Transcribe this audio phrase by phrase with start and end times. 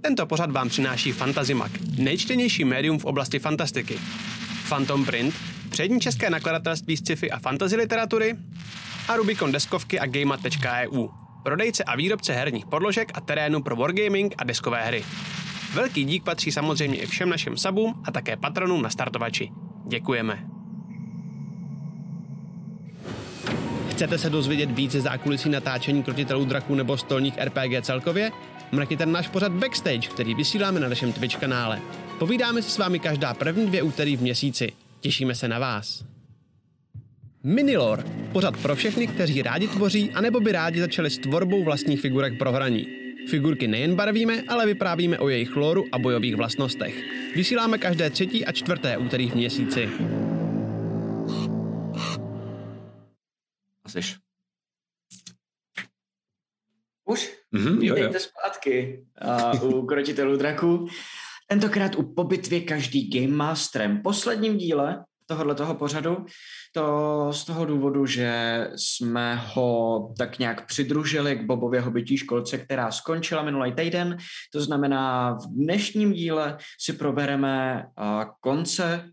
[0.00, 3.98] Tento pořad vám přináší Fantazimak, nejčtenější médium v oblasti fantastiky.
[4.68, 5.34] Phantom Print,
[5.70, 8.36] přední české nakladatelství sci-fi a fantasy literatury
[9.08, 11.08] a Rubicon deskovky a Gameat.eu,
[11.44, 15.04] prodejce a výrobce herních podložek a terénu pro wargaming a deskové hry.
[15.74, 19.50] Velký dík patří samozřejmě i všem našim sabům a také patronům na startovači.
[19.88, 20.44] Děkujeme.
[23.90, 28.30] Chcete se dozvědět více zákulisí natáčení krotitelů draků nebo stolních RPG celkově?
[28.72, 31.80] Mrkněte náš pořad Backstage, který vysíláme na našem Twitch kanále.
[32.18, 34.72] Povídáme si s vámi každá první dvě úterý v měsíci.
[35.00, 36.04] Těšíme se na vás.
[37.44, 38.04] Minilor.
[38.32, 42.52] Pořad pro všechny, kteří rádi tvoří, anebo by rádi začali s tvorbou vlastních figurek pro
[42.52, 42.86] hraní.
[43.28, 47.04] Figurky nejen barvíme, ale vyprávíme o jejich chloru a bojových vlastnostech.
[47.36, 49.88] Vysíláme každé třetí a čtvrté úterý v měsíci.
[53.84, 54.29] Asiš.
[57.10, 57.36] Už?
[57.52, 57.94] Mhm, jo, jo.
[57.94, 59.04] Vítejte zpátky
[59.62, 60.88] uh, u Krotitelů draků.
[61.48, 64.02] Tentokrát u po bitvě každý Game Masterem.
[64.02, 66.26] Posledním díle tohohle toho pořadu,
[66.72, 72.90] to z toho důvodu, že jsme ho tak nějak přidružili k Bobově hobití školce, která
[72.90, 74.16] skončila minulý týden.
[74.52, 77.84] To znamená, v dnešním díle si probereme
[78.40, 79.04] konce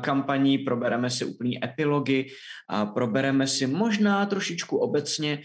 [0.00, 2.26] kampaní, probereme si úplný epilogy,
[2.94, 5.40] probereme si možná trošičku obecně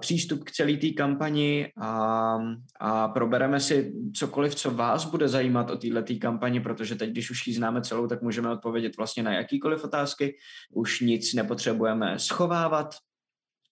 [0.00, 2.38] přístup k celé té kampani a,
[2.80, 7.46] a probereme si cokoliv, co vás bude zajímat o této kampani, protože teď, když už
[7.46, 10.36] ji známe celou, tak můžeme odpovědět vlastně na jakýkoliv otázky.
[10.74, 12.94] Už nic nepotřebujeme schovávat,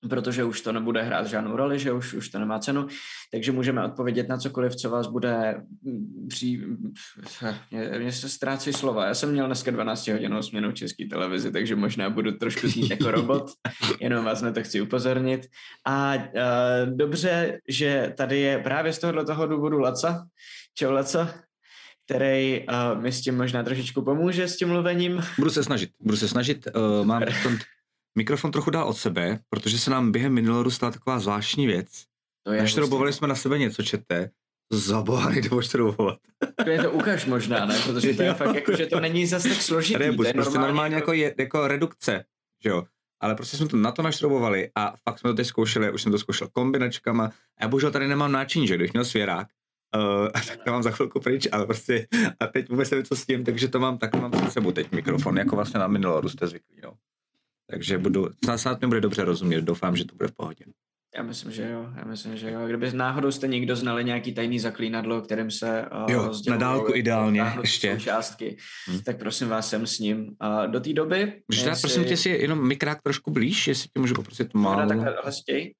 [0.08, 2.86] protože už to nebude hrát žádnou roli, že už, už to nemá cenu,
[3.32, 5.62] takže můžeme odpovědět na cokoliv, co vás bude
[6.28, 6.60] při...
[7.70, 9.06] Mě, mě se ztrácí slova.
[9.06, 12.90] Já jsem měl dneska 12 hodinovou směnu v české televizi, takže možná budu trošku znít
[12.90, 13.50] jako robot,
[14.00, 15.46] jenom vás na to chci upozornit.
[15.86, 16.20] A uh,
[16.96, 20.26] dobře, že tady je právě z tohohle toho důvodu Laca.
[20.74, 21.45] Čau Laca
[22.06, 25.22] který uh, mi s tím možná trošičku pomůže s tím mluvením.
[25.38, 26.68] Budu se snažit, budu se snažit.
[26.76, 27.58] Uh, mám ten
[28.18, 31.88] mikrofon trochu dál od sebe, protože se nám během minulého stala taková zvláštní věc.
[32.46, 34.30] To je jsme na sebe něco, čete.
[34.72, 36.18] Za boha nejde oštrobovat.
[36.64, 37.78] To je to ukaž možná, ne?
[37.86, 39.98] Protože to je fakt jako, že to není zase tak složitý.
[39.98, 42.24] Rebus, to je prostě normálně jako, je, jako redukce,
[42.64, 42.82] že jo.
[43.20, 46.12] Ale prostě jsme to na to naštrobovali a fakt jsme to teď zkoušeli, už jsem
[46.12, 49.48] to zkoušel kombinačkama a já bohužel tady nemám náčin, že když měl svěrák,
[49.96, 52.06] Uh, tak to mám za chvilku pryč, ale prostě
[52.40, 54.92] a teď vůbec nevím, co s tím, takže to mám, tak mám před sebou teď
[54.92, 56.92] mikrofon, jako vlastně na Miniloru jste zvyklí, no.
[57.70, 60.64] Takže budu, snad mi bude dobře rozumět, doufám, že to bude v pohodě.
[61.16, 62.66] Já myslím, že jo, já myslím, že jo.
[62.66, 67.44] Kdyby náhodou jste někdo znali nějaký tajný zaklínadlo, kterým se uh, Jo, na dálku ideálně,
[67.60, 67.96] ještě.
[68.00, 68.56] částky,
[68.88, 68.92] Hm.
[68.92, 69.00] hmm.
[69.02, 70.18] tak prosím vás, jsem s ním.
[70.18, 71.42] Uh, do té doby...
[71.48, 74.76] Můžeš dát, prosím tě, si jenom mikrák trošku blíž, jestli tě můžu poprosit Málo.
[74.76, 74.88] málo.
[74.88, 75.74] takhle hlastěj,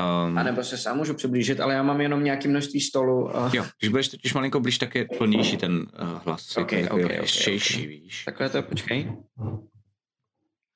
[0.00, 3.24] Um, a nebo se sám můžu přiblížit, ale já mám jenom nějaké množství stolu.
[3.24, 5.86] Uh, jo, když budeš totiž malinko blíž, tak je plnější ten uh,
[6.24, 6.56] hlas.
[6.56, 7.88] Ok, jako, ok, jo, ok, je štější, ok.
[7.88, 8.24] víš.
[8.24, 9.12] Takhle to, počkej.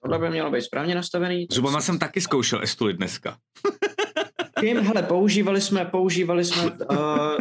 [0.03, 1.47] Tohle by mělo být správně nastavený.
[1.53, 3.37] Zubama jsem taky zkoušel estulit dneska.
[4.61, 6.99] Tím, hele, používali jsme, používali jsme, uh,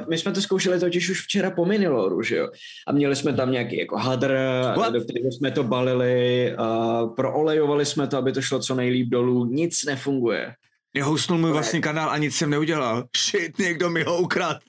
[0.09, 2.49] my jsme to zkoušeli totiž už včera po Miniloru, že jo?
[2.87, 4.37] A měli jsme tam nějaký jako hadr,
[4.77, 4.93] What?
[4.93, 9.45] do kterého jsme to balili, uh, proolejovali jsme to, aby to šlo co nejlíp dolů,
[9.45, 10.53] nic nefunguje.
[10.95, 13.03] Já hostnul můj vlastní kanál a nic jsem neudělal.
[13.17, 14.59] Shit, někdo mi ho ukradl.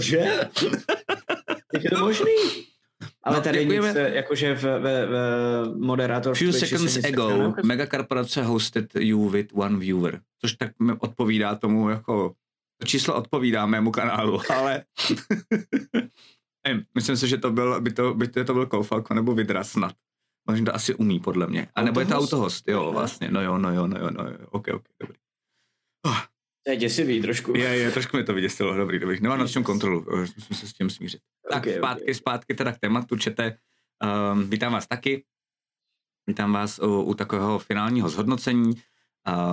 [0.00, 0.16] Že?
[1.74, 2.32] Jak je to možný?
[3.22, 3.88] Ale No, tady děkujeme.
[3.88, 6.34] nic, eh, jakože v, v, v moderátor...
[6.36, 10.20] Few Twitchi se seconds ago, megakorporace hosted you with one viewer.
[10.40, 12.34] Což tak mi odpovídá tomu jako...
[12.80, 14.84] To číslo odpovídá mému kanálu, ale...
[16.66, 19.64] Nevím, myslím si, že to byl, by to, by to, to byl Koufalko nebo Vidra
[19.64, 19.92] snad.
[20.48, 21.68] Možná to asi umí, podle mě.
[21.74, 22.68] A nebo je to Autohost?
[22.68, 23.30] jo, vlastně.
[23.30, 24.36] No jo, no jo, no jo, no jo.
[24.50, 25.16] Ok, ok, dobrý.
[26.06, 26.20] Oh,
[26.64, 27.56] To je děsivý trošku.
[27.56, 29.20] je, je, trošku mi to vyděsilo, dobrý, dobrý.
[29.20, 31.20] Nemám nad čem kontrolu, eh, musím se s tím smířit.
[31.50, 31.78] Tak Ok, ok.
[31.78, 33.58] zpátky, zpátky teda k tématu, čete.
[34.32, 35.24] Um, vítám vás taky.
[36.26, 38.72] Vítám vás u, u takového finálního zhodnocení.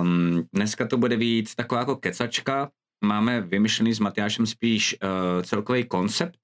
[0.00, 2.70] Um, dneska to bude víc taková jako kecačka.
[3.04, 6.38] Máme vymyšlený s Matyášem spíš uh, celkový koncept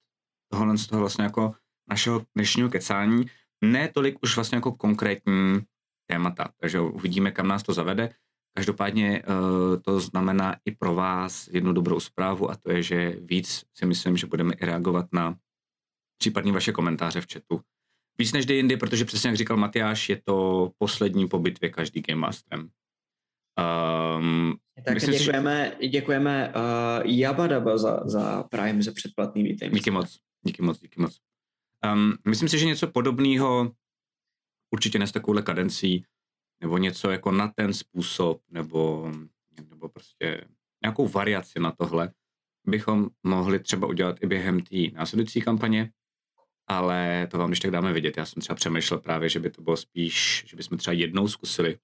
[0.51, 1.55] tohohle z toho vlastně jako
[1.89, 3.25] našeho dnešního kecání.
[3.63, 5.59] Ne tolik už vlastně jako konkrétní
[6.09, 8.09] témata, takže uvidíme, kam nás to zavede.
[8.55, 13.65] Každopádně uh, to znamená i pro vás jednu dobrou zprávu a to je, že víc
[13.73, 15.35] si myslím, že budeme i reagovat na
[16.17, 17.61] případní vaše komentáře v chatu.
[18.19, 22.01] Víc než kdy jindy, protože přesně jak říkal Matyáš, je to poslední po bitvě každý
[22.01, 22.69] Game Masterem.
[24.19, 29.73] Um, Tak Myslím si, že- děkujeme, děkujeme uh, Jabadaba za, za Prime, za předplatný vítejme.
[29.75, 31.19] díky moc, díky moc, díky moc.
[31.91, 33.71] Um, myslím si, že něco podobného,
[34.73, 36.05] určitě ne s takovouhle kadencí,
[36.61, 39.11] nebo něco jako na ten způsob, nebo,
[39.69, 40.47] nebo prostě
[40.83, 42.13] nějakou variaci na tohle,
[42.67, 45.91] bychom mohli třeba udělat i během té následující kampaně,
[46.67, 48.17] ale to vám když tak dáme vidět.
[48.17, 51.79] Já jsem třeba přemýšlel právě, že by to bylo spíš, že bychom třeba jednou zkusili,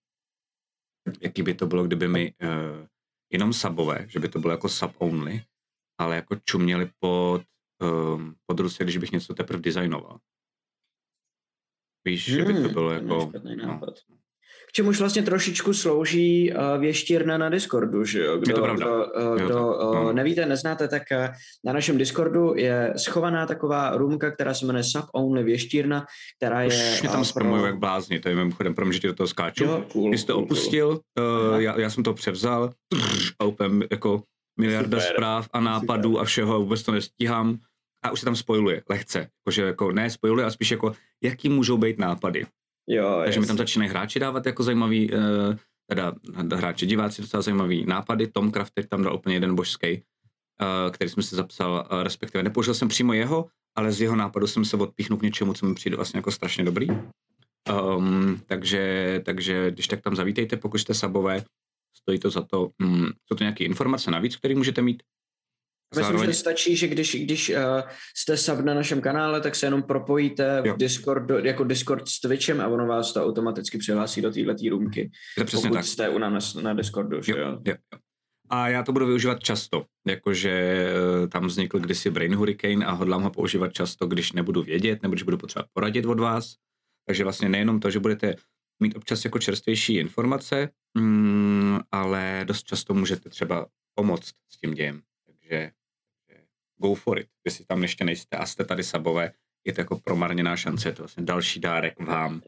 [1.22, 2.88] jaký by to bylo, kdyby mi uh,
[3.32, 5.44] jenom subové, že by to bylo jako sub only,
[5.98, 7.42] ale jako čuměli pod,
[7.82, 8.36] um,
[8.80, 10.18] když bych něco teprve designoval.
[12.06, 13.08] Víš, hmm, že by to hmm, bylo jako...
[13.08, 13.32] No,
[14.70, 18.38] k čemuž vlastně trošičku slouží uh, věštírna na Discordu, že jo?
[18.38, 18.86] Kdo, je to pravda.
[18.86, 18.96] Kdo,
[19.32, 21.36] uh, kdo to, uh, nevíte, neznáte, tak uh,
[21.66, 26.06] na našem Discordu je schovaná taková roomka, která se jmenuje Sub Only věštírna,
[26.38, 26.68] která je...
[26.68, 27.66] Už mě tam uh, spamuju pro...
[27.66, 29.64] jak blázni, to je mimochodem, pro mě, že ti do toho skáču.
[29.64, 31.28] Jo, cool, Když jsi to cool, opustil, cool.
[31.54, 32.74] Uh, já, já jsem to převzal
[33.40, 34.24] a úplně jako
[34.60, 35.14] miliarda Super.
[35.14, 37.58] zpráv a nápadů a všeho, vůbec to nestíhám
[38.04, 39.30] a už se tam spojuje lehce.
[39.40, 40.94] Jakože jako ne spojuje, a spíš jako
[41.24, 42.46] jaký můžou být nápady.
[42.88, 45.20] Jo, Takže mi tam začínají hráči dávat jako zajímavý, uh,
[45.90, 46.14] teda
[46.56, 48.28] hráči, diváci docela zajímavý nápady.
[48.28, 50.04] Tom Crafter tam dal úplně jeden božský,
[50.62, 54.48] uh, který jsem si zapsal, uh, respektive nepoužil jsem přímo jeho, ale z jeho nápadu
[54.48, 56.88] jsem se odpíchnul k něčemu, co mi přijde vlastně jako strašně dobrý.
[57.98, 61.44] Um, takže, takže když tak tam zavítejte, pokud jste sabové,
[61.94, 62.70] stojí to za to.
[62.82, 65.04] Um, jsou to nějaké informace navíc, které můžete mít
[65.96, 66.30] Myslím, Zároveň...
[66.30, 67.56] že stačí, že když, když uh,
[68.16, 72.62] jste sub na našem kanále, tak se jenom propojíte v Discord, jako Discord s Twitchem
[72.62, 75.12] a ono vás to automaticky přihlásí do této roomky.
[75.38, 75.86] To přesně pokud tak.
[75.86, 77.38] jste u nás na Discordu, že jo?
[77.38, 77.60] jo?
[77.66, 77.76] jo.
[78.50, 83.24] A já to budu využívat často, jakože eh, tam vznikl kdysi Brain Hurricane a hodlám
[83.24, 86.54] ho používat často, když nebudu vědět, nebo když budu potřebovat poradit od vás.
[87.06, 88.36] Takže vlastně nejenom to, že budete
[88.80, 95.02] mít občas jako čerstvější informace, mm, ale dost často můžete třeba pomoct s tím dějem.
[95.26, 95.72] Takže
[96.82, 97.28] go for it.
[97.46, 99.32] Jestli tam ještě nejste a jste tady sabové,
[99.66, 102.42] je to jako promarněná šance, je to vlastně další dárek vám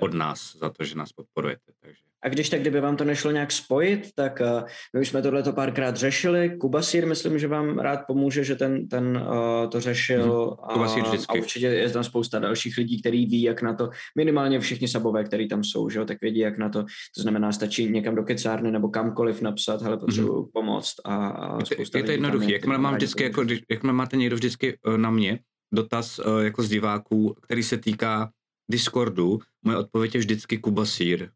[0.00, 1.72] od nás za to, že nás podporujete.
[1.80, 2.02] Takže.
[2.24, 4.62] A když tak, kdyby vám to nešlo nějak spojit, tak uh,
[4.94, 6.56] my už jsme tohle párkrát řešili.
[6.60, 10.22] Kubasír, myslím, že vám rád pomůže, že ten, ten uh, to řešil.
[10.24, 10.72] Hmm.
[10.72, 11.38] Kubasír vždycky.
[11.38, 15.24] A určitě je tam spousta dalších lidí, kteří ví, jak na to, minimálně všichni sabové,
[15.24, 16.82] kteří tam jsou, že jo, tak vědí, jak na to.
[17.16, 20.50] To znamená, stačí někam do kecárny nebo kamkoliv napsat, hele, potřebuji hmm.
[20.52, 24.78] pomoct a, a spousta Je to jednoduché, jakmile mám vždycky, jako, jakmile máte někdo vždycky
[24.86, 25.38] uh, na mě,
[25.74, 28.30] dotaz uh, jako z diváků, který se týká
[28.70, 31.28] Discordu, moje odpověď je vždycky Kubasír.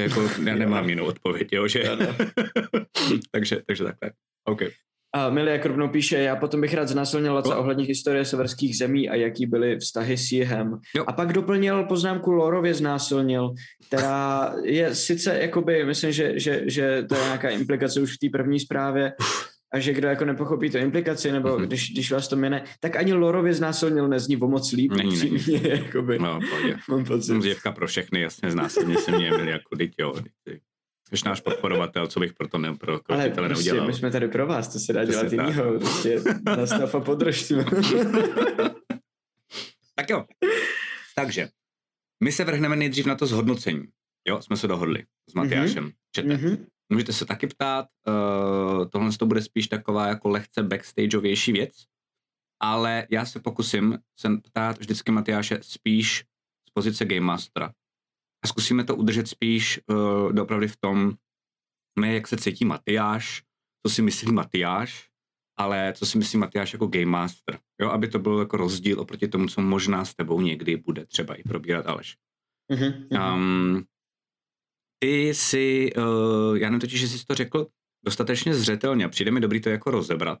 [0.00, 1.82] Jako, já nemám jinou odpověď, jo, že?
[3.30, 4.12] takže, takže takhle.
[4.44, 4.62] OK.
[5.14, 9.14] A Milia rovnou píše, já potom bych rád znásilnil Laca ohledně historie severských zemí a
[9.14, 10.78] jaký byly vztahy s jihem.
[10.96, 11.04] Jo.
[11.06, 13.54] A pak doplnil poznámku Lorově znásilnil,
[13.86, 18.38] která je sice, jakoby, myslím, že, že, že to je nějaká implikace už v té
[18.38, 19.12] první zprávě,
[19.72, 21.66] a že kdo jako nepochopí to implikaci, nebo mm-hmm.
[21.66, 24.92] když, když vás to mine, tak ani Lorově znásilnil nezní o moc líp.
[24.92, 25.44] Není, není.
[25.46, 26.76] Mě, jakoby, no, pohodě.
[26.88, 27.42] Mám pocit.
[27.42, 30.14] Zjevka pro všechny, jasně znásilně se mě měli jako teď, jo.
[31.14, 33.86] Jsi náš podporovatel, co bych pro to ne, pro Ale prostě neudělal.
[33.86, 35.78] my jsme tady pro vás, to se dá dělat jinýho.
[35.78, 36.20] Prostě
[36.56, 37.52] nastav a podrž
[39.94, 40.24] tak jo.
[41.14, 41.48] Takže,
[42.24, 43.84] my se vrhneme nejdřív na to zhodnocení.
[44.28, 45.84] Jo, jsme se dohodli s Matyášem.
[45.84, 45.94] Mm-hmm.
[46.12, 46.28] Čete.
[46.28, 46.66] Mm-hmm.
[46.92, 51.72] Můžete se taky ptát, uh, tohle to bude spíš taková jako lehce backstageovější věc,
[52.60, 56.24] ale já se pokusím se ptát vždycky Matyáše spíš
[56.68, 57.72] z pozice Game Mastera.
[58.44, 61.12] A zkusíme to udržet spíš uh, dopravdy v tom,
[61.98, 63.42] ne jak se cítí Matyáš,
[63.86, 65.08] co si myslí Matyáš,
[65.58, 67.58] ale co si myslí Matyáš jako Game Master.
[67.80, 71.34] Jo, aby to byl jako rozdíl oproti tomu, co možná s tebou někdy bude třeba
[71.34, 72.16] i probírat Aleš.
[72.72, 73.34] Mm-hmm.
[73.34, 73.84] Um,
[75.02, 77.66] ty si, uh, já nevím totiž, že jsi to řekl
[78.04, 80.38] dostatečně zřetelně a přijde mi dobrý to jako rozebrat.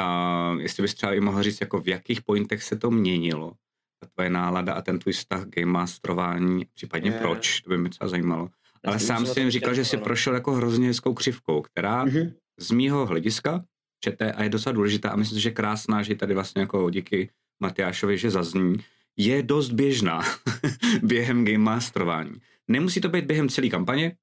[0.00, 3.52] A jestli bys třeba i mohl říct, jako v jakých pointech se to měnilo,
[4.00, 7.18] ta tvoje nálada a ten tvůj vztah game masterování, případně je.
[7.18, 8.48] proč, to by mě třeba zajímalo.
[8.84, 12.32] Já Ale sám si jim říkal, že jsi prošel jako hrozně hezkou křivkou, která mm-hmm.
[12.58, 13.64] z mýho hlediska
[14.00, 18.18] čete a je docela důležitá a myslím, že krásná, že tady vlastně jako díky Matyášovi,
[18.18, 18.76] že zazní,
[19.16, 20.20] je dost běžná
[21.02, 22.40] během game masterování.
[22.68, 24.16] Nemusí to být během celé kampaně,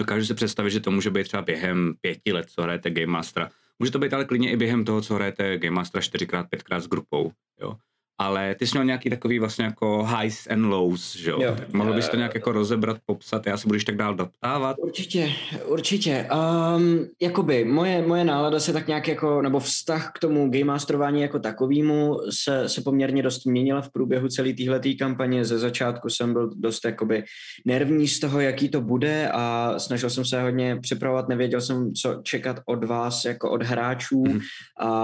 [0.00, 3.50] dokážu si představit, že to může být třeba během pěti let, co hrajete Game Mastera.
[3.78, 6.88] Může to být ale klidně i během toho, co hrajete Game Mastera čtyřikrát, pětkrát s
[6.88, 7.32] grupou.
[7.60, 7.76] Jo
[8.18, 11.42] ale ty jsi měl nějaký takový vlastně jako highs and lows, že jo?
[11.42, 11.54] jo.
[11.58, 14.76] Tak mohl bys to nějak jako rozebrat, popsat, já se budeš tak dál doptávat?
[14.78, 15.32] Určitě,
[15.66, 16.28] určitě.
[16.76, 21.22] Um, jakoby moje, moje nálada se tak nějak jako, nebo vztah k tomu game masterování
[21.22, 25.44] jako takovýmu se, se poměrně dost měnila v průběhu celé téhleté kampaně.
[25.44, 27.24] Ze začátku jsem byl dost jakoby
[27.64, 32.20] nervní z toho, jaký to bude a snažil jsem se hodně připravovat, nevěděl jsem, co
[32.22, 34.40] čekat od vás jako od hráčů, mm.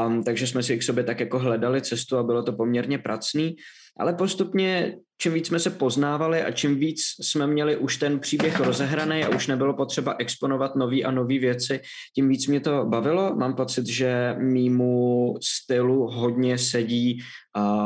[0.07, 3.57] um, takže jsme si k sobě tak jako hledali cestu a bylo to poměrně pracný,
[3.99, 8.61] ale postupně čím víc jsme se poznávali a čím víc jsme měli už ten příběh
[8.61, 11.81] rozehraný a už nebylo potřeba exponovat nový a nové věci,
[12.15, 13.35] tím víc mě to bavilo.
[13.37, 17.21] Mám pocit, že mýmu stylu hodně sedí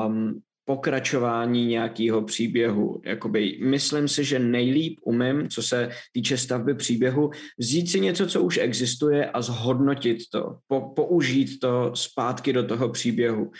[0.06, 3.00] um, pokračování nějakého příběhu.
[3.04, 8.42] Jakoby, myslím si, že nejlíp umím, co se týče stavby příběhu, vzít si něco, co
[8.42, 13.50] už existuje a zhodnotit to, po, použít to zpátky do toho příběhu.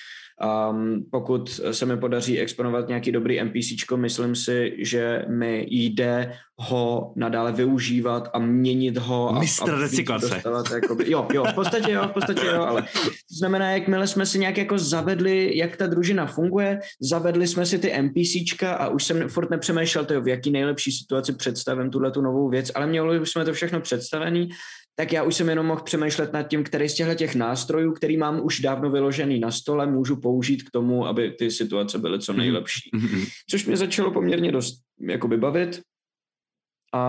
[0.71, 7.13] Um, pokud se mi podaří exponovat nějaký dobrý NPCčko, myslím si, že mi jde ho
[7.17, 9.37] nadále využívat a měnit ho.
[9.37, 10.29] A, Mistr a recyklace.
[10.35, 14.27] Dostávat, jakoby, jo, jo, v podstatě jo, v podstatě jo, ale to znamená, jakmile jsme
[14.27, 19.05] si nějak jako zavedli, jak ta družina funguje, zavedli jsme si ty NPCčka a už
[19.05, 23.27] jsem furt nepřemýšlel, to, v jaký nejlepší situaci představím tuhle tu novou věc, ale měli
[23.27, 24.49] jsme to všechno představený
[24.99, 28.17] tak já už jsem jenom mohl přemýšlet nad tím, který z těchto těch nástrojů, který
[28.17, 32.33] mám už dávno vyložený na stole, můžu použít k tomu, aby ty situace byly co
[32.33, 32.41] mhm.
[32.41, 32.91] nejlepší.
[32.95, 33.29] Mm-hmm.
[33.51, 35.81] Což mě začalo poměrně dost jakoby bavit.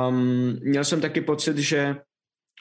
[0.10, 1.96] Um, měl jsem taky pocit, že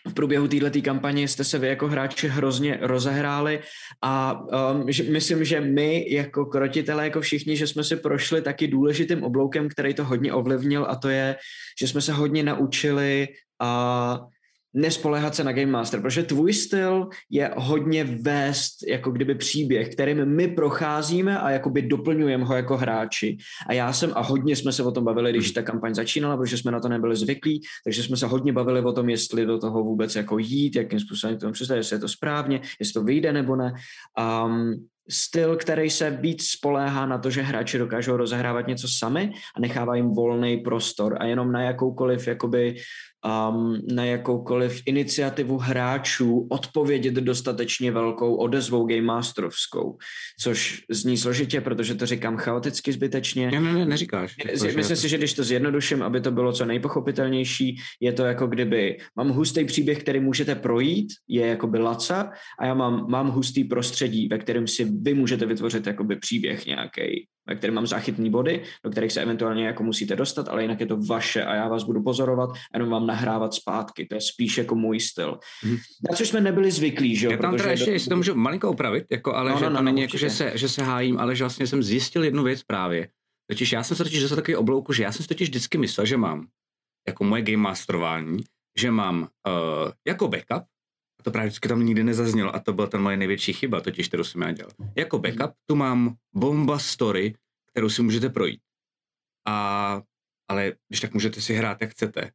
[0.09, 3.61] v průběhu této kampaně jste se vy jako hráči hrozně rozehráli
[4.02, 4.40] a
[4.73, 9.23] um, že, myslím, že my jako krotitelé, jako všichni, že jsme si prošli taky důležitým
[9.23, 11.37] obloukem, který to hodně ovlivnil a to je,
[11.80, 13.28] že jsme se hodně naučili
[13.61, 14.28] a uh,
[14.76, 20.25] nespolehat se na Game Master, protože tvůj styl je hodně vést jako kdyby příběh, kterým
[20.25, 23.37] my procházíme a jakoby doplňujeme ho jako hráči.
[23.68, 26.59] A já jsem, a hodně jsme se o tom bavili, když ta kampaň začínala, protože
[26.59, 29.83] jsme na to nebyli zvyklí, takže jsme se hodně bavili o tom, jestli do toho
[29.85, 33.33] vůbec jako jít, jakým způsobem k tomu přistavit, jestli je to správně, jestli to vyjde
[33.33, 33.73] nebo ne.
[34.45, 39.61] Um, styl, který se víc spoléhá na to, že hráči dokážou rozehrávat něco sami a
[39.61, 42.76] nechává jim volný prostor a jenom na jakoukoliv jakoby
[43.26, 49.99] um, na jakoukoliv iniciativu hráčů odpovědět dostatečně velkou odezvou Game Masterovskou,
[50.40, 53.50] což zní složitě, protože to říkám chaoticky zbytečně.
[53.50, 54.37] Ne, ne, ne, neříkáš.
[54.76, 58.99] Myslím si, že když to zjednoduším, aby to bylo co nejpochopitelnější, je to jako kdyby
[59.16, 64.28] mám hustý příběh, který můžete projít, je jakoby laca a já mám, mám hustý prostředí,
[64.28, 68.91] ve kterém si vy můžete vytvořit jakoby příběh nějaký ve kterém mám záchytný body, do
[68.91, 72.03] kterých se eventuálně jako musíte dostat, ale jinak je to vaše a já vás budu
[72.03, 74.07] pozorovat a jenom vám nahrávat zpátky.
[74.07, 75.38] To je spíš jako můj styl.
[75.62, 75.76] Hmm.
[76.11, 77.33] Na což jsme nebyli zvyklí, že jo?
[77.33, 77.93] Já tam teda ještě, do...
[77.93, 80.17] jestli to můžu malinko upravit, jako, ale no, že no, no, to není no, jako,
[80.17, 83.09] že se, že se hájím, ale že vlastně jsem zjistil jednu věc právě.
[83.50, 86.07] Totiž já jsem se totiž dostal takový oblouku, že já jsem si totiž vždycky myslel,
[86.07, 86.47] že mám
[87.09, 88.38] jako moje game masterování,
[88.79, 90.65] že mám uh, jako backup,
[91.26, 94.25] to právě vždycky tam nikdy nezaznělo a to byla ta moje největší chyba, totiž kterou
[94.25, 94.73] jsem já dělal.
[94.97, 97.35] Jako backup tu mám bomba story,
[97.71, 98.61] kterou si můžete projít.
[99.47, 100.02] A,
[100.49, 102.30] ale když tak můžete si hrát, jak chcete.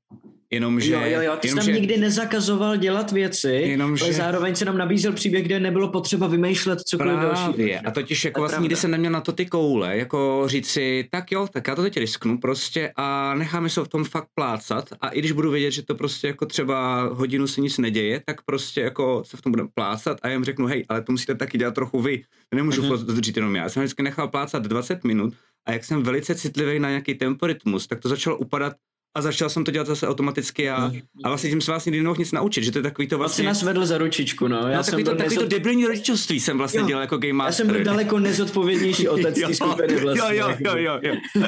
[0.54, 4.56] Jenomže, jo, jo, jo, ty jsi tam že, nikdy nezakazoval dělat věci, jenomže, ale zároveň
[4.56, 7.76] se nám nabízel příběh, kde nebylo potřeba vymýšlet cokoliv další.
[7.76, 11.32] A totiž jako vlastně nikdy jsem neměl na to ty koule, jako říct si, tak
[11.32, 15.10] jo, tak já to teď risknu prostě a necháme se v tom fakt plácat a
[15.10, 18.82] i když budu vědět, že to prostě jako třeba hodinu se nic neděje, tak prostě
[18.82, 21.74] jako se v tom budeme plácat a jim řeknu, hej, ale to musíte taky dělat
[21.74, 22.24] trochu vy,
[22.56, 23.06] nemůžu uh-huh.
[23.06, 23.64] to říct jenom já.
[23.64, 25.34] Já jsem vždycky nechal plácat 20 minut
[25.66, 28.74] a jak jsem velice citlivý na nějaký temporitmus, tak to začalo upadat
[29.16, 30.92] a začal jsem to dělat zase automaticky a, no.
[31.24, 33.44] a vlastně tím se vás nikdy nemohl nic naučit, že to je takový to vlastně...
[33.44, 34.58] Vlastně nás vedl za ručičku, no.
[34.58, 35.44] Já no, jsem takový to, takový nezod...
[35.44, 36.88] to debilní rodičovství jsem vlastně jo.
[36.88, 37.52] dělal jako game master.
[37.52, 40.38] Já jsem byl daleko nezodpovědnější otec té skupiny vlastně.
[40.38, 41.00] Jo, jo, jo, jo,
[41.36, 41.44] jo.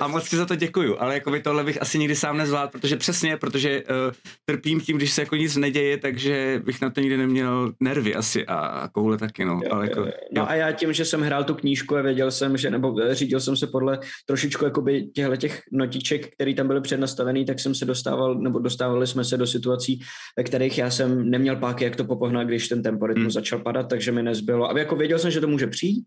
[0.00, 2.70] a moc ti za to děkuju, ale jako by tohle bych asi nikdy sám nezvládl,
[2.72, 4.12] protože přesně, protože uh,
[4.44, 8.46] trpím tím, když se jako nic neděje, takže bych na to nikdy neměl nervy asi
[8.46, 9.60] a, a koule taky, no.
[9.64, 10.12] Jo, ale jako, jo.
[10.32, 13.40] No a já tím, že jsem hrál tu knížku a věděl jsem, že, nebo řídil
[13.40, 17.84] jsem se podle trošičku jakoby těchto těch notiček, které tam byly přednastavený, tak jsem se
[17.84, 20.00] dostával, nebo dostávali jsme se do situací,
[20.36, 23.30] ve kterých já jsem neměl páky, jak to popohnat, když ten temporitmus hmm.
[23.30, 24.70] začal padat, takže mi nezbylo.
[24.70, 26.04] A jako věděl jsem, že to může přijít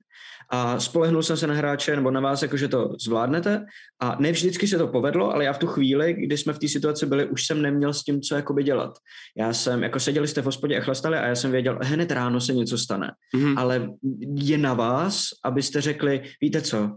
[0.49, 3.65] a spolehnul jsem se na hráče nebo na vás, jako že to zvládnete.
[3.99, 6.67] A ne vždycky se to povedlo, ale já v tu chvíli, kdy jsme v té
[6.67, 8.93] situaci byli, už jsem neměl s tím, co jakoby dělat.
[9.37, 12.41] Já jsem, jako seděli jste v hospodě a chlastali a já jsem věděl, hned ráno
[12.41, 13.11] se něco stane.
[13.35, 13.57] Hmm.
[13.57, 13.89] Ale
[14.35, 16.91] je na vás, abyste řekli, víte co,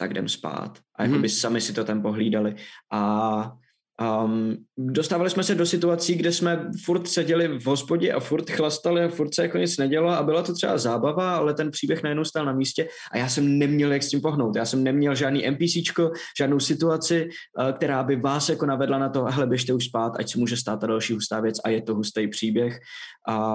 [0.00, 0.78] tak jdem spát.
[0.96, 2.56] A jako by sami si to tam pohlídali.
[2.92, 3.52] A
[4.00, 9.04] Um, dostávali jsme se do situací, kde jsme furt seděli v hospodě a furt chlastali
[9.04, 12.24] a furt se jako nic nedělo a byla to třeba zábava, ale ten příběh najednou
[12.24, 14.56] stál na místě a já jsem neměl jak s tím pohnout.
[14.56, 17.28] Já jsem neměl žádný NPCčko, žádnou situaci,
[17.58, 20.56] uh, která by vás jako navedla na to, hele, běžte už spát, ať se může
[20.56, 22.78] stát ta další hustá věc a je to hustý příběh.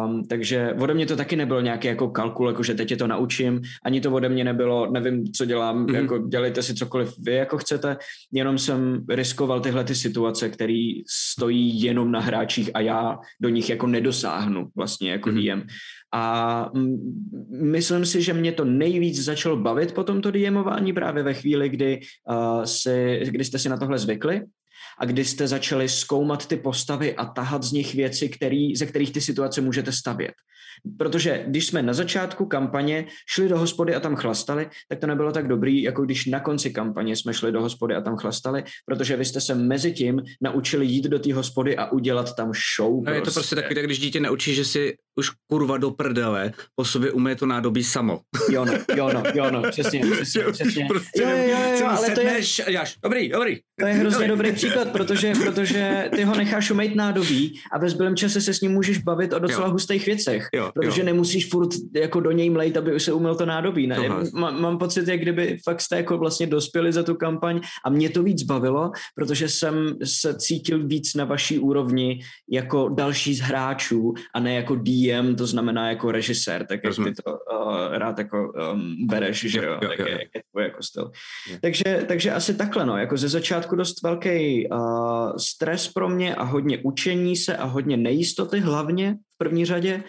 [0.06, 3.08] Um, takže ode mě to taky nebyl nějaký jako kalkul, jako že teď je to
[3.08, 5.96] naučím, ani to ode mě nebylo, nevím, co dělám, mm-hmm.
[5.96, 7.98] jako dělejte si cokoliv vy jako chcete,
[8.32, 13.50] jenom jsem riskoval tyhle ty situace situace, které stojí jenom na hráčích a já do
[13.50, 15.62] nich jako nedosáhnu vlastně jako mm-hmm.
[15.62, 15.68] DM.
[16.14, 16.70] A
[17.62, 22.00] myslím si, že mě to nejvíc začalo bavit po tomto DMování právě ve chvíli, kdy,
[22.30, 24.42] uh, si, kdy jste si na tohle zvykli
[25.00, 29.12] a kdy jste začali zkoumat ty postavy a tahat z nich věci, který, ze kterých
[29.12, 30.34] ty situace můžete stavět.
[30.98, 35.32] Protože když jsme na začátku kampaně šli do hospody a tam chlastali, tak to nebylo
[35.32, 39.18] tak dobrý, jako když na konci kampaně jsme šli do hospody a tam chlastali, protože
[39.18, 42.94] vy jste se mezi tím naučili jít do té hospody a udělat tam show.
[42.96, 43.18] No prostě.
[43.18, 46.52] je to prostě, prostě takový, tak když dítě neučí, že si už kurva do prdele
[46.76, 48.20] po sobě umí to nádobí samo.
[48.50, 50.86] Jo no, jo no, jo no, přesně, přesně, přesně.
[50.86, 53.58] Prostě jo, jo, jo, jo, ale to je, jáš, dobrý, dobrý.
[53.80, 58.16] To je hrozně dobrý příklad, protože, protože ty ho necháš umýt nádobí a ve zbylém
[58.16, 59.72] čase se s ním můžeš bavit o docela jo.
[59.72, 60.48] hustých věcech.
[60.54, 61.06] Jo, protože jo.
[61.06, 63.88] nemusíš furt jako do něj mlejt, aby se umyl to nádobí.
[63.88, 63.98] Ne?
[64.34, 68.10] Mám, mám pocit, jak kdyby fakt jste jako vlastně dospěli za tu kampaň a mě
[68.10, 74.14] to víc bavilo, protože jsem se cítil víc na vaší úrovni jako další z hráčů
[74.34, 78.54] a ne jako DM, to znamená jako režisér, tak jak ty to uh, rád jako
[78.74, 80.08] um, bereš, že jo, jo, jo, jo.
[80.08, 81.12] Jak je tvůj jako styl.
[81.62, 86.44] Takže, takže asi takhle, no, jako ze začátku dost velký uh, stres pro mě a
[86.44, 90.04] hodně učení se a hodně nejistoty hlavně v první řadě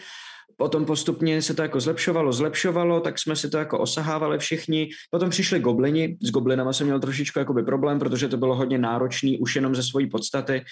[0.57, 4.89] potom postupně se to jako zlepšovalo, zlepšovalo, tak jsme si to jako osahávali všichni.
[5.11, 9.39] Potom přišli goblini, s goblinama jsem měl trošičku jakoby problém, protože to bylo hodně náročný
[9.39, 10.65] už jenom ze svojí podstaty.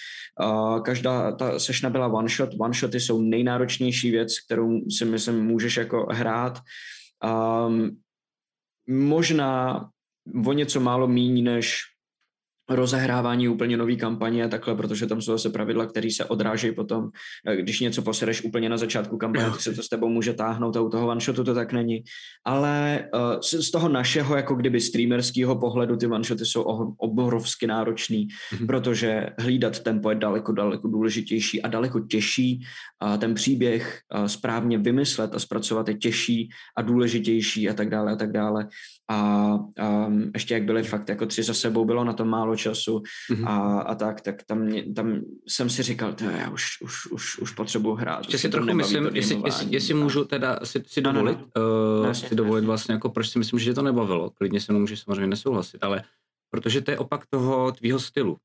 [0.83, 5.77] Každá ta sešna byla one shot, one shoty jsou nejnáročnější věc, kterou si myslím můžeš
[5.77, 6.59] jako hrát.
[8.87, 9.81] Možná
[10.45, 11.81] o něco málo míň než
[12.69, 17.09] rozehrávání úplně nový kampaně a takhle, protože tam jsou zase pravidla, které se odrážejí potom,
[17.47, 20.77] eh, když něco posereš úplně na začátku kampaně, tak se to s tebou může táhnout
[20.77, 22.03] a u toho one-shotu to tak není.
[22.45, 26.61] Ale uh, z toho našeho, jako kdyby streamerského pohledu, ty one-shoty jsou
[26.97, 28.65] obrovsky náročný, mm-hmm.
[28.65, 32.61] protože hlídat tempo je daleko, daleko důležitější a daleko těžší.
[33.05, 38.15] A ten příběh správně vymyslet a zpracovat je těžší a důležitější a tak dále a
[38.15, 38.67] tak dále
[39.09, 39.53] a
[40.07, 43.47] um, ještě jak byly fakt jako tři za sebou, bylo na to málo času mm-hmm.
[43.47, 47.51] a, a tak, tak tam, tam jsem si říkal, to já už, už, už, už
[47.51, 48.19] potřebuji hrát.
[48.19, 52.07] Ještě si trochu myslím, jestli, jestli, jestli můžu teda si, si dovolit, no, no, no.
[52.07, 54.99] Uh, si dovolit vlastně, jako proč si myslím, že to nebavilo, klidně se mnou můžeš
[54.99, 56.03] samozřejmě nesouhlasit, ale
[56.49, 58.37] protože to je opak toho tvýho stylu.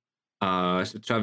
[0.43, 1.21] A jestli třeba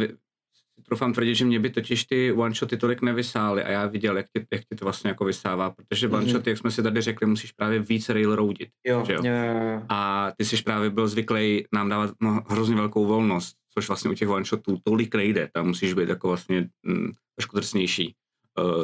[0.87, 4.45] troufám tvrdit, že mě by totiž ty one-shoty tolik nevysály a já viděl, jak ti,
[4.53, 6.15] jak ti to vlastně jako vysává, protože mm-hmm.
[6.15, 8.69] one-shoty, jak jsme si tady řekli, musíš právě víc railroadit.
[8.87, 9.21] Jo, že jo?
[9.23, 13.87] Jo, jo, A ty jsi právě byl zvyklý nám dávat no, hrozně velkou volnost, což
[13.87, 18.15] vlastně u těch one-shotů tolik nejde, tam musíš být jako vlastně mm, trošku drsnější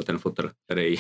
[0.04, 0.96] ten fotr, který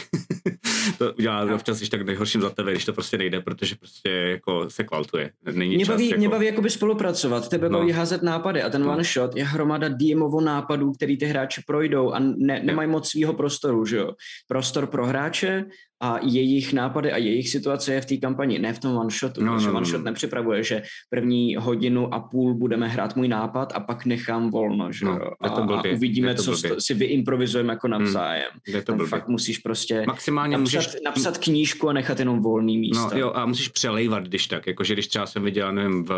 [0.97, 1.55] to udělá no.
[1.55, 5.31] občas, když tak nejhorším za tebe, když to prostě nejde, protože prostě jako se kvaltuje.
[5.51, 6.17] Není mě, čas, baví, jako...
[6.17, 7.79] mě baví jakoby spolupracovat, tebe no.
[7.79, 8.91] baví házet nápady a ten no.
[8.91, 13.33] one shot je hromada DMovo nápadů, který ty hráči projdou a ne, nemají moc svého
[13.33, 14.11] prostoru, že jo.
[14.47, 15.65] Prostor pro hráče
[16.03, 19.43] a jejich nápady a jejich situace je v té kampani, ne v tom one shotu,
[19.43, 20.05] no, protože no, one no, shot no.
[20.05, 25.05] nepřipravuje, že první hodinu a půl budeme hrát můj nápad a pak nechám volno, že
[25.05, 26.75] no, a, a uvidíme, co blbě.
[26.79, 28.51] si vyimprovizujeme jako hmm, navzájem.
[28.67, 29.07] Hmm, to blbě.
[29.07, 30.95] fakt musíš prostě Maximálně napsat, můžeš...
[31.05, 33.09] napsat knížku a nechat jenom volný místo.
[33.13, 36.11] No jo, a musíš přelejvat, když tak, jakože když třeba jsem viděl, nevím, v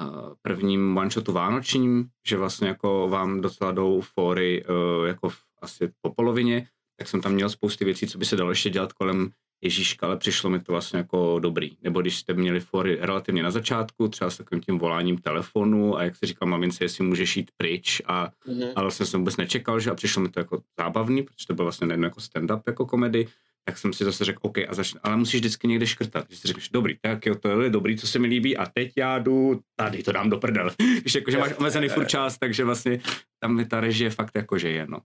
[0.00, 5.36] uh, prvním one shotu vánočním, že vlastně jako vám docela jdou fóry uh, jako v,
[5.62, 8.92] asi po polovině, tak jsem tam měl spousty věcí, co by se dalo ještě dělat
[8.92, 9.30] kolem
[9.62, 11.76] Ježíška, ale přišlo mi to vlastně jako dobrý.
[11.82, 16.02] Nebo když jste měli fory relativně na začátku, třeba s takovým tím voláním telefonu a
[16.02, 18.72] jak se říkal mamince, jestli můžeš jít pryč a, mm-hmm.
[18.76, 21.64] a vlastně jsem vůbec nečekal, že a přišlo mi to jako zábavný, protože to bylo
[21.64, 23.28] vlastně nejen jako stand-up jako komedy,
[23.68, 26.26] tak jsem si zase řekl, OK, a začne, ale musíš vždycky někde škrtat.
[26.26, 28.92] Když si řekneš, dobrý, tak jo, to je dobrý, co se mi líbí a teď
[28.96, 30.70] já jdu, tady to dám do prdel.
[31.00, 33.00] Když jakože máš omezený furt čas, takže vlastně
[33.40, 34.98] tam je ta režie fakt jako, že je, no.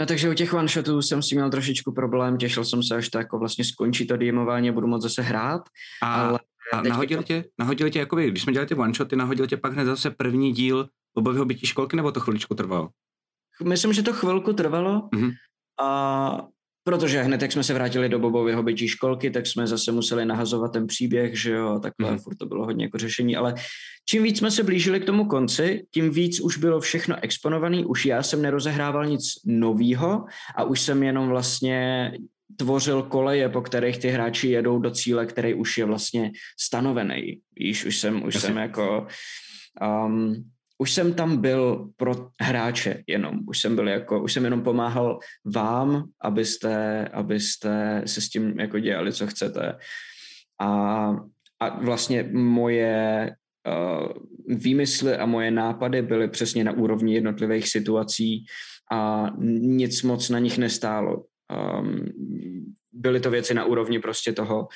[0.00, 3.08] No takže u těch one shotů jsem si měl trošičku problém, těšil jsem se, až
[3.08, 5.62] to jako vlastně skončí to DMování a budu moct zase hrát.
[6.02, 6.38] A, ale
[6.72, 7.24] a nahodil, to...
[7.24, 10.10] tě, nahodil tě, jakoby, když jsme dělali ty one shoty, nahodil tě pak hned zase
[10.10, 12.88] první díl Bobového bytí školky, nebo to chviličku trvalo?
[13.62, 15.08] Myslím, že to chvilku trvalo.
[15.14, 15.32] Mm-hmm.
[15.80, 16.46] A
[16.84, 20.72] Protože hned, jak jsme se vrátili do Bobového bytí školky, tak jsme zase museli nahazovat
[20.72, 22.18] ten příběh, že jo, takhle mm-hmm.
[22.18, 23.54] furt to bylo hodně jako řešení, ale
[24.08, 28.06] čím víc jsme se blížili k tomu konci, tím víc už bylo všechno exponované, už
[28.06, 30.24] já jsem nerozehrával nic novýho
[30.56, 32.12] a už jsem jenom vlastně
[32.56, 37.40] tvořil koleje, po kterých ty hráči jedou do cíle, který už je vlastně stanovený.
[37.58, 39.06] Víš, už jsem, už jsem jako
[40.06, 40.44] um,
[40.84, 45.18] už jsem tam byl pro hráče jenom, už jsem byl jako, už jsem jenom pomáhal
[45.54, 49.78] vám, abyste, abyste se s tím jako dělali, co chcete.
[50.60, 50.68] A,
[51.60, 53.30] a vlastně moje
[53.64, 54.12] uh,
[54.56, 58.44] výmysly a moje nápady byly přesně na úrovni jednotlivých situací
[58.92, 61.24] a nic moc na nich nestálo.
[61.80, 62.04] Um,
[62.92, 64.68] byly to věci na úrovni prostě toho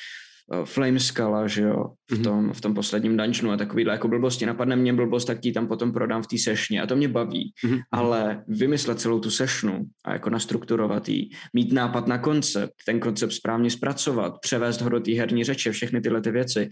[0.64, 2.22] Flame Scala, že jo, v mhm.
[2.22, 4.46] tom, v tom posledním dungeonu a takovýhle jako blbosti.
[4.46, 7.52] Napadne mě blbost, tak ti tam potom prodám v té sešně a to mě baví.
[7.64, 7.80] Mm-hmm.
[7.92, 13.32] Ale vymyslet celou tu sešnu a jako nastrukturovat jí, mít nápad na koncept, ten koncept
[13.32, 16.68] správně zpracovat, převést ho do té herní řeče, všechny tyhle ty věci,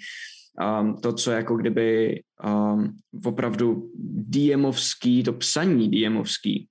[0.81, 3.91] um, to, co jako kdyby um, opravdu
[4.29, 6.69] DMovský, to psaní DMovský,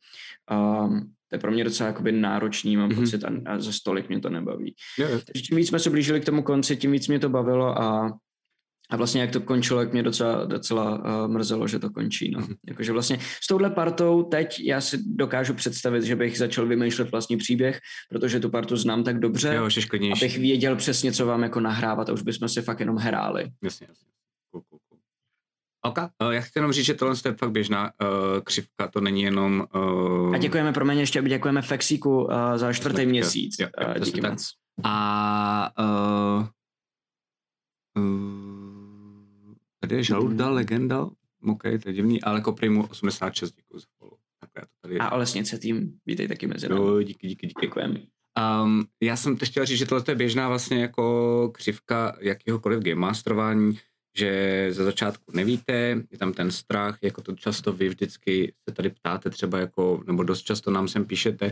[0.51, 2.99] um, to je pro mě docela jakoby náročný, mám mm-hmm.
[2.99, 4.75] pocit, a, a za stolik mě to nebaví.
[4.99, 5.11] Yeah.
[5.11, 8.11] Takže tím víc jsme se blížili k tomu konci, tím víc mě to bavilo a
[8.89, 12.31] a vlastně jak to končilo, jak mě docela, docela uh, mrzelo, že to končí.
[12.31, 12.39] No.
[12.39, 12.55] Mm-hmm.
[12.67, 17.37] Jakože vlastně s touhle partou teď já si dokážu představit, že bych začal vymýšlet vlastní
[17.37, 19.69] příběh, protože tu partu znám tak dobře, jo,
[20.13, 23.51] abych věděl přesně, co vám jako nahrávat a už bychom si fakt jenom hráli.
[23.63, 24.14] Jasně, jasně.
[25.85, 29.21] OK, uh, já chci jenom říct, že tohle je fakt běžná uh, křivka, to není
[29.21, 29.67] jenom...
[29.75, 30.35] Uh...
[30.35, 33.55] A děkujeme, pro mě ještě děkujeme Fexíku uh, za čtvrtý měsíc.
[33.59, 34.51] Jo, jo, uh, díky moc.
[34.83, 36.45] A uh,
[38.03, 41.09] uh, Tady je žaludá legenda,
[41.47, 44.17] OK, to je divný, ale Koprimu 86, děkuji za follow.
[44.81, 44.99] Tady.
[44.99, 47.03] A Olesnice tým, vítej taky mezi námi.
[47.03, 47.65] Díky, díky, díky.
[47.65, 47.99] Děkujeme.
[48.63, 52.95] Um, já jsem to chtěl říct, že tohle je běžná vlastně jako křivka jakéhokoliv game
[52.95, 53.79] masterování,
[54.17, 55.73] že ze začátku nevíte,
[56.11, 60.23] je tam ten strach, jako to často vy vždycky se tady ptáte třeba jako, nebo
[60.23, 61.51] dost často nám sem píšete,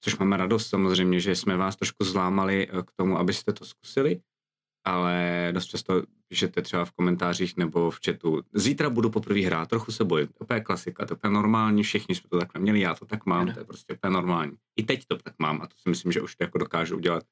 [0.00, 4.20] což máme radost samozřejmě, že jsme vás trošku zlámali eh, k tomu, abyste to zkusili,
[4.84, 8.42] ale dost často píšete třeba v komentářích nebo v chatu.
[8.54, 10.28] Zítra budu poprvé hrát, trochu se bojím.
[10.46, 13.52] To je klasika, to je normální, všichni jsme to takhle měli, já to tak mám,
[13.52, 14.52] to je prostě úplně normální.
[14.76, 17.24] I teď to tak mám a to si myslím, že už to jako dokážu udělat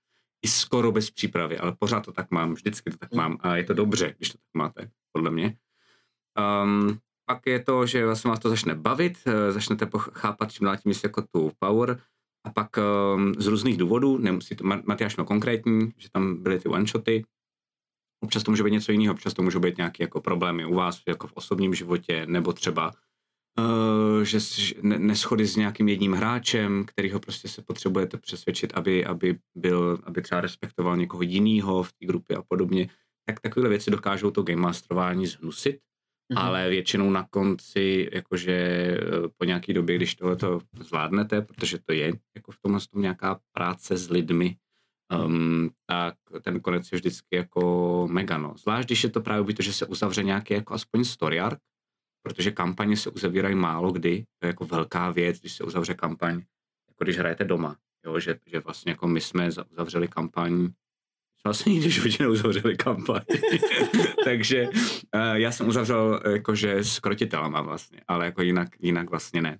[0.42, 3.18] i skoro bez přípravy, ale pořád to tak mám, vždycky to tak mm.
[3.18, 5.56] mám a je to dobře, když to tak máte, podle mě.
[6.62, 10.76] Um, pak je to, že vlastně vás to začne bavit, eh, začnete chápat čím dál
[10.76, 12.00] tím jako tu power
[12.44, 16.68] a pak um, z různých důvodů, nemusí to, Matyáš měl konkrétní, že tam byly ty
[16.68, 17.24] one-shoty,
[18.20, 21.02] Občas to může být něco jiného, občas to může být nějaké jako problémy u vás
[21.08, 22.92] jako v osobním životě, nebo třeba
[24.22, 24.38] že
[24.82, 30.40] neschody s nějakým jedním hráčem, kterýho prostě se potřebujete přesvědčit, aby, aby byl, aby třeba
[30.40, 32.88] respektoval někoho jiného v té grupě a podobně,
[33.26, 36.38] tak takovéhle věci dokážou to game masterování zhnusit, mm-hmm.
[36.38, 38.98] ale většinou na konci, jakože eh,
[39.36, 43.40] po nějaký době, když tohle to zvládnete, protože to je jako v tomhle tom nějaká
[43.52, 44.56] práce s lidmi,
[45.24, 48.54] um, tak ten konec je vždycky jako mega, no.
[48.56, 51.58] Zvlášť, když je to právě to, že se uzavře nějaký jako aspoň story arc,
[52.26, 56.34] protože kampaně se uzavírají málo kdy, to je jako velká věc, když se uzavře kampaň,
[56.88, 60.68] jako když hrajete doma, jo, že, že vlastně jako my jsme uzavřeli kampaň,
[61.44, 63.20] vlastně nikdy v životě neuzavřeli kampaň,
[64.24, 69.58] takže uh, já jsem uzavřel jakože s krotitelama vlastně, ale jako jinak, jinak vlastně ne.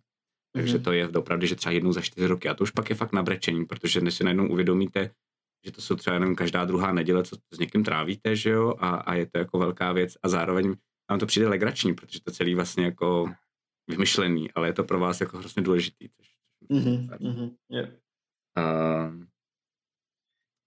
[0.52, 0.82] Takže mm-hmm.
[0.82, 2.48] to je opravdu, že třeba jednou za čtyři roky.
[2.48, 5.10] A to už pak je fakt nabrečení, protože než si najednou uvědomíte,
[5.64, 8.88] že to jsou třeba jenom každá druhá neděle, co s někým trávíte, že jo, a,
[8.90, 10.74] a je to jako velká věc a zároveň
[11.10, 13.32] vám to přijde legrační, protože to celý vlastně jako
[13.90, 16.08] vymyšlený, ale je to pro vás jako hrozně důležitý.
[16.72, 17.88] Mm-hmm, mm-hmm, yeah.
[18.58, 19.24] uh,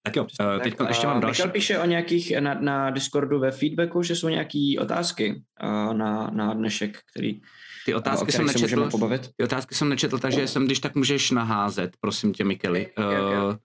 [0.04, 1.41] tak jo, uh, teď ještě mám další.
[1.41, 6.30] Michal píše o nějakých na, na Discordu ve feedbacku, že jsou nějaké otázky uh, na,
[6.30, 7.41] na dnešek, který
[7.86, 8.89] ty otázky jsem nečetl.
[9.38, 12.88] Ty otázky jsem nečetl, takže jsem, když tak můžeš naházet, prosím tě, Mikeli.
[12.88, 13.38] Okay, okay, okay.
[13.38, 13.56] Uh,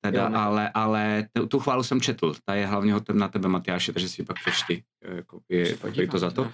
[0.00, 4.08] teda, jo, ale, ale tu chválu jsem četl, ta je hlavně na tebe, Matyáši, takže
[4.08, 6.52] si ji pak přečti, jako je, je to za to.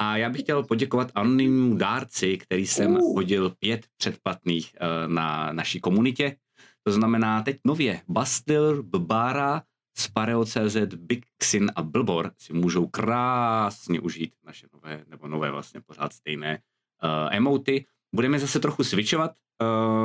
[0.00, 3.14] A já bych chtěl poděkovat anonymnímu dárci, který jsem uh.
[3.14, 6.36] hodil pět předplatných uh, na naší komunitě.
[6.82, 9.62] To znamená teď nově Bastil, Bbara,
[9.98, 16.58] Spareo.cz, Bixin a Blbor si můžou krásně užít naše nové, nebo nové vlastně pořád stejné
[17.02, 17.86] uh, emoty.
[18.14, 19.32] Budeme zase trochu switchovat,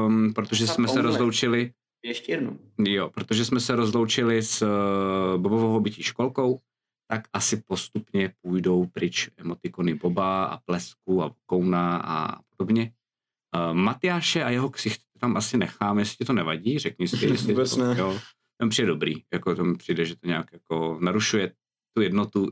[0.07, 1.71] um, protože jsme se rozloučili
[2.03, 2.59] ještě jednou.
[2.79, 6.59] Jo, protože jsme se rozloučili s uh, Bobovou bytí školkou,
[7.07, 12.91] tak asi postupně půjdou pryč emotikony Boba a Plesku a Kouna a podobně.
[13.55, 17.53] Uh, Matyáše a jeho ksicht tam asi necháme, jestli ti to nevadí, řekni si, jestli
[17.53, 17.95] Vůbec to, ne.
[17.99, 18.19] jo,
[18.59, 21.53] tam přijde dobrý, jako tam přijde, že to nějak jako narušuje
[21.93, 22.49] tu jednotu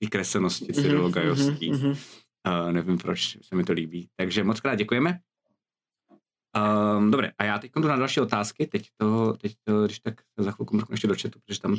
[0.00, 1.72] ty cyrilogajovský.
[1.72, 1.98] Mm-hmm, mm-hmm.
[2.66, 4.08] Uh, nevím, proč se mi to líbí.
[4.16, 5.20] Takže moc krát děkujeme.
[6.58, 10.14] Um, dobré, a já teď jdu na další otázky, teď to, teď to, když tak
[10.38, 11.76] za chvilku mrknu ještě do chatu, protože tam,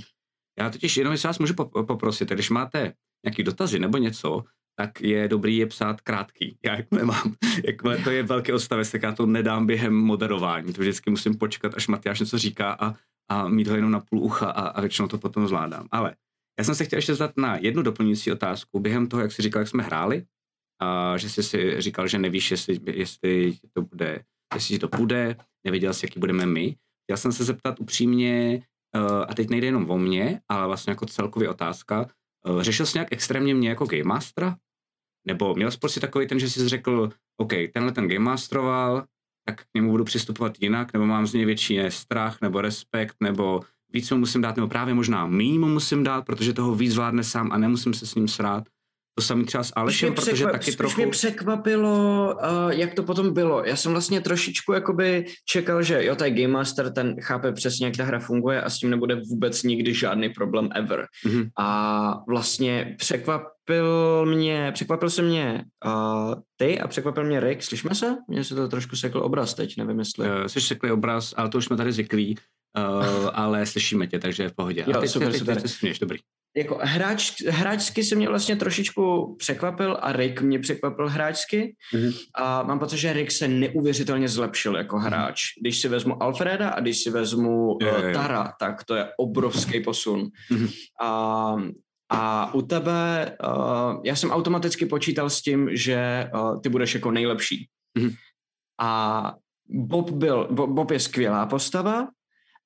[0.59, 1.53] já totiž jenom, jestli vás můžu
[1.87, 2.93] poprosit, když máte
[3.25, 4.43] nějaký dotazy nebo něco,
[4.75, 6.57] tak je dobrý je psát krátký.
[6.65, 10.73] Já jak nemám, jakmile to je velký odstavec, tak já to nedám během moderování.
[10.73, 12.95] To vždycky musím počkat, až Matyáš něco říká a,
[13.29, 15.87] a mít ho jenom na půl ucha a, a většinou to potom zvládám.
[15.91, 16.15] Ale
[16.59, 18.79] Já jsem se chtěl ještě zeptat na jednu doplňující otázku.
[18.79, 20.25] Během toho, jak jsi říkal, jak jsme hráli,
[20.81, 25.35] a že jsi si říkal, že nevíš, jestli, jestli to bude, jestli to půjde,
[25.65, 26.75] nevěděl jsi, jaký budeme my.
[27.09, 28.63] Já jsem se zeptat upřímně,
[28.95, 32.09] uh, a teď nejde jenom o mě, ale vlastně jako celkově otázka,
[32.47, 34.55] uh, řešil jsi nějak extrémně mě jako Game Mastera?
[35.27, 39.05] Nebo měl jsi prostě takový ten, že jsi řekl, OK, tenhle ten Game Masteroval,
[39.45, 43.61] tak k němu budu přistupovat jinak, nebo mám z něj větší strach, nebo respekt, nebo
[43.93, 47.23] víc mu musím dát, nebo právě možná míň mu musím dát, protože toho víc zvládne
[47.23, 48.63] sám a nemusím se s ním srát.
[49.19, 51.01] To samý třeba s Alešem, protože překva- taky trochu...
[51.01, 53.63] mě překvapilo, uh, jak to potom bylo.
[53.65, 57.97] Já jsem vlastně trošičku jakoby čekal, že jo, tady Game Master, ten chápe přesně, jak
[57.97, 61.05] ta hra funguje a s tím nebude vůbec nikdy žádný problém ever.
[61.25, 61.49] Mm-hmm.
[61.57, 67.63] A vlastně překvapil mě, překvapil se mě uh, ty a překvapil mě Rick.
[67.63, 68.15] Slyšíme se?
[68.27, 70.27] Mně se to trošku sekl obraz teď, nevím jestli.
[70.27, 72.37] Uh, jsi sekli obraz, ale to už jsme tady zvyklí.
[72.77, 74.83] Uh, ale slyšíme tě, takže je v pohodě.
[74.87, 75.61] Jo, a teď, super, teď, super.
[75.61, 76.19] teď, teď, teď dobrý
[76.57, 82.13] jako hráč, hráčsky se mě vlastně trošičku překvapil a Rick mě překvapil hráčsky mm-hmm.
[82.35, 85.05] a mám pocit, že Rick se neuvěřitelně zlepšil jako mhm.
[85.05, 85.41] hráč.
[85.41, 85.61] Mm-hmm.
[85.61, 89.79] Když si vezmu Alfreda a když si vezmu je, uh, Tara, tak to je obrovský
[89.79, 90.27] posun.
[90.51, 90.73] Mm-hmm.
[91.01, 91.55] A,
[92.09, 97.11] a u tebe, uh, já jsem automaticky počítal s tím, že uh, ty budeš jako
[97.11, 97.67] nejlepší.
[97.97, 98.15] Mm-hmm.
[98.79, 99.33] A
[99.69, 102.07] Bob byl, Bob, Bob je skvělá postava,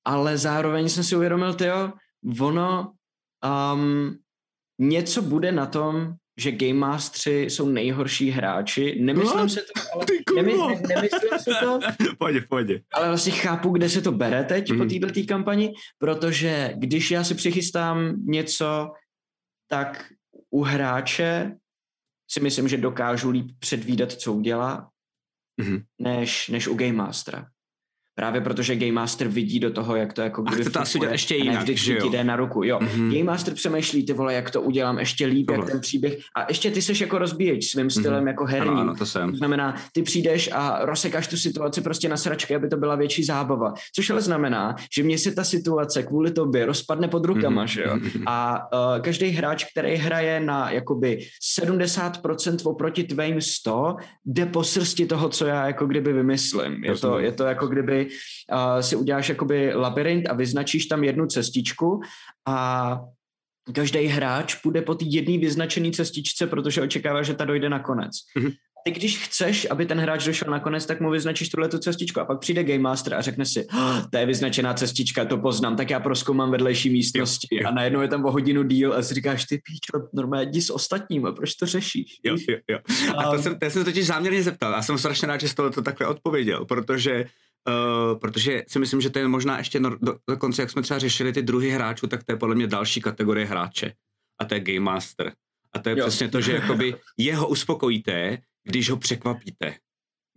[0.05, 1.91] ale zároveň jsem si uvědomil, tyjo,
[2.39, 2.93] ono
[3.43, 4.17] Um,
[4.79, 9.01] něco bude na tom, že Game Mastery jsou nejhorší hráči.
[9.01, 11.79] Nemyslím no, se to, ale nemy, ne, nemyslím se to.
[12.17, 12.67] pojď, pojď.
[12.93, 14.77] Ale vlastně chápu, kde se to bere teď mm.
[14.77, 14.99] po mhm.
[14.99, 18.91] této kampani, protože když já si přichystám něco,
[19.67, 20.11] tak
[20.49, 21.55] u hráče
[22.31, 24.89] si myslím, že dokážu líp předvídat, co udělá,
[25.57, 25.79] mm.
[26.01, 27.47] než, než u Game Mastera.
[28.15, 31.35] Právě protože Game Master vidí do toho, jak to jako kdyby to asi udělat ještě
[31.35, 32.63] jinak, vždycky ti jde na ruku.
[32.63, 32.79] Jo.
[32.79, 33.11] Mm-hmm.
[33.11, 35.63] Game Master přemýšlí, ty vole, jak to udělám ještě líp, Tohle.
[35.63, 36.17] jak ten příběh.
[36.35, 37.89] A ještě ty seš jako rozbíječ svým mhm.
[37.89, 38.27] stylem mm-hmm.
[38.27, 38.69] jako herní.
[38.71, 39.31] Ano, ano, to jsem.
[39.31, 43.23] To znamená, ty přijdeš a rozsekáš tu situaci prostě na sračky, aby to byla větší
[43.23, 43.73] zábava.
[43.95, 47.67] Což ale znamená, že mě se ta situace kvůli tobě rozpadne pod rukama, mm-hmm.
[47.67, 47.99] že jo.
[48.25, 51.19] A uh, každý hráč, který hraje na jakoby
[51.57, 53.95] 70% oproti tvým 100,
[54.25, 56.83] jde po srsti toho, co já jako kdyby vymyslím.
[56.83, 61.25] Je to, je to jako kdyby uh, si uděláš jakoby labirint a vyznačíš tam jednu
[61.25, 62.01] cestičku
[62.47, 62.99] a
[63.73, 68.11] každý hráč půjde po té jedné vyznačené cestičce, protože očekává, že ta dojde na konec.
[68.37, 72.19] Mm-hmm ty když chceš, aby ten hráč došel nakonec, tak mu vyznačíš tuhle tu cestičku
[72.19, 75.75] a pak přijde Game Master a řekne si, oh, to je vyznačená cestička, to poznám,
[75.75, 77.69] tak já proskoumám vedlejší místnosti jo, jo.
[77.69, 80.69] a najednou je tam o hodinu díl a si říkáš, ty píčo, normálně jdi s
[80.69, 82.19] ostatníma, proč to řešíš?
[82.23, 82.79] Jo, jo, jo.
[83.17, 85.55] A to um, jsem, to jsem totiž záměrně zeptal a jsem strašně rád, že jsi
[85.55, 87.25] to takhle odpověděl, protože
[87.67, 90.99] Uh, protože si myslím, že to je možná ještě no, do, dokonce, jak jsme třeba
[90.99, 93.93] řešili ty druhy hráčů, tak to je podle mě další kategorie hráče.
[94.39, 95.33] A to je Game Master.
[95.73, 96.07] A to je jo.
[96.07, 99.75] přesně to, že jakoby jeho uspokojíte, když ho překvapíte.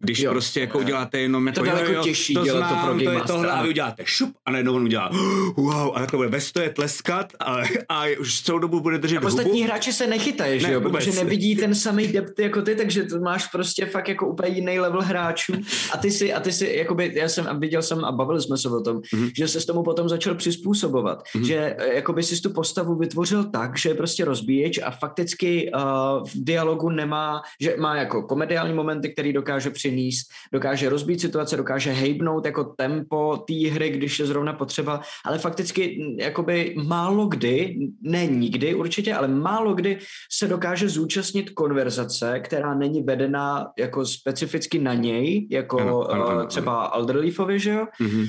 [0.00, 3.04] Když jo, prostě jako uděláte jenom jako, to jo, jo, těžší to znám, to, pro
[3.04, 5.10] to je tohle a vy uděláte šup a najednou on udělá
[5.56, 9.26] wow a takhle bude ve stoje tleskat a, a už celou dobu bude držet a
[9.26, 11.04] ostatní hráči se nechytají, ne, že jo, vůbec.
[11.04, 14.78] protože nevidí ten samý depth jako ty, takže to máš prostě fakt jako úplně jiný
[14.78, 15.52] level hráčů
[15.92, 18.68] a ty si, a ty si, jakoby, já jsem viděl jsem a bavili jsme se
[18.68, 19.30] o tom, mm-hmm.
[19.36, 21.46] že se s tomu potom začal přizpůsobovat, mm-hmm.
[21.46, 25.80] že eh, jakoby si tu postavu vytvořil tak, že je prostě rozbíječ a fakticky uh,
[26.28, 31.90] v dialogu nemá, že má jako komediální momenty, který dokáže přinést, dokáže rozbít situace, dokáže
[31.92, 38.26] hejbnout jako tempo té hry, když je zrovna potřeba, ale fakticky jakoby málo kdy, ne
[38.26, 39.98] nikdy určitě, ale málo kdy
[40.32, 46.46] se dokáže zúčastnit konverzace, která není vedená jako specificky na něj, jako ano, ano, ano,
[46.46, 47.86] třeba Alderleafovi, že jo?
[48.00, 48.26] Mm-hmm.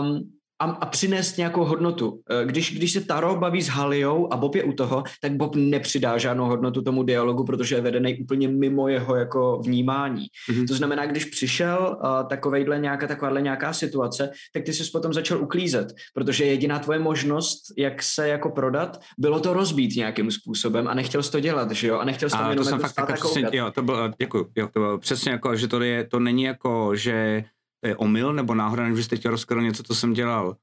[0.00, 0.30] Um,
[0.60, 2.20] a, a přinést nějakou hodnotu.
[2.30, 5.56] Eh, když, když se Taro baví s Haliou a Bob je u toho, tak Bob
[5.56, 10.26] nepřidá žádnou hodnotu tomu dialogu, protože je vedený úplně mimo jeho jako vnímání.
[10.50, 10.68] Mm-hmm.
[10.68, 15.42] To znamená, když přišel uh, takovejhle nějaká, takováhle nějaká situace, tak ty jsi potom začal
[15.42, 20.94] uklízet, protože jediná tvoje možnost, jak se jako prodat, bylo to rozbít nějakým způsobem a
[20.94, 21.98] nechtěl jsi to dělat, že jo?
[21.98, 24.68] A nechtěl jsi tam jenom to jsem fakt jako přesně, jo, to bylo, děkuji, jo,
[24.72, 27.44] to bylo přesně jako, že to, je, to není jako, že
[27.80, 30.56] to je omyl nebo náhoda, že jste chtěl rozkryl něco, co jsem dělal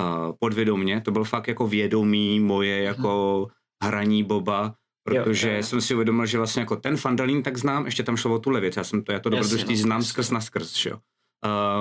[0.00, 1.00] uh, podvědomně.
[1.00, 3.46] To byl fakt jako vědomí moje jako
[3.82, 5.62] hraní Boba, protože jo, jo.
[5.62, 8.50] jsem si uvědomil, že vlastně jako ten Fandalín tak znám, ještě tam šlo o tu
[8.50, 10.98] levěc, já jsem to, já to dobrodružství no, znám skrz na skrz, že jo.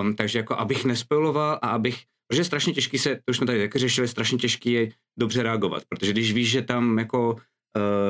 [0.02, 3.46] Um, takže jako abych nespojoval a abych, protože je strašně těžký se, to už jsme
[3.46, 7.40] tady taky řešili, strašně těžký je dobře reagovat, protože když víš, že tam jako uh,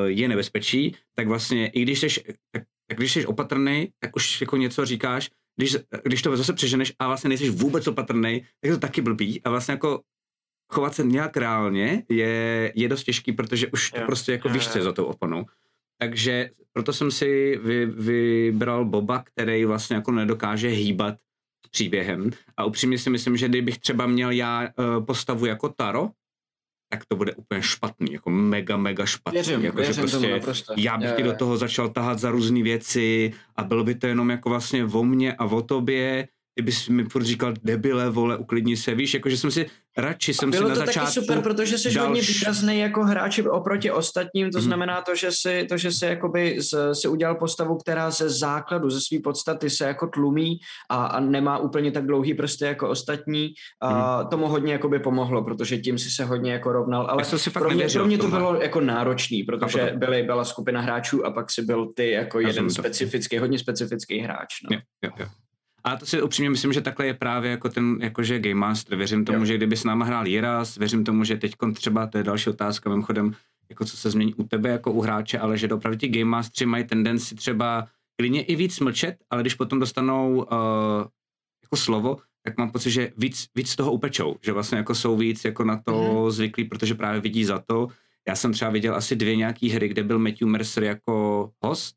[0.06, 2.08] je nebezpečí, tak vlastně i když jsi,
[2.52, 5.30] tak, tak když jsi opatrný, tak už jako něco říkáš,
[5.62, 9.42] když, když to zase přeženeš a vlastně nejsi vůbec opatrný, tak je to taky blbý
[9.42, 10.00] a vlastně jako
[10.72, 14.78] chovat se nějak reálně je, je dost těžký, protože už to prostě jako víš, co
[14.78, 15.44] je za tou oponou.
[15.98, 21.14] Takže proto jsem si vy, vybral Boba, který vlastně jako nedokáže hýbat
[21.70, 22.30] příběhem.
[22.56, 26.10] A upřímně si myslím, že kdybych třeba měl já uh, postavu jako Taro,
[26.92, 29.36] tak to bude úplně špatný, jako mega, mega špatný.
[29.36, 30.74] Věřím, jako, že věřím tomu prostě naprosto.
[30.76, 34.30] já bych ti do toho začal tahat za různé věci a bylo by to jenom
[34.30, 38.76] jako vlastně o mně a o tobě, ty bys mi furt říkal, debile, vole, uklidni
[38.76, 39.66] se, víš, jakože jsem si,
[39.98, 41.06] radši jsem si Bylo na to začátku...
[41.14, 44.64] taky super, protože jsi dal hodně výrazný jako hráč oproti ostatním, to Mhm.
[44.64, 48.90] znamená to, že si, to, že si, jakoby z, si udělal postavu, která ze základu,
[48.90, 50.56] ze své podstaty se jako tlumí
[50.90, 53.48] a, a nemá úplně tak dlouhý prsty jako ostatní.
[53.82, 57.22] A tomu hodně jakoby pomohlo, protože tím si se hodně jako rovnal, ale.
[57.22, 59.98] Já si fakt pro mě, pro mě to bylo jako náročný, protože to.
[59.98, 62.82] byly, byla skupina hráčů a pak si byl ty jako jeden Rozumím to.
[62.82, 64.48] specifický, hodně specifický hráč.
[64.70, 64.76] No.
[64.76, 65.26] Jo, jo, jo.
[65.84, 68.96] A to si upřímně myslím, že takhle je právě jako ten, jakože Game Master.
[68.98, 69.44] Věřím tomu, Jo.
[69.44, 72.90] že kdyby s náma hrál Jiras, věřím tomu, že teď třeba, to je další otázka,
[72.90, 73.34] mimochodem,
[73.70, 76.66] jako co se změní u tebe jako u hráče, ale že opravdu ti Game Mastery
[76.66, 80.44] mají tendenci třeba klidně i víc mlčet, ale když potom dostanou uh,
[81.62, 85.44] jako slovo, tak mám pocit, že víc, víc toho upečou, že vlastně jako jsou víc
[85.44, 85.92] jako na to
[86.22, 86.30] Mhm.
[86.30, 87.88] zvyklí, protože právě vidí za to.
[88.28, 91.96] Já jsem třeba viděl asi dvě nějaký hry, kde byl Matthew Mercer jako host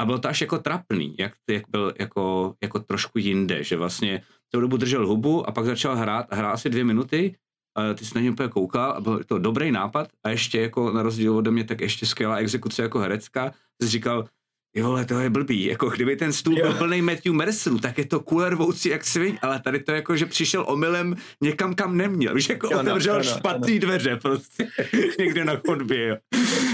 [0.00, 4.22] a bylo to až jako trapný, jak, jak byl jako, jako trošku jinde, že vlastně
[4.50, 7.36] celou dobu držel hubu a pak začal hrát hrál asi dvě minuty
[7.76, 10.92] a ty jsi na něj úplně koukal a byl to dobrý nápad a ještě jako
[10.92, 13.52] na rozdíl ode mě tak ještě skvělá exekuce jako herecká,
[13.82, 14.28] jsi říkal,
[14.74, 18.04] jo, ale to je blbý, jako kdyby ten stůl byl plný Matthew Mercerů, tak je
[18.06, 22.34] to kule rvoucí jak sviň, ale tady to jako, že přišel omylem někam, kam neměl,
[22.34, 24.68] víš, jako Jo, no, otevřel no, špatný dveře prostě,
[25.18, 26.16] někde na chodbě, jo.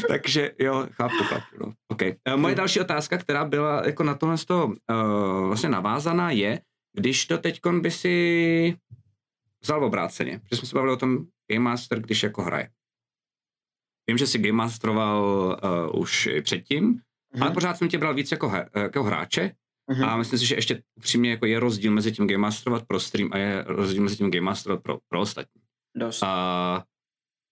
[0.08, 1.72] Takže jo, chápu, chápu, no.
[1.88, 2.14] Okay.
[2.28, 6.60] Uh, moje další otázka, která byla jako na tohle z toho, uh, vlastně navázaná je,
[6.96, 8.76] když to teďkon by si
[9.62, 12.68] vzal obráceně, protože jsme se bavili o tom Game Master, když jako hraje.
[14.08, 15.22] Vím, že si Game Masteroval
[15.92, 17.00] uh, už i předtím,
[17.34, 17.42] Mhm.
[17.42, 19.52] ale pořád jsem tě bral víc jako, he, jako hráče
[19.90, 20.04] Mhm.
[20.04, 23.28] a myslím si, že ještě upřímně jako je rozdíl mezi tím Game Masterovat pro stream
[23.32, 25.62] a je rozdíl mezi tím Game Masterovat pro, pro ostatní.
[25.96, 26.22] Dost.
[26.22, 26.84] A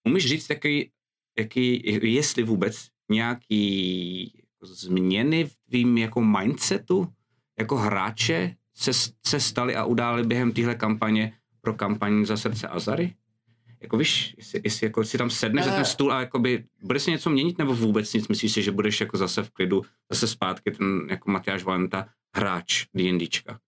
[0.06, 0.90] umíš říct, jaký,
[1.38, 1.82] jaký,
[2.14, 7.08] jestli vůbec nějaký změny v tvým jako mindsetu
[7.58, 8.90] jako hráče se,
[9.26, 13.14] se staly a udály během téhle kampaně pro kampaň za srdce Azary?
[13.80, 17.10] Jako víš, jestli, jestli jako si tam sedneš za ten stůl a jakoby, bude se
[17.10, 18.28] něco měnit nebo vůbec nic?
[18.28, 22.84] Myslíš si, že budeš jako zase v klidu, zase zpátky ten jako Matyáš Valenta hráč
[22.94, 23.58] D&Dčka?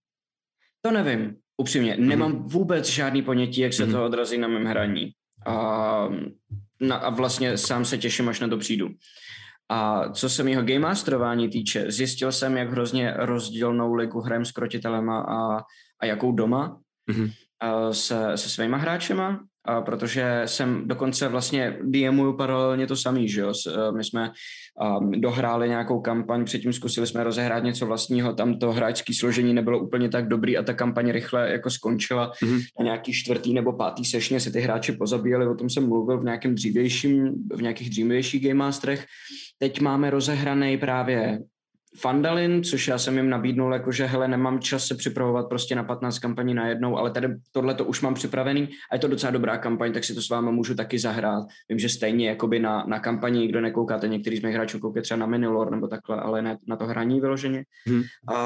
[0.81, 1.95] To nevím, upřímně.
[1.99, 2.07] Mhm.
[2.07, 3.91] Nemám vůbec žádný ponětí, jak se Mhm.
[3.91, 5.11] to odrazí na mém hraní.
[5.45, 6.07] A,
[6.81, 8.89] na, a vlastně sám se těším, až na to přijdu.
[9.69, 14.51] A co se mýho game masterování týče, zjistil jsem, jak hrozně rozdílnou ligu hrajem s
[14.51, 15.57] krotitelema a,
[15.99, 17.29] a jakou doma Mhm.
[17.59, 23.41] a se, se svýma hráčema, a protože jsem dokonce vlastně DMuju paralelně to samý, že
[23.41, 23.53] jo.
[23.67, 24.31] Eh, My jsme
[24.99, 29.79] um, dohráli nějakou kampaň, předtím zkusili jsme rozehrát něco vlastního, tam to hráčské složení nebylo
[29.79, 32.31] úplně tak dobrý a ta kampaň rychle jako skončila.
[32.43, 32.59] Mhm.
[32.79, 36.23] Na nějaký čtvrtý nebo pátý sešně se ty hráči pozabíjeli, o tom jsem mluvil v
[36.23, 39.05] nějakém dřívějším, v nějakých dřívějších Game Masterech.
[39.57, 41.39] Teď máme rozehraný právě
[41.97, 46.19] Fandalin, což já jsem jim nabídnul, jakože hele, nemám čas se připravovat prostě na 15
[46.19, 49.93] kampaní najednou, ale tady tohle to už mám připravený a je to docela dobrá kampaň,
[49.93, 51.43] tak si to s váma můžu taky zahrát.
[51.69, 55.17] Vím, že stejně jakoby na, na kampani, kdo nekoukáte, některý z mých hráčů koukají třeba
[55.17, 57.63] na Minilor nebo takhle, ale ne na to hraní vyloženě.
[57.87, 58.03] Mhm.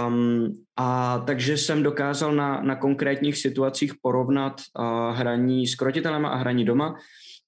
[0.08, 6.36] Um, a takže jsem dokázal na, na konkrétních situacích porovnat uh, hraní s krotitelema a
[6.36, 6.96] hraní doma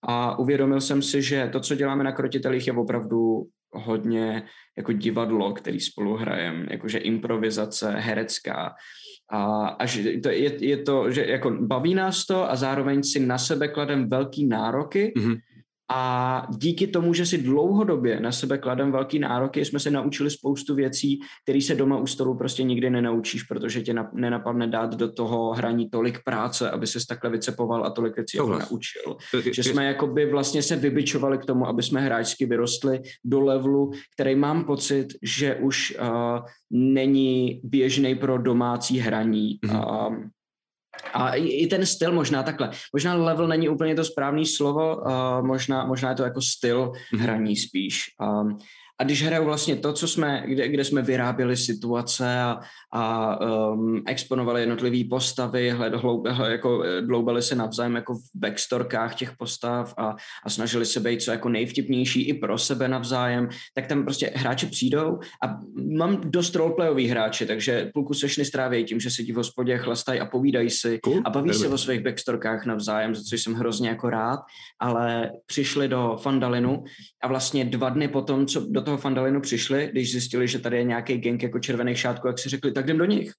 [0.02, 4.44] a uvědomil jsem si, že to, co děláme na krotitelích, je opravdu hodně
[4.78, 8.76] jako divadlo, který spolu hrajeme, jakože improvizace herecká.
[9.30, 13.20] A, a že to, je, je to, že jako baví nás to a zároveň si
[13.20, 15.36] na sebe kladem velký nároky Mhm.
[15.92, 20.76] A díky tomu, že si dlouhodobě na sebe kladem velký nároky, jsme se naučili spoustu
[20.76, 25.12] věcí, které se doma u stolu prostě nikdy nenaučíš, protože tě na, nenapadne dát do
[25.12, 29.18] toho hraní tolik práce, aby se takhle vycepoval a tolik věcí jako naučil.
[29.52, 34.36] Že jsme jakoby vlastně se vybičovali k tomu, aby jsme hráčsky vyrostli do levelu, který
[34.36, 36.40] mám pocit, že už uh,
[36.72, 39.60] není běžný pro domácí hraní.
[39.66, 39.76] Mhm.
[39.76, 40.30] Um,
[41.14, 42.72] a i, ten styl možná takhle.
[42.94, 47.56] Možná level není úplně to správné slovo, uh, možná, možná je to jako styl hraní
[47.56, 48.16] spíš.
[48.22, 48.58] Um,
[49.00, 52.60] a když hrajou vlastně to, co jsme, kde, kde jsme vyráběli situace a,
[52.94, 53.38] a
[53.72, 59.94] um, exponovali jednotlivé postavy, hled, hloub, jako dloubali se navzájem jako v backstorkách těch postav
[59.98, 64.32] a, a snažili se být co jako nejvtipnější i pro sebe navzájem, tak tam prostě
[64.36, 65.60] hráči přijdou a
[65.98, 70.26] mám dost roleplayový hráči, takže půlku sešny strávějí tím, že sedí v hospodě, chlastají a
[70.26, 71.22] povídají si cool.
[71.26, 74.40] a baví se o svých backstorkách navzájem, za což jsem hrozně jako rád,
[74.80, 76.84] ale přišli do Fandalinu
[77.24, 80.84] a vlastně dva dny potom, co do toho Fandalinu přišli, když zjistili, že tady je
[80.84, 83.32] nějaký gang jako červených šátků, jak si řekli, tak jdem do nich.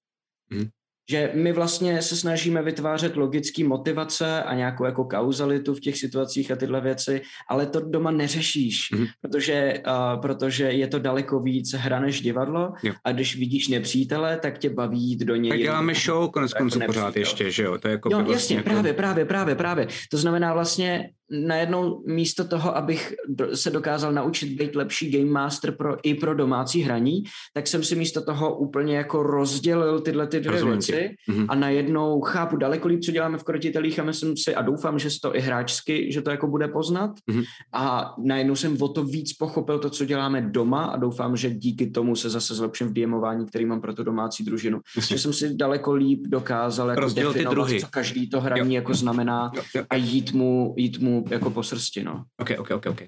[0.49, 0.69] Mm
[1.09, 6.51] že my vlastně se snažíme vytvářet logické motivace a nějakou jako kauzalitu v těch situacích
[6.51, 9.07] a tyhle věci, ale to doma neřešíš, mm-hmm.
[9.21, 12.93] protože, uh, protože je to daleko víc hra než divadlo jo.
[13.05, 15.49] a když vidíš nepřítele, tak tě baví jít do něj.
[15.49, 17.77] Tak děláme show konec konců pořád ještě, že jo?
[17.77, 18.69] To je jako jo, vlastně jasně, jako...
[18.69, 19.87] právě, právě, právě, právě.
[20.11, 23.13] To znamená vlastně najednou místo toho, abych
[23.53, 27.23] se dokázal naučit být lepší game master pro, i pro domácí hraní,
[27.53, 31.45] tak jsem si místo toho úplně jako rozdělil tyhle ty dvě Rozumím věci mm-hmm.
[31.49, 35.09] a najednou chápu daleko líp, co děláme v krotitelích a myslím si a doufám, že
[35.21, 37.43] to i hráčsky, že to jako bude poznat mm-hmm.
[37.73, 41.87] a najednou jsem o to víc pochopil to, co děláme doma a doufám, že díky
[41.89, 44.79] tomu se zase zlepším v DMování, který mám pro tu domácí družinu.
[45.07, 48.81] Že jsem si daleko líp dokázal jako definovat, co každý to hraní jo.
[48.81, 49.83] jako znamená jo, jo.
[49.89, 52.25] a jít mu, jít mu jako po srsti, no.
[52.41, 53.01] Ok, ok, ok, ok.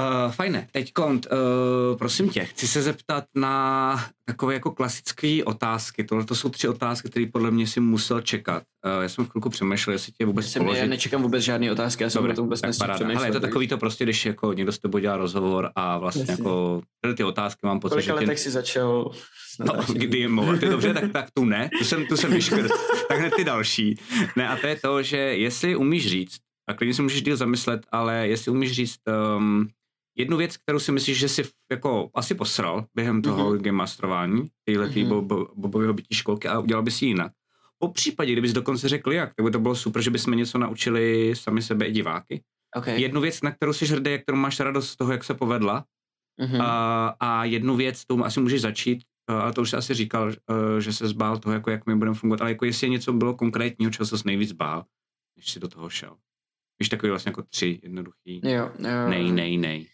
[0.00, 0.68] Uh, fajné.
[0.72, 6.04] Teď kont, uh, prosím tě, chci se zeptat na takové jako klasické otázky.
[6.04, 8.62] Tohle to jsou tři otázky, které podle mě si musel čekat.
[8.96, 12.10] Uh, já jsem chvilku přemýšlel, jestli tě vůbec jsem, Já nečekám vůbec žádné otázky, já
[12.10, 13.16] jsem Dobre, to vůbec přemýšlel.
[13.16, 16.22] Ale je to takový to prostě, když jako někdo s tebou dělá rozhovor a vlastně
[16.22, 16.32] Jasně.
[16.32, 16.82] jako
[17.16, 18.12] ty otázky mám pocit, že...
[18.12, 18.36] Kolik tě...
[18.36, 19.12] si začal
[19.64, 20.60] No, kdy je mluvat.
[20.60, 22.70] dobře, tak, tak tu ne, tu jsem, tu jsem vyškrt.
[23.08, 23.98] tak hned ty další.
[24.36, 26.36] Ne, a to je to, že jestli umíš říct,
[26.70, 29.00] a klidně si můžeš díl zamyslet, ale jestli umíš říct
[29.36, 29.68] um,
[30.16, 33.60] jednu věc, kterou si myslíš, že si jako asi posral během toho mm-hmm.
[33.60, 35.22] game masterování, tyhle mm-hmm.
[35.22, 37.32] bo, bobového bytí školky a udělal bys ji jinak.
[37.78, 41.32] Po případě, kdybys dokonce řekl jak, tak by to bylo super, že bychom něco naučili
[41.36, 42.42] sami sebe i diváky.
[42.76, 43.00] Okay.
[43.00, 45.84] Jednu věc, na kterou jsi hrdý, kterou máš radost z toho, jak se povedla.
[46.40, 46.62] Mm-hmm.
[46.62, 50.32] A, a jednu věc, tou asi můžeš začít, ale to už jsi asi říkal,
[50.78, 53.90] že se zbál toho, jako jak my budeme fungovat, ale jako jestli něco bylo konkrétního,
[53.90, 54.84] čeho se nejvíc bál,
[55.36, 56.16] než si do toho šel.
[56.80, 58.40] Víš, takový vlastně jako tři jednoduchý.
[58.44, 59.08] Jo, jo.
[59.08, 59.86] Nej, nej, nej.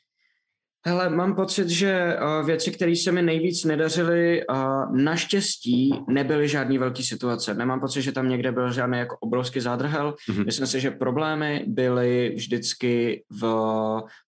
[0.89, 6.79] Hele, mám pocit, že uh, věci, které se mi nejvíc nedařily, uh, naštěstí nebyly žádný
[6.79, 7.55] velký situace.
[7.55, 10.15] Nemám pocit, že tam někde byl žádný jako obrovský zádrhel.
[10.31, 10.45] Mm-hmm.
[10.45, 13.45] Myslím si, že problémy byly vždycky v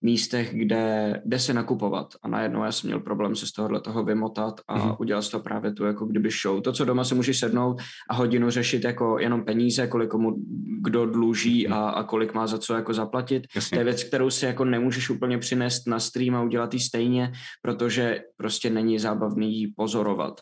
[0.02, 2.06] místech, kde, kde se nakupovat.
[2.22, 4.96] A najednou já jsem měl problém se z tohohle toho vymotat a mm-hmm.
[5.00, 6.60] udělat z toho právě tu jako kdyby show.
[6.60, 7.80] To, co doma se můžeš sednout
[8.10, 10.36] a hodinu řešit jako jenom peníze, kolik komu
[10.82, 11.74] kdo dluží mm-hmm.
[11.74, 13.46] a, a kolik má za co jako zaplatit.
[13.54, 13.76] Jasně.
[13.76, 17.32] To je věc, kterou si jako nemůžeš úplně přinést na stream a udělat ji stejně,
[17.62, 20.40] protože prostě není zábavný ji pozorovat.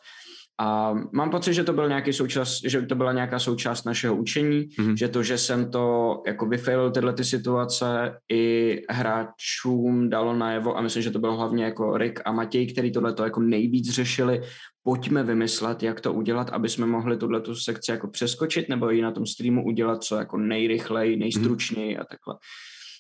[0.59, 4.67] A mám pocit, že to byl nějaký součást, že to byla nějaká součást našeho učení,
[4.67, 4.95] mm-hmm.
[4.95, 10.81] že to, že jsem to jako vyfailil tyhle ty situace i hráčům dalo najevo a
[10.81, 14.43] myslím, že to bylo hlavně jako Rick a Matěj, který tohle to jako nejvíc řešili,
[14.83, 19.03] pojďme vymyslet, jak to udělat, aby jsme mohli tuhle tu sekci jako přeskočit nebo ji
[19.03, 22.01] na tom streamu udělat co jako nejrychleji, nejstručněji mm-hmm.
[22.01, 22.35] a takhle.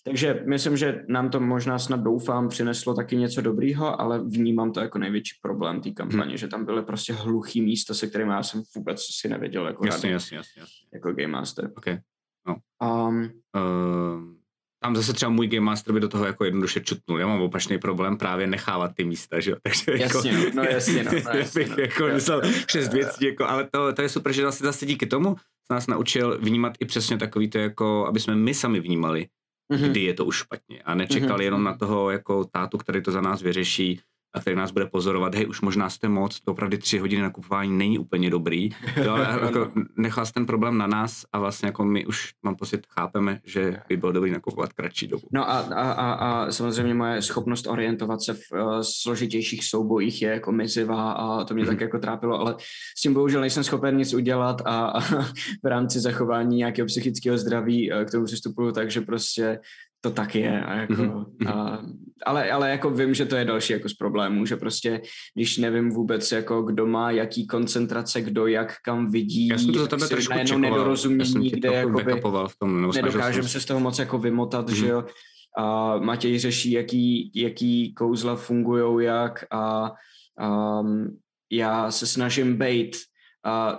[0.06, 4.80] Takže myslím, že nám to možná snad doufám přineslo taky něco dobrýho, ale vnímám to
[4.80, 6.36] jako největší problém té kampaně, hmm.
[6.36, 10.10] že tam byly prostě hluchý místa, se kterými já jsem vůbec si nevěděl jako jasně,
[10.10, 10.88] jasně, jasně, jasně.
[10.94, 11.70] jako Game Master.
[11.76, 11.98] Okay.
[12.48, 12.56] No.
[13.08, 14.36] Um, uh,
[14.82, 17.20] tam zase třeba můj Game Master by do toho jako jednoduše čutnul.
[17.20, 19.56] Já mám opačný problém právě nechávat ty místa, že jo.
[19.62, 23.24] Takže jasně, jako, no, no jasně, no, no jasně, bych no, jako myslel šest věcí,
[23.24, 25.36] jako, ale to, to je super, že zase, zase díky tomu
[25.70, 29.26] nás naučil vnímat i přesně takový to, jako, aby jsme my sami vnímali,
[29.72, 29.90] mm-hmm.
[29.90, 30.82] kdy je to už špatně.
[30.82, 31.42] A nečekal mm-hmm.
[31.42, 34.00] jenom na toho jako tátu, který to za nás vyřeší
[34.36, 37.78] a který nás bude pozorovat, hej, už možná jste moc, to opravdu tři hodiny nakupování
[37.78, 38.68] není úplně dobrý,
[39.04, 42.86] jo, ale jako nechal ten problém na nás a vlastně jako my už, mám pocit,
[42.88, 45.28] chápeme, že by bylo dobrý nakupovat kratší dobu.
[45.32, 50.30] No a, a, a, a samozřejmě moje schopnost orientovat se v uh, složitějších soubojích je
[50.30, 51.66] jako mizivá a to mě mm-hmm.
[51.66, 52.56] tak jako trápilo, ale
[52.98, 55.00] s tím bohužel nejsem schopen nic udělat a, a
[55.64, 59.58] v rámci zachování nějakého psychického zdraví uh, k tomu přistupuju, takže prostě
[60.06, 60.64] to tak je.
[60.64, 61.48] A jako, mm-hmm.
[61.48, 61.82] a,
[62.26, 65.00] ale, ale jako vím, že to je další jako z problémů, že prostě,
[65.34, 69.78] když nevím vůbec, jako kdo má jaký koncentrace, kdo jak kam vidí, já jsem to
[69.78, 70.60] za tebe trošku čekoval.
[70.60, 74.74] nedorozumění, kde jakoby, v tom, nedokážeme se z toho moc jako vymotat, mm-hmm.
[74.74, 75.04] že jo.
[75.58, 79.92] A Matěj řeší, jaký, jaký kouzla fungují jak a
[80.80, 81.18] um,
[81.52, 82.96] já se snažím být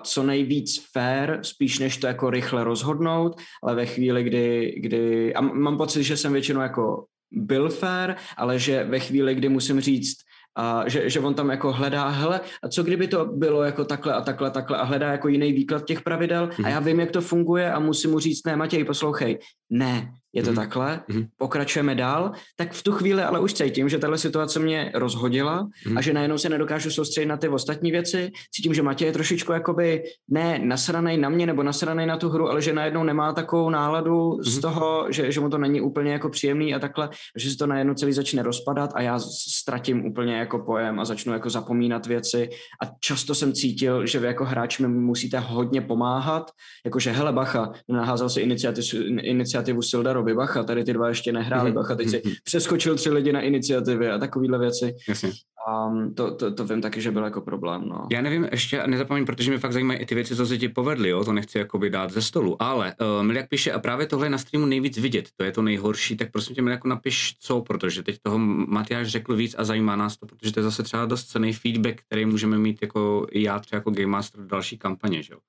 [0.04, 5.42] co nejvíc fair, spíš než to jako rychle rozhodnout, ale ve chvíli, kdy, kdy a
[5.42, 10.18] mám pocit, že jsem většinou jako byl fair, ale že ve chvíli, kdy musím říct,
[10.58, 14.14] a že, že on tam jako hledá, hele, a co kdyby to bylo jako takhle
[14.14, 14.78] a takhle, takhle?
[14.78, 18.12] a hledá jako jiný výklad těch pravidel a já vím, jak to funguje a musím
[18.12, 19.40] mu říct, ne, Matěj, poslouchej,
[19.70, 20.56] ne, je to mm.
[20.56, 21.26] takhle, mm.
[21.38, 25.98] pokračujeme dál, tak v tu chvíli ale už cítím, že tahle situace mě rozhodila mm.
[25.98, 28.32] a že najednou se nedokážu soustředit na ty ostatní věci.
[28.52, 32.50] Cítím, že Matěj je trošičku jakoby ne nasranej na mě nebo nasranej na tu hru,
[32.50, 34.44] ale že najednou nemá takovou náladu mm.
[34.44, 34.62] z mhm.
[34.62, 37.94] toho, že, že mu to není úplně jako příjemný a takhle, že se to najednou
[37.94, 39.20] celý začne rozpadat a já
[39.60, 42.50] ztratím úplně jako pojem a začnu jako zapomínat věci
[42.84, 46.52] a často jsem cítil, že vy jako hráč mi musíte hodně pomáhat,
[46.86, 48.88] jakože hele bacha, naházel si iniciativu,
[49.22, 51.74] iniciativu Sildarovi, bacha, tady ty dva ještě nehráli, mm-hmm.
[51.74, 52.34] bacha, teď si mhm.
[52.44, 54.96] přeskočil tři lidi na iniciativě a takovýhle věci.
[55.08, 55.32] Jasně.
[55.68, 57.90] A to, to, to vím taky, že byl jako problém.
[57.90, 58.08] No.
[58.12, 61.10] Já nevím, ještě nezapomeň, protože mě fakt zajímají i ty věci, co se ti povedly,
[61.10, 61.24] jo?
[61.24, 64.38] to nechci jakoby dát ze stolu, ale uh, Miliak píše, a právě tohle je na
[64.38, 68.18] streamu nejvíc vidět, to je to nejhorší, tak prosím tě Miliaku napiš co, protože teď
[68.22, 71.54] toho Matyáš řekl víc a zajímá nás to, protože to je zase třeba dost cený
[71.54, 75.40] feedback, který můžeme mít jako já třeba jako Game Master v další kampaně, že jo.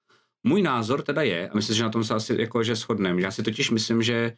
[0.44, 3.30] Můj názor teda je, a myslím, že na tom se asi jako, že shodneme, já
[3.30, 4.32] si totiž myslím, že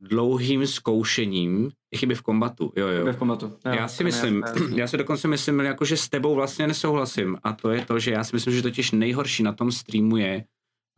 [0.00, 2.72] dlouhým zkoušením chyby v kombatu.
[2.76, 2.98] Jo, jo.
[2.98, 3.46] Chyby v kombatu.
[3.46, 4.42] Jo, já si myslím,
[4.74, 8.10] já si dokonce myslím, jako, že s tebou vlastně nesouhlasím a to je to, že
[8.10, 10.44] já si myslím, že totiž nejhorší na tom streamu je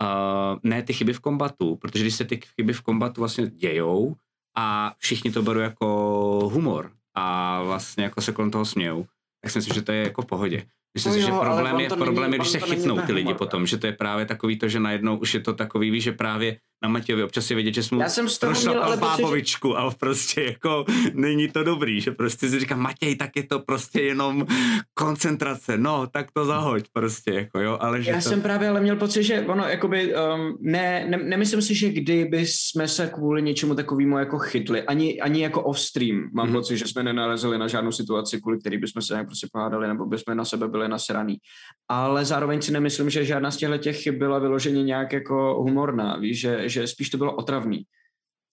[0.02, 4.16] uh, ne ty chyby v kombatu, protože když se ty chyby v kombatu vlastně dějou
[4.56, 5.86] a všichni to berou jako
[6.52, 9.06] humor a vlastně jako se kolem toho smějou,
[9.42, 10.66] tak si myslím, že to je jako v pohodě.
[10.94, 13.86] Myslím si, že problém je, problém je, když se chytnou ty lidi potom, že to
[13.86, 17.22] je právě takový to, že najednou už je to takový, víš, že právě na Matějovi
[17.22, 18.06] občas je vidět, že jsme
[18.40, 19.74] prošlapal bábovičku že...
[19.74, 20.84] a prostě jako
[21.14, 24.46] není to dobrý, že prostě si říká Matěj, tak je to prostě jenom
[24.94, 28.22] koncentrace, no, tak to zahoď prostě, jako jo, ale že Já to...
[28.22, 32.46] jsem právě ale měl pocit, že ono, jakoby, um, ne, ne, nemyslím si, že kdyby
[32.46, 36.52] jsme se kvůli něčemu takovému jako chytli, ani, ani jako off-stream, mám mm-hmm.
[36.52, 40.36] pocit, že jsme nenalezli na žádnou situaci, kvůli který bychom se prostě pohádali, nebo bychom
[40.36, 41.36] na sebe byli nasraný.
[41.88, 46.16] Ale zároveň si nemyslím, že žádná z těchto těch chyb byla vyloženě nějak jako humorná,
[46.16, 47.84] víš, že, že spíš to bylo otravný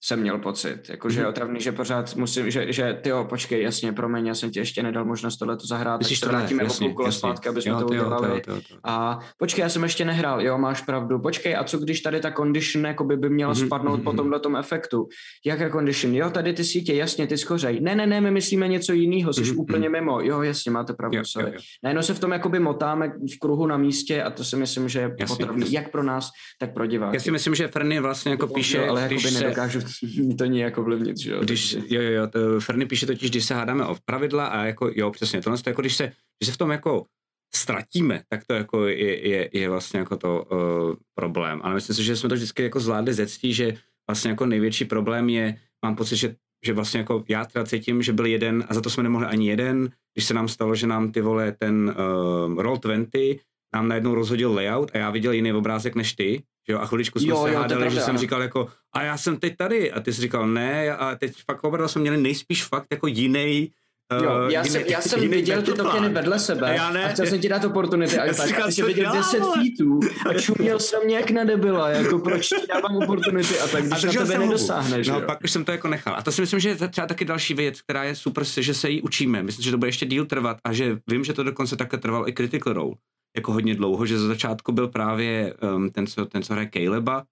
[0.02, 1.28] jsem měl pocit, jakože mm-hmm.
[1.28, 4.82] otravný, že pořád musím, že, že ty jo, počkej, jasně, promiň, já jsem ti ještě
[4.82, 7.78] nedal možnost tohle to zahrát, tak se vrátíme o půl kole zpátky, aby jsme jo,
[7.78, 8.28] to udělali.
[8.28, 11.78] Jo, jo, jo, a počkej, já jsem ještě nehrál, jo, máš pravdu, počkej, a co
[11.78, 13.66] když tady ta condition jakoby by měla mm-hmm.
[13.66, 14.04] spadnout mm-hmm.
[14.04, 15.08] po tomhle tom efektu?
[15.46, 16.14] Jaká condition?
[16.14, 17.80] Jo, tady ty sítě, jasně, ty skořej.
[17.80, 19.60] Ne, ne, ne, my myslíme něco jiného, jsi mm-hmm.
[19.60, 20.20] úplně mimo.
[20.20, 21.48] Jo, jasně, máte pravdu, jo, sorry.
[21.48, 21.60] Jo, jo.
[21.82, 25.00] Najednou se v tom jakoby motáme v kruhu na místě a to si myslím, že
[25.00, 26.28] je potravný, jak pro nás,
[26.60, 27.16] tak pro diváky.
[27.16, 29.54] Já si myslím, že Ferny vlastně jako píše, ale jakoby se...
[30.38, 31.40] to nějak jako ovlivnit, že jo?
[31.40, 34.90] Když, jo, jo, jo, to Ferny píše totiž, když se hádáme o pravidla a jako,
[34.94, 37.06] jo, přesně, tohle to jako, když se, když se v tom jako
[37.54, 41.60] ztratíme, tak to jako je, je, je vlastně jako to uh, problém.
[41.62, 43.74] Ale myslím si, že jsme to vždycky jako zvládli ze ctí, že
[44.10, 46.34] vlastně jako největší problém je, mám pocit, že,
[46.66, 49.48] že vlastně jako já teda cítím, že byl jeden a za to jsme nemohli ani
[49.48, 53.38] jeden, když se nám stalo, že nám ty vole ten uh, Roll20
[53.74, 57.18] nám najednou rozhodil layout a já viděl jiný obrázek než ty, že jo, a chviličku
[57.18, 60.00] jsme jo, se jo, hádali, že jsem říkal jako, a já jsem teď tady, a
[60.00, 63.70] ty jsi říkal ne, a teď fakt oba jsme měli nejspíš fakt jako jiný
[64.12, 67.04] Uh, jo, já jiný, jsem, já jsem viděl ty tokeny vedle sebe já ne.
[67.04, 70.00] a chtěl jsem ti dát oportunity a tak, jsi viděl 10 feetů
[70.30, 74.06] a čuměl jsem nějak na debila, jako proč ti dávám oportunity a tak, když a
[74.06, 75.08] na tebe nedosáhneš.
[75.08, 75.26] No, jo.
[75.26, 76.14] pak už jsem to jako nechal.
[76.16, 78.90] A to si myslím, že je třeba taky další věc, která je super, že se
[78.90, 79.42] jí učíme.
[79.42, 82.28] Myslím, že to bude ještě díl trvat a že vím, že to dokonce také trvalo
[82.28, 82.94] i Critical Role
[83.36, 87.24] jako hodně dlouho, že za začátku byl právě um, ten, co, ten, co hraje Caleba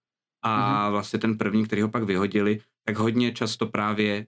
[0.42, 0.92] a mm-hmm.
[0.92, 4.26] vlastně ten první, který ho pak vyhodili, tak hodně často právě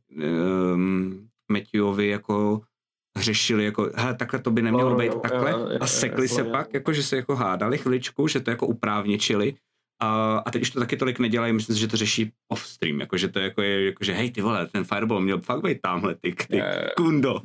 [0.74, 2.60] um, Matthewovi jako
[3.18, 6.24] řešili, jako, hele, takhle to by nemělo no, být no, takhle jo, jo, a sekli
[6.24, 6.50] jo, se jo.
[6.50, 9.54] pak, jako, že se jako hádali chviličku, že to jako uprávničili
[10.00, 13.28] a, a teď už to taky tolik nedělají, myslím si, že to řeší off-stream, jakože
[13.28, 16.32] to jako je, jako, že hej ty vole, ten fireball měl fakt být tamhle, ty,
[16.32, 16.62] ty
[16.96, 17.40] kundo.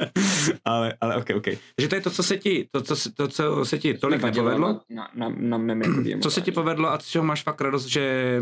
[0.64, 1.44] ale, ale ok, ok.
[1.76, 4.80] Takže to je to, co se ti, to, co, to, co se ti tolik nepovedlo.
[4.90, 5.84] Na, na, na, na
[6.22, 8.40] co se ti povedlo a co máš fakt radost, že,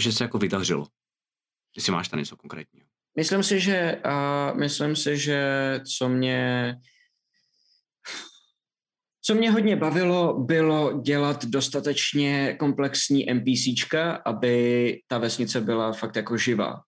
[0.00, 0.86] že se jako vydařilo.
[1.76, 2.86] Jestli máš tam něco konkrétního.
[3.16, 5.40] Myslím si, že, uh, myslím si, že
[5.96, 6.76] co mě
[9.30, 16.36] co mě hodně bavilo, bylo dělat dostatečně komplexní NPCčka, aby ta vesnice byla fakt jako
[16.36, 16.80] živá.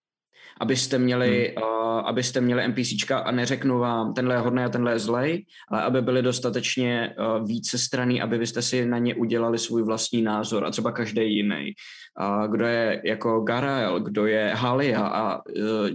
[0.61, 1.65] Abyste měli hmm.
[2.07, 6.03] Abyste měli NPCčka a neřeknu vám, tenhle je hodný a tenhle je zlej, ale aby
[6.03, 10.65] byly dostatečně uh, více straný, aby vy jste si na ně udělali svůj vlastní názor
[10.65, 11.73] a třeba každý jiný.
[12.21, 15.43] Uh, kdo je jako Garael, kdo je Halia a uh,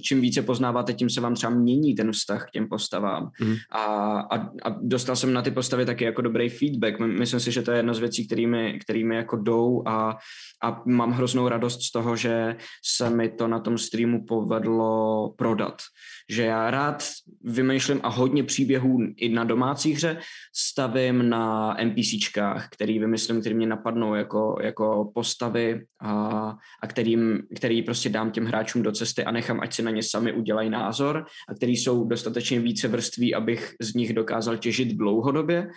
[0.02, 3.30] čím více poznáváte, tím se vám třeba mění ten vztah k těm postavám.
[3.42, 3.56] Mm.
[3.72, 3.84] A,
[4.20, 7.00] a, a dostal jsem na ty postavy taky jako dobrý feedback.
[7.00, 10.18] Myslím si, že to je jedna z věcí, kterými, kterými jako jdou a,
[10.64, 12.56] a mám hroznou radost z toho, že
[12.86, 15.82] se mi to na tom streamu povedlo prodat.
[16.30, 17.04] Že já rád
[17.44, 20.20] vymýšlím a hodně příběhů i na domácí hře
[20.56, 27.82] stavím na NPCčkách, který vymyslím, který mě napadnou jako, jako postavy a, a kterým, který
[27.82, 31.26] prostě dám těm hráčům do cesty a nechám, ať si na ně sami udělají názor
[31.50, 35.68] a který jsou dostatečně více vrství, abych z nich dokázal těžit dlouhodobě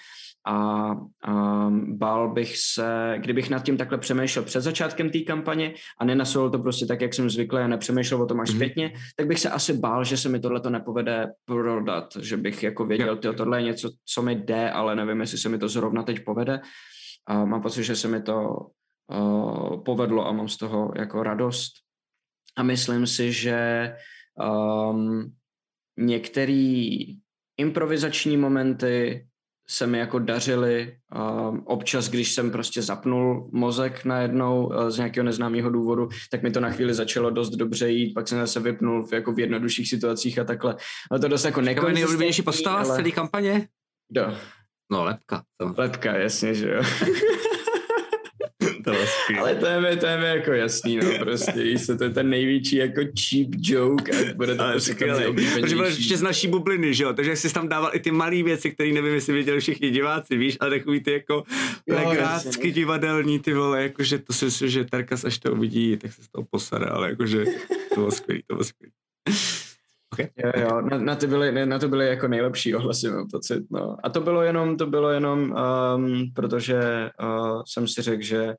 [0.46, 0.90] a,
[1.24, 6.50] a bál bych se, kdybych nad tím takhle přemýšlel před začátkem té kampaně a nenasolil
[6.50, 8.56] to prostě tak, jak jsem zvyklý a nepřemýšlel o tom až mm-hmm.
[8.56, 12.62] zpětně, tak bych se asi bál, že se mi tohle to nepovede prodat, že bych
[12.62, 15.68] jako věděl, tyjo, tohle je něco, co mi jde, ale nevím, jestli se mi to
[15.68, 16.60] zrovna teď povede.
[17.26, 18.56] A mám pocit, že se mi to
[19.12, 21.72] uh, povedlo a mám z toho jako radost.
[22.56, 23.92] A myslím si, že
[24.90, 25.32] um,
[25.98, 26.96] některé
[27.56, 29.26] improvizační momenty
[29.70, 30.96] se mi jako dařily.
[31.48, 36.50] Um, občas, když jsem prostě zapnul mozek najednou uh, z nějakého neznámého důvodu, tak mi
[36.50, 39.88] to na chvíli začalo dost dobře jít, pak jsem zase vypnul v, jako v jednodušších
[39.88, 40.76] situacích a takhle.
[41.10, 42.44] Ale to dost jako nekonzistentní.
[42.44, 42.86] postava ale...
[42.86, 43.68] z celé kampaně?
[44.08, 44.34] Kdo?
[44.92, 45.42] No, lepka.
[45.56, 45.74] To.
[45.78, 46.82] Lepka, jasně, že jo.
[49.38, 52.30] Ale to je, mi, to je mi jako jasný, no, prostě, víš, to je ten
[52.30, 54.94] největší jako cheap joke a bude to prostě
[55.60, 58.42] Protože byl ještě z naší bubliny, že jo, takže jsi tam dával i ty malé
[58.42, 61.42] věci, které nevím, jestli věděli všichni diváci, víš, ale takový ty jako
[61.88, 62.74] legrácky no.
[62.74, 66.28] divadelní, ty vole, jakože to si myslím, že Tarkas až to uvidí, tak se z
[66.28, 67.44] toho posade, ale jakože
[67.88, 68.92] to bylo skvělý, to bylo skvělý.
[70.12, 70.28] Okay.
[70.36, 73.96] Jo, jo, na, na, to byly, na to byly jako nejlepší ohlasy, mám pocit, no.
[74.02, 75.54] A to bylo jenom, to bylo jenom,
[75.96, 78.54] um, protože uh, jsem si řekl, že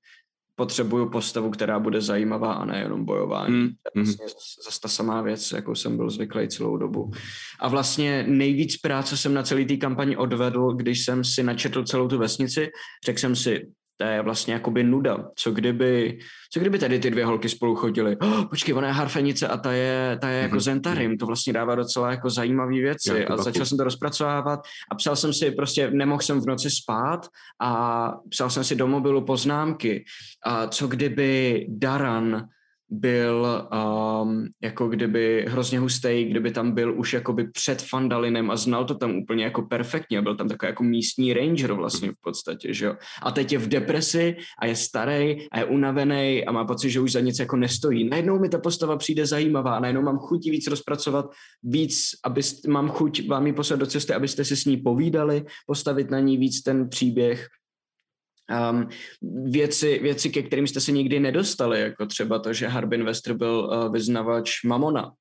[0.62, 3.56] potřebuju postavu, která bude zajímavá a nejenom bojování.
[3.56, 3.70] Mm.
[3.96, 7.12] To je vlastně zase ta samá věc, jakou jsem byl zvyklý celou dobu.
[7.60, 12.08] A vlastně nejvíc práce jsem na celý té kampani odvedl, když jsem si načetl celou
[12.08, 12.70] tu vesnici.
[13.06, 13.68] Řekl jsem si,
[14.02, 15.18] to je vlastně jakoby nuda.
[15.36, 16.20] Co kdyby,
[16.54, 18.18] co kdyby tady ty dvě holky spolu chodily?
[18.18, 20.60] Oh, počkej, ona je harfenice a ta je, ta je jako mm-hmm.
[20.60, 23.26] Zentarim, to vlastně dává docela jako zajímavé věci.
[23.26, 24.60] a začal jsem to rozpracovávat
[24.92, 27.28] a psal jsem si, prostě nemohl jsem v noci spát
[27.62, 30.06] a psal jsem si do mobilu poznámky.
[30.46, 32.48] A co kdyby Daran
[32.92, 33.48] byl
[34.22, 38.96] um, jako kdyby hrozně hustý, kdyby tam byl už jakoby před Fandalinem a znal to
[38.96, 42.96] tam úplně jako perfektně, byl tam takový jako místní ranger vlastně v podstatě, že jo.
[43.24, 47.00] A teď je v depresi a je starý a je unavený a má pocit, že
[47.00, 48.10] už za nic jako nestojí.
[48.10, 51.26] Najednou mi ta postava přijde zajímavá, najednou mám chuť víc rozpracovat,
[51.64, 56.12] víc, abyste, mám chuť vám ji poslat do cesty, abyste si s ní povídali, postavit
[56.12, 57.48] na ní víc ten příběh,
[58.72, 58.90] um,
[59.52, 63.70] věci, věci, ke kterým jste se nikdy nedostali, jako třeba to, že Harbin Wester byl
[63.72, 65.12] uh, vyznavač Mamona,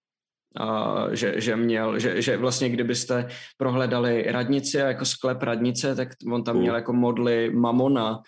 [0.61, 6.45] Uh, že, že, měl, že, že vlastně kdybyste prohledali radnici jako sklep radnice, tak on
[6.45, 8.23] tam měl jako modly Mamona.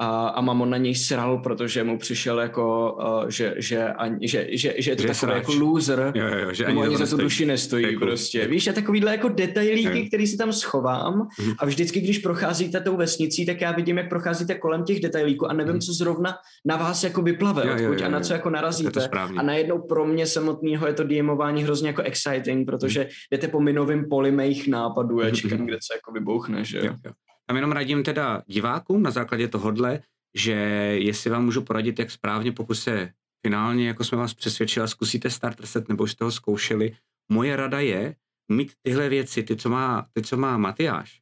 [0.00, 4.48] A, a Mamon na něj sral, protože mu přišel jako, uh, že, že, ani, že,
[4.50, 7.16] že, že je to že takový jako loser, jo, jo, že ani, ani za tu
[7.16, 8.46] duši nestojí jako, prostě.
[8.46, 11.52] Víš, a takovýhle jako detailíky, který si tam schovám mm.
[11.58, 15.52] a vždycky, když procházíte tou vesnicí, tak já vidím, jak procházíte kolem těch detailíků a
[15.52, 15.80] nevím, mm.
[15.80, 16.34] co zrovna
[16.64, 19.08] na vás jako vyplave, jo, jo, jo, a na co jako narazíte.
[19.36, 23.06] A najednou pro mě samotného je to DMování hrozně jako exciting, protože mm.
[23.32, 26.84] jdete po minovém poli mých nápadů, já čekám, kde se jako vybouchne, že jo.
[26.84, 27.12] jo.
[27.48, 30.00] Tam jenom radím teda divákům na základě tohodle,
[30.36, 30.52] že
[31.00, 33.12] jestli vám můžu poradit, jak správně, pokud se
[33.46, 36.96] finálně, jako jsme vás přesvědčili, zkusíte starter set nebo jste ho zkoušeli,
[37.32, 38.14] moje rada je
[38.52, 41.20] mít tyhle věci, ty, co má, ty, co má Matyáš,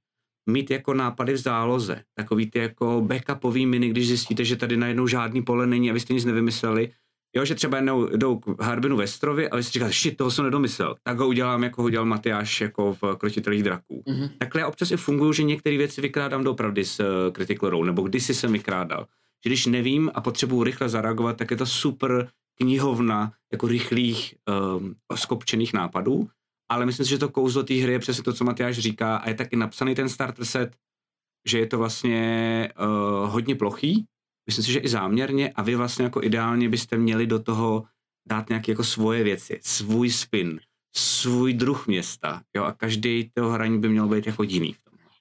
[0.50, 5.06] mít jako nápady v záloze, takový ty jako backupový mini, když zjistíte, že tady najednou
[5.06, 6.92] žádný pole není a vy jste nic nevymysleli,
[7.37, 10.45] Jo, že třeba jednou jdou k Harbinu Vestrovi a vy si říkáte, shit, toho jsem
[10.45, 10.95] nedomyslel.
[11.03, 14.03] Tak ho udělám, jako ho udělal Matyáš jako v Krotitelích draků.
[14.07, 14.30] Mm-hmm.
[14.39, 18.03] Takhle já občas i fungují, že některé věci vykrádám doopravdy s uh, Critical Role, nebo
[18.03, 19.07] kdysi jsem vykrádal.
[19.45, 22.28] Že když nevím a potřebuji rychle zareagovat, tak je to super
[22.59, 24.34] knihovna jako rychlých
[24.76, 26.28] um, skopčených nápadů,
[26.70, 29.28] ale myslím si, že to kouzlo té hry je přesně to, co Matyáš říká a
[29.28, 30.76] je taky napsaný ten starter set,
[31.49, 34.07] že je to vlastně uh, hodně plochý,
[34.47, 37.84] myslím si, že i záměrně a vy vlastně jako ideálně byste měli do toho
[38.28, 40.61] dát nějaké jako svoje věci, svůj spin,
[40.97, 44.74] svůj druh města, jo, a každý toho hraní by měl být jako jiný.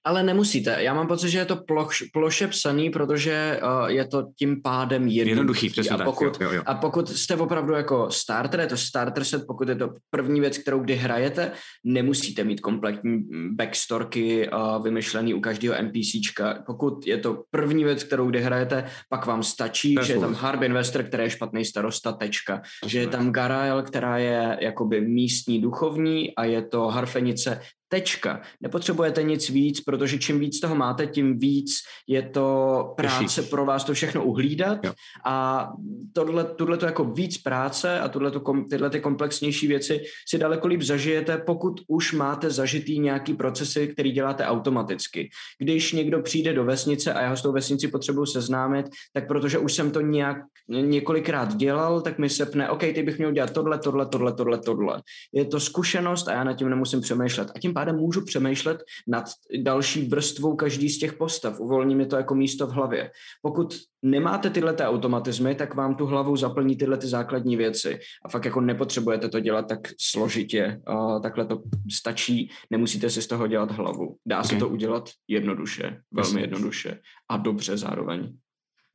[0.06, 0.78] Ale nemusíte.
[0.80, 5.08] Já mám pocit, že je to ploš, ploše psaný, protože uh, je to tím pádem
[5.08, 5.30] jednoduchý.
[5.30, 6.64] Jednoduchý, přesně a tak, pokud, jo, jo, jo.
[6.66, 10.58] A pokud jste opravdu jako starter, je to starter set, pokud je to první věc,
[10.58, 11.52] kterou kdy hrajete,
[11.84, 16.64] nemusíte mít kompletní backstorky uh, vymyšlený u každého NPCčka.
[16.66, 20.34] Pokud je to první věc, kterou kdy hrajete, pak vám stačí, že je tam.
[20.34, 22.62] Harb Investor, který je špatný starosta, tečka.
[22.86, 28.42] Že je tam Garael, která je jakoby místní duchovní a je to Harfenice, tečka.
[28.62, 31.72] Nepotřebujete nic víc, protože čím víc toho máte, tím víc
[32.08, 34.94] je to práce pro vás to všechno uhlídat Jo.
[35.26, 35.70] a
[36.14, 40.68] tohle, tohle to jako víc práce a tohle kom, tyhle ty komplexnější věci si daleko
[40.68, 45.30] líp zažijete, pokud už máte zažitý nějaký procesy, který děláte automaticky.
[45.60, 49.58] Když někdo přijde do vesnice a já ho s tou vesnici potřebuji seznámit, tak protože
[49.58, 53.80] už jsem to nějak několikrát dělal, tak mi sepne, OK, ty bych měl dělat tohle,
[53.80, 55.02] tohle, tohle, tohle, tohle.
[55.34, 57.52] Je to zkušenost a já nad tím nemusím přemýšlet.
[57.56, 59.26] A tím pádem můžu přemýšlet nad
[59.64, 61.60] další vrstvou každý z těch postav.
[61.60, 63.12] Uvolní mi to jako místo v hlavě.
[63.42, 68.00] Pokud nemáte tyhle ty automatizmy, tak vám tu hlavu zaplní tyhle ty základní věci.
[68.26, 70.82] A fakt jako nepotřebujete to dělat tak složitě.
[70.88, 71.62] A takhle to
[71.92, 74.18] stačí, nemusíte si z toho dělat hlavu.
[74.26, 74.60] Dá se Ok.
[74.60, 76.42] to udělat jednoduše, velmi Jasně.
[76.42, 77.00] jednoduše
[77.30, 78.38] a dobře zároveň.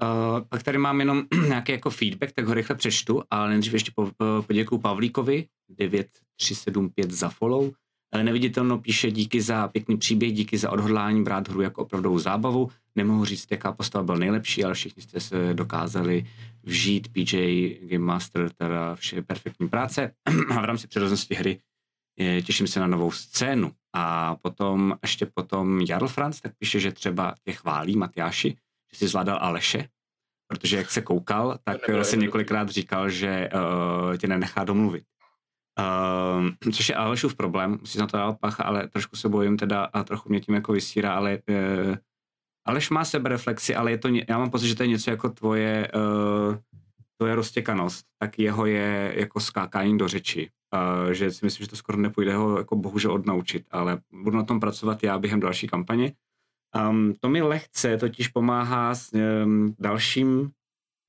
[0.03, 3.93] Uh, pak tady mám jenom nějaký jako feedback, tak ho rychle přečtu, ale nejdřív ještě
[3.95, 7.71] po, po, poděkuju Pavlíkovi, 9375 za follow.
[8.13, 12.71] Eh, Neviditelno píše díky za pěkný příběh, díky za odhodlání brát hru jako opravdovou zábavu.
[12.97, 16.27] Nemohu říct, jaká postava byl nejlepší, ale všichni jste se dokázali
[16.63, 17.09] vžít.
[17.13, 20.15] PJ Game Master, teda vše perfektní práce.
[20.51, 21.59] A v rámci přirozenosti hry
[22.21, 23.73] eh, těším se na novou scénu.
[23.93, 28.57] A potom, ještě potom Jarl Franz, tak píše, že třeba tě chválí Matyáši,
[28.93, 29.89] že jsi zvládal Aleše,
[30.47, 35.05] protože jak se koukal, tak se několikrát říkal, že uh, tě nenechá domluvit.
[35.79, 39.85] Uh, což je Alešův problém, musí na to dát pacha, ale trošku se bojím teda
[39.85, 41.95] a trochu mě tím jako vysírá, ale uh,
[42.67, 45.89] Aleš má sebereflexi, ale je to, já mám pocit, že to je něco jako tvoje,
[45.95, 46.57] uh,
[47.17, 50.51] tvoje roztěkanost, tak jeho je jako skákání do řeči.
[50.75, 54.45] Uh, že si myslím, že to skoro nepůjde ho jako bohužel odnaučit, ale budu na
[54.45, 56.13] tom pracovat já během další kampaně.
[56.89, 60.51] Um, to mi lehce totiž pomáhá s um, dalším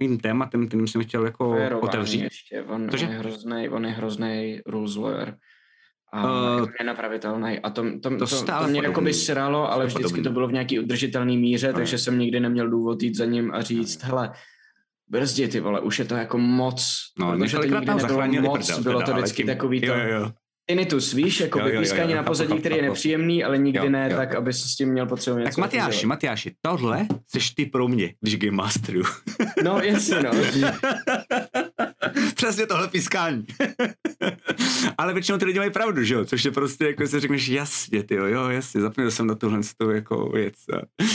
[0.01, 2.21] mým tématem, kterým jsem chtěl jako Férování otevřít.
[2.23, 2.61] Ještě.
[2.61, 3.05] On, Cože?
[3.05, 5.37] on, je hrozný, on je hrozný rules lawyer.
[6.13, 7.59] A Eh, uh, jako nenapravitelný.
[7.59, 10.23] A to, to, to, to, to mě jako by sralo, ale vždycky podobný.
[10.23, 13.51] to bylo v nějaký udržitelný míře, No, takže jsem nikdy neměl důvod jít za ním
[13.53, 14.31] a říct, hele,
[15.07, 16.97] brzdi ty vole, už je to jako moc.
[17.19, 20.07] No, protože to nikdy nebylo moc, prdel, bylo teda, to vždycky tím- takový to jo,
[20.07, 20.31] jo.
[20.71, 24.35] Tinnitus, víš, jako vypískání na pozadí, který je nepříjemný, ale nikdy Jo, ne jo, tak,
[24.35, 26.05] aby si s tím měl potřebu něco Tak Matyáši.
[26.05, 29.01] Matyáši, tohle jsi ty pro mě, když Game Masteru.
[29.63, 30.31] No, jasně, no.
[32.35, 33.45] Přesně tohle pískání.
[34.97, 36.25] Ale většinou ty lidi mají pravdu, že jo?
[36.25, 39.59] Což je prostě, jako si řekneš, jasně, ty jo, jo, jasně, zapomněl jsem na tuhle
[39.77, 40.53] tu jako věc.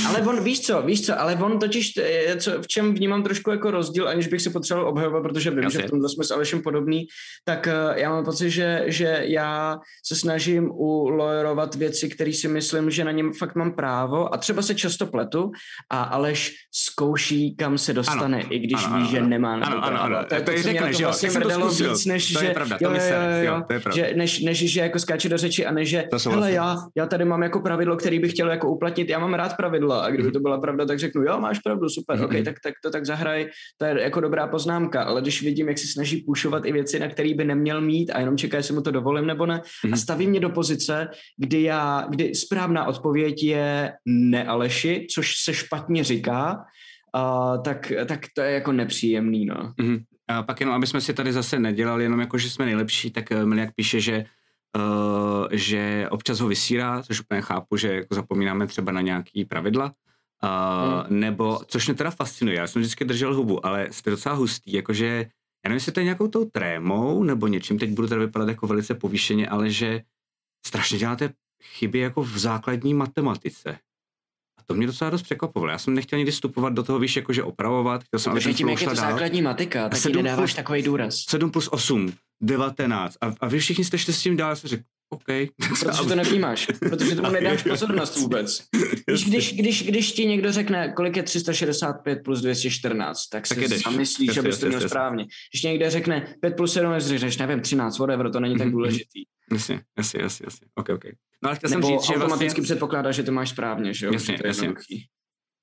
[0.09, 3.51] Ale on, víš co, víš co, ale on totiž, je, co, v čem vnímám trošku
[3.51, 5.81] jako rozdíl, aniž bych se potřeboval obhajovat, protože vím, Jasně.
[5.81, 7.07] že v tomhle jsme s Alešem podobný,
[7.45, 12.91] tak uh, já mám pocit, že, že já se snažím ulojerovat věci, které si myslím,
[12.91, 15.51] že na něm fakt mám právo a třeba se často pletu
[15.91, 18.49] a Aleš zkouší, kam se dostane, Ano.
[18.51, 20.25] i když Ano, ví, ano, že nemá na Ano, to ano, ano.
[20.29, 21.91] To je To řekneš, to jo, vlastně jak jsem to zkusil.
[21.93, 23.97] víc, než To je že, pravda, to jo, mi jo, jo, jo, to je pravda.
[24.09, 27.07] že než, než, že jako skáče do řeči a než, že To hele, já, já
[27.07, 30.31] tady mám jako pravidlo, který bych chtěl jako uplatnit, já mám rád pravidla a kdyby
[30.33, 32.25] to byla pravda, tak řeknu, jo, máš pravdu, super, Mhm.
[32.25, 33.47] ok, tak, tak to tak zahraj,
[33.79, 37.09] to je jako dobrá poznámka, ale když vidím, jak si snaží pušovat i věci, na
[37.09, 39.97] který by neměl mít a jenom čeká, jestli mu to dovolím nebo ne, a Mhm.
[39.97, 46.05] staví mě do pozice, kdy já, kdy správná odpověď je ne Aleši, což se špatně
[46.05, 46.59] říká,
[47.15, 49.73] a tak, tak to je jako nepříjemný, no.
[49.81, 49.99] Mhm.
[50.29, 53.33] A pak jenom, aby jsme si tady zase nedělali jenom jako, že jsme nejlepší, tak
[53.33, 54.25] eh, Miliak píše, že
[54.77, 59.85] uh, že občas ho vysírá, což úplně chápu, že jako zapomínáme třeba na nějaký pravidla,
[59.85, 61.21] uh, Hmm.
[61.21, 65.07] nebo, což mě teda fascinuje, já jsem vždycky držel hubu, ale jste docela hustý, jakože,
[65.65, 68.67] já nevím, jestli to je nějakou tou trémou, nebo něčím, teď budu teda vypadat jako
[68.67, 70.03] velice povýšeně, ale že
[70.67, 73.79] strašně děláte chyby jako v základní matematice.
[74.59, 75.73] A to mě docela dost překvapovalo.
[75.73, 78.81] Já jsem nechtěl nikdy vstupovat do toho, víš, jakože opravovat, chtěl jsem, ten tím, jak
[78.81, 79.11] je to dál.
[79.11, 81.25] základní matika, tak nedáváš plus- takový důraz.
[81.29, 83.17] 7 plus 8, 19.
[83.21, 85.25] A, a vy všichni jste šli s tím dál, já jsem řekl, OK.
[85.69, 88.63] Protože to nevnímáš, protože tomu nedáš pozornost vůbec.
[89.07, 93.65] Když, když, když, když ti někdo řekne, kolik je 365 plus 214, tak Tak si
[93.65, 93.83] jedeš.
[93.83, 95.25] zamyslíš, abys jasně, to měl správně.
[95.53, 98.67] Když ti někdo řekne 5 plus 7, si řekneš, nevím, 13, whatever, to není tak
[98.67, 99.23] Mhm, důležitý.
[99.53, 100.67] Jasně, jasně, jasně, jasně.
[100.75, 101.05] OK, OK.
[101.43, 104.07] No ale chtěl jsem Nebo říct, že automaticky vlastně, předpokládáš, že to máš správně, že
[104.07, 104.13] jo?
[104.13, 104.75] Jasně, Že to je jasně.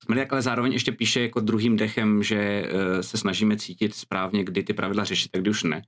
[0.08, 4.62] Miliak ale zároveň ještě píše jako druhým dechem, že uh, se snažíme cítit správně, kdy
[4.62, 5.82] ty pravidla řešit, tak kdy už ne.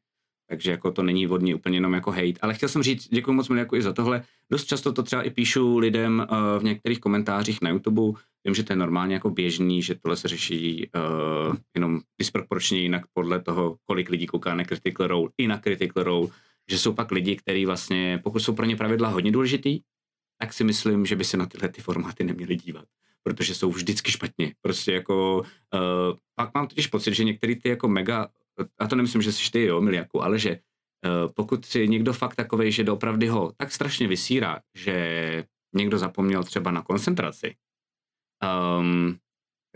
[0.49, 2.41] Takže jako to není vodní úplně jenom jako hate.
[2.41, 4.23] Ale chtěl jsem říct, děkuji moc jako i za tohle.
[4.51, 8.21] Dost často to třeba i píšu lidem uh, v některých komentářích na YouTube.
[8.45, 13.03] Vím, že to je normálně jako běžný, že tohle se řeší uh, jenom disproporčně jinak
[13.13, 16.29] podle toho, kolik lidí kouká na Critical Role i na Critical Role,
[16.71, 19.81] že jsou pak lidi, kteří vlastně, pokud jsou pro ně pravidla hodně důležitý,
[20.39, 22.85] tak si myslím, že by se na tyhle ty formáty neměli dívat
[23.27, 24.55] protože jsou vždycky špatně.
[24.61, 28.29] Prostě jako, uh, pak mám totiž pocit, že některý ty jako mega,
[28.79, 32.35] a to nemyslím, že jsi ty, jo, miliaku, ale že uh, pokud si někdo fakt
[32.35, 35.45] takový, že doopravdy ho tak strašně vysírá, že
[35.75, 37.55] někdo zapomněl třeba na koncentraci,
[38.79, 39.19] um,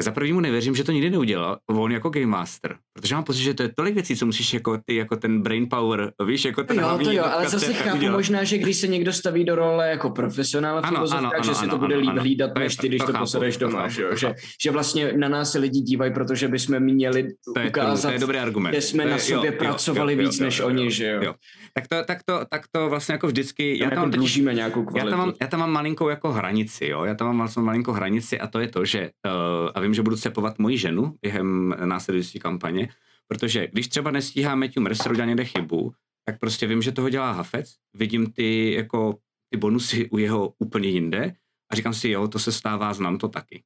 [0.03, 3.43] za prvý mu nevěřím, že to nikdy neudělal, on jako game master, protože mám pocit,
[3.43, 6.65] že to je tolik věcí, co musíš jako ty, jako ten brain power, víš, jako
[6.65, 8.17] ten Jo, to jo, ale zase chápu udělat.
[8.17, 11.69] možná, že když se někdo staví do role jako profesionála, ano, ano, ano, že si
[11.69, 14.17] to bude líp ano, hlídat, než ty, když to, to posadeš doma, že, jo?
[14.17, 18.13] Že, že vlastně na nás se lidi dívají, protože bychom měli to je, ukázat, to
[18.13, 18.75] je dobrý argument.
[18.75, 21.35] že jsme je, na sobě jo, pracovali jo, víc jo, než jo, oni, že jo.
[21.75, 25.07] Tak to, tak, to, tak to vlastně jako vždycky, já tam jako dlužíme nějakou kvalitu.
[25.07, 27.93] Já tam, mám, já tam mám malinkou jako hranici, jo, já tam mám vlastně malinkou
[27.93, 31.75] hranici a to je to, že, uh, a vím, že budu cepovat moji ženu během
[31.85, 32.89] následující kampaně,
[33.29, 35.93] protože když třeba nestíhá Matthew Mercer udělat někde chybu,
[36.25, 39.19] tak prostě vím, že toho dělá Hafec, vidím ty jako
[39.53, 41.35] ty bonusy u jeho úplně jinde
[41.73, 43.63] a říkám si, jo, to se stává, znám to taky.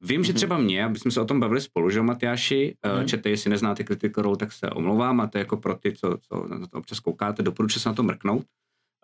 [0.00, 0.24] Vím, mm-hmm.
[0.24, 0.36] že mhm.
[0.36, 3.04] třeba mě, aby jsme se o tom bavili spolu, že Matyáši, mm-hmm.
[3.04, 6.18] čete, jestli neznáte Critical Role, tak se omlouvám a to je jako pro ty, co,
[6.20, 8.46] co na to občas koukáte, doporučuji se na to mrknout.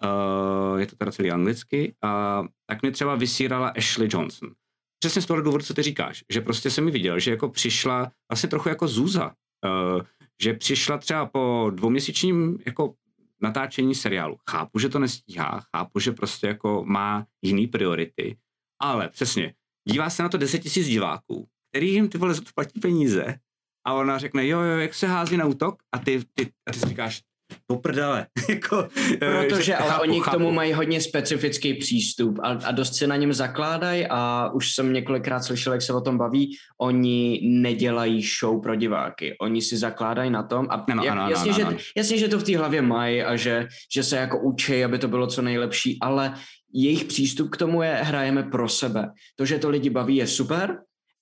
[0.04, 1.94] Uh, je to teda celý anglicky.
[2.02, 4.50] A tak mě třeba vysírala Ashley Johnson.
[4.98, 8.12] Přesně z toho důvodu, co ty říkáš, že prostě jsem mi viděl, že jako přišla
[8.30, 10.02] vlastně trochu jako Zuza, uh,
[10.42, 12.94] že přišla třeba po dvouměsíčním jako
[13.42, 14.36] natáčení seriálu.
[14.50, 18.36] Chápu, že to nestíhá, chápu, že prostě jako má jiný priority,
[18.82, 19.54] ale přesně,
[19.88, 23.38] dívá se na to 10 tisíc diváků, který jim ty vole platí peníze
[23.86, 26.78] a ona řekne, jo, jo, jak se hází na útok a ty, ty, a ty
[26.80, 27.22] si říkáš,
[27.68, 28.26] poprdele.
[28.48, 28.88] jako,
[29.22, 30.30] eh, Protože ale chápu, oni chápu.
[30.30, 34.74] k tomu mají hodně specifický přístup a, a dost se na něm zakládají a už
[34.74, 39.36] jsem několikrát slyšel, jak se o tom baví, oni nedělají show pro diváky.
[39.40, 41.76] Oni si zakládají na tom a ano, jak, ano, jasně, ano, že, ano.
[41.96, 45.08] jasně, že to v té hlavě mají a že, že se jako učí, aby to
[45.08, 46.34] bylo co nejlepší, ale
[46.72, 49.10] jejich přístup k tomu je hrajeme pro sebe.
[49.36, 50.78] To, že to lidi baví, je super,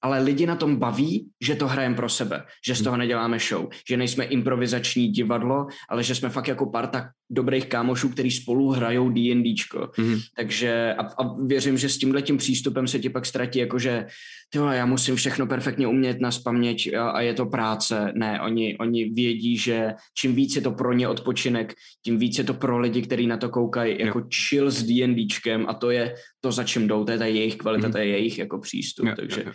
[0.07, 3.69] ale lidi na tom baví, že to hrajeme pro sebe, že z toho neděláme show,
[3.89, 9.11] že nejsme improvizační divadlo, ale že jsme fakt jako parta dobrých kámošů, který spolu hrajou
[9.11, 9.79] D&Dčko.
[9.79, 10.21] Mm-hmm.
[10.37, 14.07] Takže a, a věřím, že s tímhle tím přístupem se ti pak ztratí, jakože
[14.51, 18.13] tyhle, já musím všechno perfektně umět na spaměť a, a je to práce.
[18.15, 21.75] Ne, oni, oni vědí, že čím víc je to pro ně odpočinek,
[22.05, 24.27] tím víc je to pro lidi, kteří na to koukají jako jo.
[24.49, 27.89] chill s D&Dčkem a to je to, za čím jdou, to je ta jejich kvalita,
[27.89, 27.93] mm-hmm.
[27.93, 29.07] to je jejich jako přístup.
[29.07, 29.53] Jo, takže jo,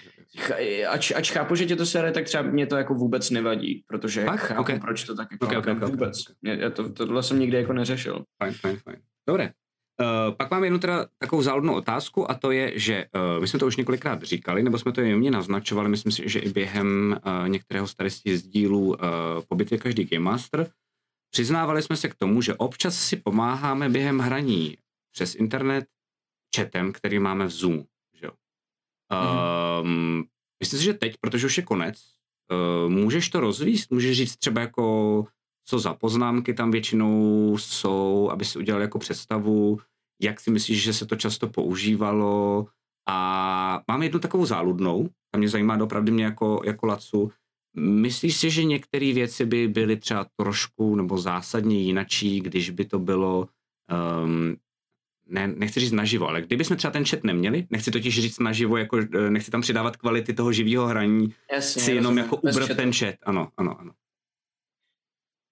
[0.59, 3.83] jo, ač, ač chápu, že tě to sere, tak třeba mě to jako vůbec nevadí,
[3.87, 4.39] protože Fakt?
[4.39, 4.79] chápu, okay.
[4.79, 6.23] proč to tak jako okay, okay, okay, vůbec.
[6.29, 6.59] Okay.
[6.59, 8.25] Já to, tohle jsem nikdy jako neřešil.
[8.43, 8.97] Fajn, fajn, fajn.
[9.27, 9.53] Dobré.
[10.01, 13.59] Uh, pak mám jednu teda takovou záludnou otázku a to je, že uh, my jsme
[13.59, 17.49] to už několikrát říkali, nebo jsme to jemně naznačovali, myslím si, že i během uh,
[17.49, 18.97] některého starostí z dílů uh,
[19.47, 20.71] po bitvě každý Game Master,
[21.31, 24.77] přiznávali jsme se k tomu, že občas si pomáháme během hraní
[25.13, 25.85] přes internet
[26.55, 27.83] chatem, který máme v Zoom.
[28.19, 28.31] Že jo?
[29.11, 29.81] Mm-hmm.
[29.81, 30.25] Um,
[30.59, 32.03] myslím si, že teď, protože už je konec,
[32.51, 33.91] uh, můžeš to rozvíst?
[33.91, 35.25] Můžeš říct třeba jako
[35.65, 39.79] co za poznámky tam většinou jsou, aby si udělal jako představu,
[40.21, 42.67] jak si myslíš, že se to často používalo.
[43.07, 47.31] A mám jednu takovou záludnou, a mě zajímá opravdu mě jako, jako Lacu.
[47.79, 52.99] Myslíš si, že některé věci by byly třeba trošku nebo zásadně jinačí, když by to
[52.99, 53.47] bylo,
[54.23, 54.55] um,
[55.27, 58.77] ne, nechci říct naživo, ale kdyby jsme třeba ten chat neměli, nechci totiž říct naživo,
[58.77, 62.93] jako, eh, nechci tam přidávat kvality toho živého hraní, Jasně, si jenom jako ubrat ten
[62.93, 63.15] chat.
[63.23, 63.91] Ano, ano, ano.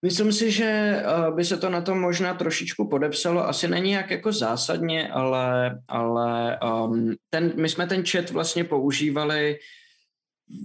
[0.02, 3.47] Myslím si, že eh, by se to na tom možná trošičku podepsalo.
[3.47, 9.60] Asi není jak jako zásadně, ale, ale um, ten, my jsme ten chat vlastně používali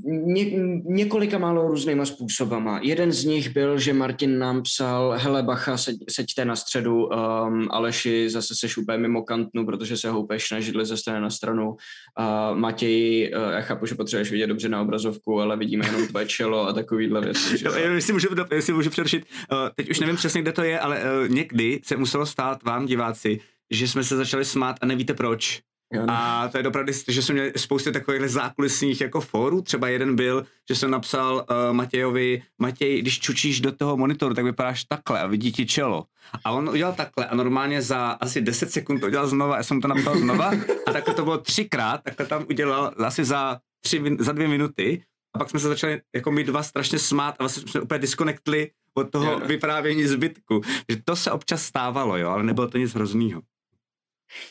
[0.04, 0.44] ně,
[0.84, 2.80] několika málo různýma způsobama.
[2.82, 7.68] Jeden z nich byl, že Martin nám psal, hele bacha, seď, seďte na středu, um,
[7.70, 11.68] Aleši, zase seš úplně mimo kantnu, protože se houpeš na židli ze strany na stranu.
[11.70, 16.26] Uh, Matěj, uh, já chápu, že potřebuješ vidět dobře na obrazovku, ale vidíme jenom tvoje
[16.26, 17.58] čelo a takovýhle věci.
[17.58, 17.68] Že?
[17.94, 21.28] Jestli můžu, jestli můžu přerušit, uh, teď už nevím přesně, kde to je, ale uh,
[21.28, 25.60] někdy se muselo stát vám, diváci, že jsme se začali smát a nevíte proč.
[25.92, 26.14] Jo, no.
[26.14, 29.62] A to je opravdu, že jsem měl spousty takových zákulisních jako fórů.
[29.62, 34.44] Třeba jeden byl, že jsem napsal uh, Matějovi, Matěj, když čučíš do toho monitoru, tak
[34.44, 36.04] vypadáš takhle a vidí ti čelo.
[36.44, 39.80] A on udělal takhle a normálně za asi 10 sekund to udělal znova, já jsem
[39.80, 40.52] to napsal znova
[40.86, 45.02] a takhle to bylo třikrát, takhle tam udělal asi za, tři, za dvě minuty
[45.34, 48.70] a pak jsme se začali jako my dva strašně smát a vlastně jsme úplně disconnectli
[48.94, 49.40] od toho jo.
[49.46, 50.60] vyprávění zbytku.
[50.88, 53.42] Že to se občas stávalo, jo, ale nebylo to nic hroznýho.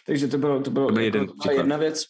[0.06, 2.04] Takže to bylo, to bylo, to byl jeden to byla jedna věc.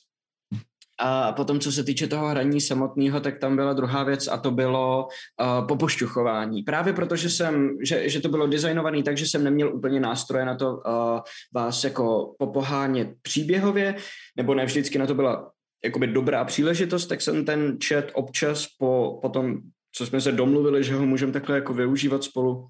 [0.99, 4.51] A potom, co se týče toho hraní samotného, tak tam byla druhá věc a to
[4.51, 5.07] bylo
[5.41, 6.63] uh, popošťuchování.
[6.63, 10.55] Právě protože jsem, že, že to bylo designované tak, že jsem neměl úplně nástroje na
[10.55, 10.82] to uh,
[11.53, 13.95] vás jako popohánět příběhově,
[14.38, 15.51] nebo ne vždycky na to byla
[15.84, 19.57] jakoby dobrá příležitost, tak jsem ten chat občas po, po tom,
[19.95, 22.67] co jsme se domluvili, že ho můžeme takhle jako využívat spolu,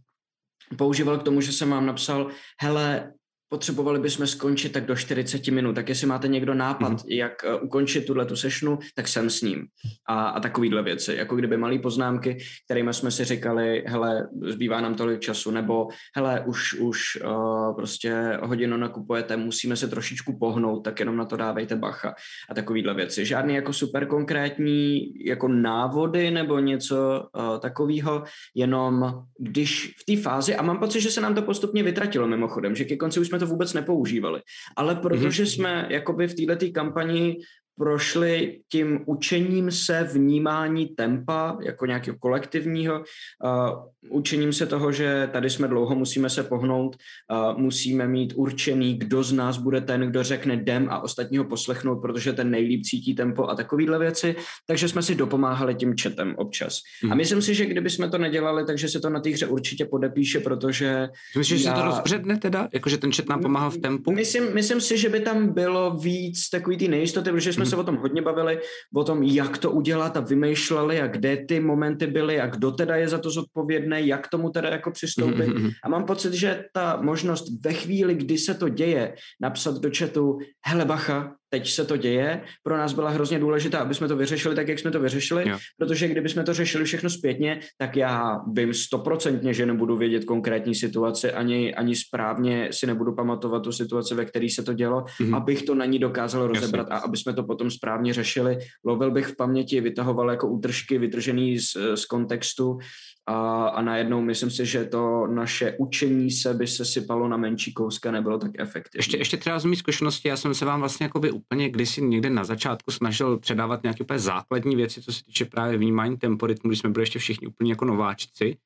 [0.78, 2.28] používal k tomu, že jsem vám napsal,
[2.62, 3.14] hele,
[3.54, 7.06] potřebovali bychom skončit tak do 40 minut, tak jestli máte někdo nápad, mm-hmm.
[7.08, 9.66] jak uh, ukončit tuhle tu sešnu, tak jsem s ním.
[10.10, 14.96] A, a takovýhle věci, jako kdyby malé poznámky, kterými jsme si říkali, hele, zbývá nám
[14.96, 21.00] tolik času, nebo hele, už, už uh, prostě hodinu nakupujete, musíme se trošičku pohnout, tak
[21.00, 22.14] jenom na to dávejte bacha
[22.50, 23.26] a takovýhle věci.
[23.26, 26.96] Žádný jako super konkrétní jako návody nebo něco
[27.36, 28.24] uh, takového,
[28.56, 32.76] jenom když v té fázi, a mám pocit, že se nám to postupně vytratilo mimochodem,
[32.76, 34.42] že ke konci už jsme to vůbec nepoužívali.
[34.76, 35.56] Ale protože mm-hmm.
[35.56, 37.38] jsme jakoby v této kampani
[37.78, 45.50] prošli tím učením se vnímání tempa jako nějakého kolektivního, uh, učením se toho, že tady
[45.50, 46.96] jsme dlouho, musíme se pohnout,
[47.32, 52.02] uh, musíme mít určený, kdo z nás bude ten, kdo řekne dem a ostatního poslechnout,
[52.02, 54.36] protože ten nejlíp cítí tempo a takovýhle věci,
[54.68, 56.80] takže jsme si dopomáhali tím četem občas.
[57.02, 57.12] Hmm.
[57.12, 59.86] A myslím si, že kdyby jsme to nedělali, takže se to na té hře určitě
[59.86, 61.10] podepíše, protože...
[61.38, 61.76] Myslíš, že já...
[61.76, 62.68] se to rozbředne teda?
[62.74, 64.12] Jakože ten čet nám pomáhal v tempu?
[64.12, 67.82] Myslím, myslím si, že by tam bylo víc takový ty nejistoty, protože jsme jsme se
[67.82, 68.60] o tom hodně bavili,
[68.96, 72.96] o tom, jak to udělat a vymýšleli a kde ty momenty byly a kdo teda
[72.96, 75.48] je za to zodpovědný, jak tomu teda jako přistoupit.
[75.48, 75.72] Mm-hmm.
[75.84, 80.38] A mám pocit, že ta možnost ve chvíli, kdy se to děje, napsat do chatu,
[80.66, 84.56] hele bacha, teď se to děje, pro nás byla hrozně důležitá, aby jsme to vyřešili
[84.56, 85.58] tak, jak jsme to vyřešili, jo.
[85.78, 90.76] protože kdyby jsme to řešili všechno zpětně, tak já vím stoprocentně, že nebudu vědět konkrétní
[90.76, 95.36] situaci, ani, ani správně si nebudu pamatovat tu situaci, ve které se to dělo, mm-hmm.
[95.36, 97.02] abych to na ní dokázal rozebrat Jasně.
[97.02, 98.58] a aby jsme to potom správně řešili.
[98.86, 102.80] Lovil bych v paměti, vytahoval jako útržky vytržený z, z kontextu
[103.26, 107.74] a, a najednou myslím si, že to naše učení se by se sypalo na menší
[107.74, 109.00] kouska, nebylo tak efektivní.
[109.00, 112.30] Ještě, ještě třeba z mých zkušenosti, já jsem se vám vlastně jakoby úplně kdysi někde
[112.30, 116.80] na začátku snažil předávat nějaké úplně základní věci, co se týče právě vnímání temporitmu, když
[116.80, 118.58] jsme byli ještě všichni úplně jako nováčci.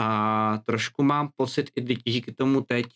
[0.00, 2.86] A trošku mám pocit i díky tomu teď,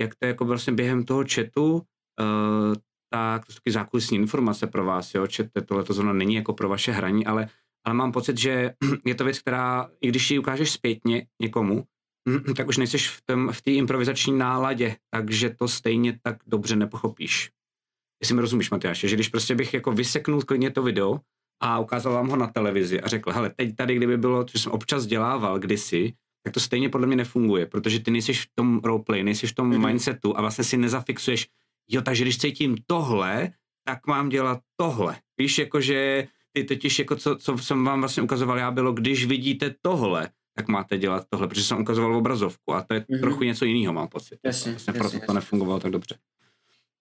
[0.00, 2.74] jak to je jako vlastně během toho chatu, uh,
[3.10, 6.52] tak to jsou taky zákulisní informace pro vás, jo, chat, tohle to zrovna není jako
[6.52, 7.48] pro vaše hraní, ale
[7.84, 8.74] ale mám pocit, že
[9.06, 11.84] je to věc, která, i když ji ukážeš zpětně někomu,
[12.56, 17.50] tak už nejseš v té v improvizační náladě, takže to stejně tak dobře nepochopíš.
[18.22, 21.20] Jestli mi rozumíš, Matyáš, že když prostě bych jako vyseknul klidně to video
[21.62, 24.72] a ukázal vám ho na televizi a řekl, hele, teď tady, kdyby bylo, co jsem
[24.72, 26.12] občas dělával kdysi,
[26.44, 29.70] tak to stejně podle mě nefunguje, protože ty nejsi v tom roleplay, nejsi v tom
[29.70, 29.86] mm-hmm.
[29.86, 31.48] mindsetu a vlastně si nezafixuješ,
[31.90, 33.50] jo, takže když cítím tohle,
[33.84, 35.16] tak mám dělat tohle.
[35.38, 39.74] Víš, jakože ty totiž jako co, co jsem vám vlastně ukazoval já bylo, když vidíte
[39.82, 43.20] tohle, tak máte dělat tohle, protože jsem ukazoval obrazovku a to je mm-hmm.
[43.20, 44.38] trochu něco jiného, mám pocit.
[44.44, 45.26] Jasně, vlastně jasně, proto jasně.
[45.26, 46.18] to nefungovalo tak dobře.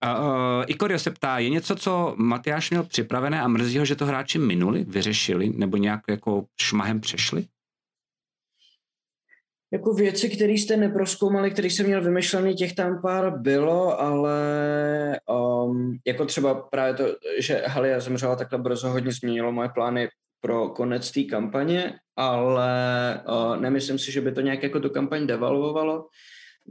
[0.04, 3.96] A, uh, Ikorio se ptá, je něco, co Matyáš měl připravené a mrzí ho, že
[3.96, 7.46] to hráči minuli, vyřešili nebo nějak jako šmahem přešli?
[9.74, 14.40] Jako věci, které jste neproskoumali, které jsem měl vymyšlený, těch tam pár bylo, ale
[15.30, 17.06] um, jako třeba právě to,
[17.40, 20.10] že Halia zemřela takhle brzo, hodně změnilo moje plány
[20.42, 22.72] pro konec té kampaně, ale
[23.28, 26.08] uh, nemyslím si, že by to nějak jako tu kampaň devalvovalo.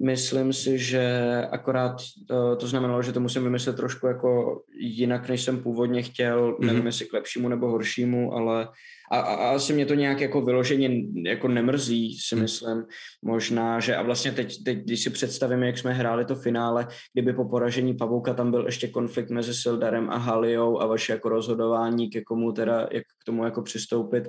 [0.03, 1.05] Myslím si, že
[1.51, 1.97] akorát
[2.29, 6.67] to, to znamenalo, že to musím vymyslet trošku jako jinak, než jsem původně chtěl, mm-hmm.
[6.67, 8.69] nevím jestli k lepšímu nebo horšímu, ale
[9.11, 12.43] a, a, a asi mě to nějak jako vyloženě jako nemrzí, si hmm.
[12.43, 12.85] myslím.
[13.23, 17.33] Možná, že a vlastně teď, teď, když si představíme, jak jsme hráli to finále, kdyby
[17.33, 22.11] po poražení Pavouka tam byl ještě konflikt mezi Sildarem a Haliou a vaše jako rozhodování,
[22.11, 24.25] ke komu teda, jak k tomu jako přistoupit,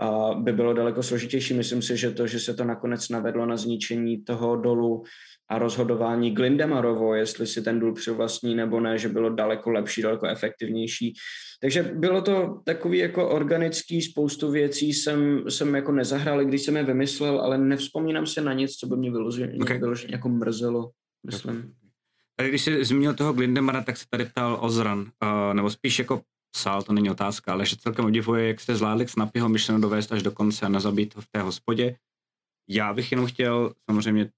[0.00, 1.54] a by bylo daleko složitější.
[1.54, 5.02] Myslím si, že to, že se to nakonec navedlo na zničení toho dolu,
[5.48, 10.26] a rozhodování Glindemarovo, jestli si ten důl přivlastní nebo ne, že bylo daleko lepší, daleko
[10.26, 11.14] efektivnější.
[11.60, 16.84] Takže bylo to takový jako organický, spoustu věcí jsem, jsem jako nezahrál, když jsem je
[16.84, 19.78] vymyslel, ale nevzpomínám se na nic, co by mě vyloženě, okay.
[19.78, 20.90] vyloženě jako mrzelo,
[21.26, 21.74] myslím.
[22.36, 26.22] Tady když jsi zmínil toho Glindemara, tak se tady ptal Ozran, uh, nebo spíš jako
[26.50, 30.22] psal, to není otázka, ale že celkem obdivuje, jak jste zvládli Snapyho myšleno dovést až
[30.22, 31.96] do konce a nezabít ho v té hospodě.
[32.68, 34.30] Já bych jenom chtěl, samozřejmě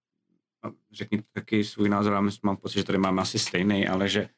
[0.92, 4.28] řekni taky svůj názor, já mám pocit, že tady máme asi stejný, ale že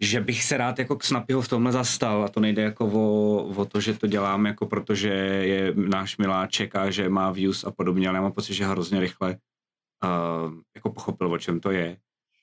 [0.00, 3.64] že bych se rád jako Snapyho v tomhle zastal a to nejde jako o, o
[3.64, 8.08] to, že to dělám jako protože je náš miláček a že má views a podobně,
[8.08, 9.36] ale já mám pocit, že hrozně rychle
[10.04, 11.96] uh, jako pochopil, o čem to je.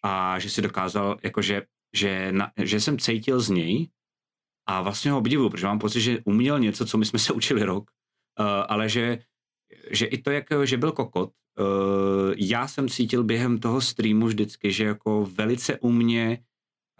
[0.03, 1.61] A že si dokázal, jako že,
[1.95, 3.89] že, na, že jsem cítil z něj
[4.69, 7.63] a vlastně ho obdivuju, protože mám pocit, že uměl něco, co my jsme se učili
[7.63, 7.91] rok,
[8.39, 9.19] uh, ale že,
[9.91, 14.71] že i to, jak, že byl kokot, uh, já jsem cítil během toho streamu vždycky,
[14.71, 16.43] že jako velice umně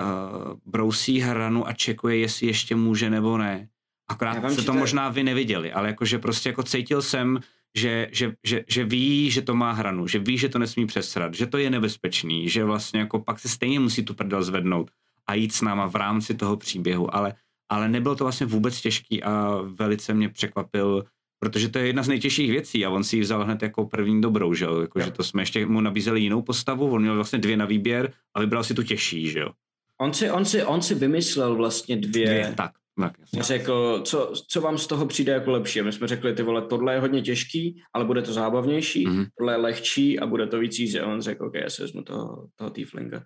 [0.02, 3.70] uh, brousí hranu a čekuje, jestli ještě může nebo ne.
[4.08, 7.40] Akorát se to možná vy neviděli, ale jakože prostě jako cítil jsem,
[7.76, 11.34] že, že, že, že ví, že to má hranu, že ví, že to nesmí přesrat,
[11.34, 14.92] že to je nebezpečný, že vlastně jako pak se stejně musí tu prdel zvednout
[15.28, 17.36] a jít s náma v rámci toho příběhu, ale,
[17.70, 21.06] ale nebylo to vlastně vůbec těžký a velice mě překvapil,
[21.40, 24.22] protože to je jedna z nejtěžších věcí a on si ji vzal hned jako první
[24.22, 27.40] dobrou, že jo, jako, že to jsme ještě mu nabízeli jinou postavu, on měl vlastně
[27.40, 29.50] dvě na výběr a vybral si tu těžší, že jo.
[30.02, 32.26] On si, on si, on si vymyslel vlastně dvě.
[32.26, 33.44] dvě tak, tak jasně.
[33.44, 35.82] Řekl, co, co vám z toho přijde jako lepší.
[35.82, 39.28] My jsme řekli, ty vole, tohle je hodně těžký, ale bude to zábavnější, mm-hmm.
[39.38, 41.00] tohle je lehčí a bude to víc easy.
[41.00, 43.24] A on řekl, OK, já si vezmu toho, toho tieflinga.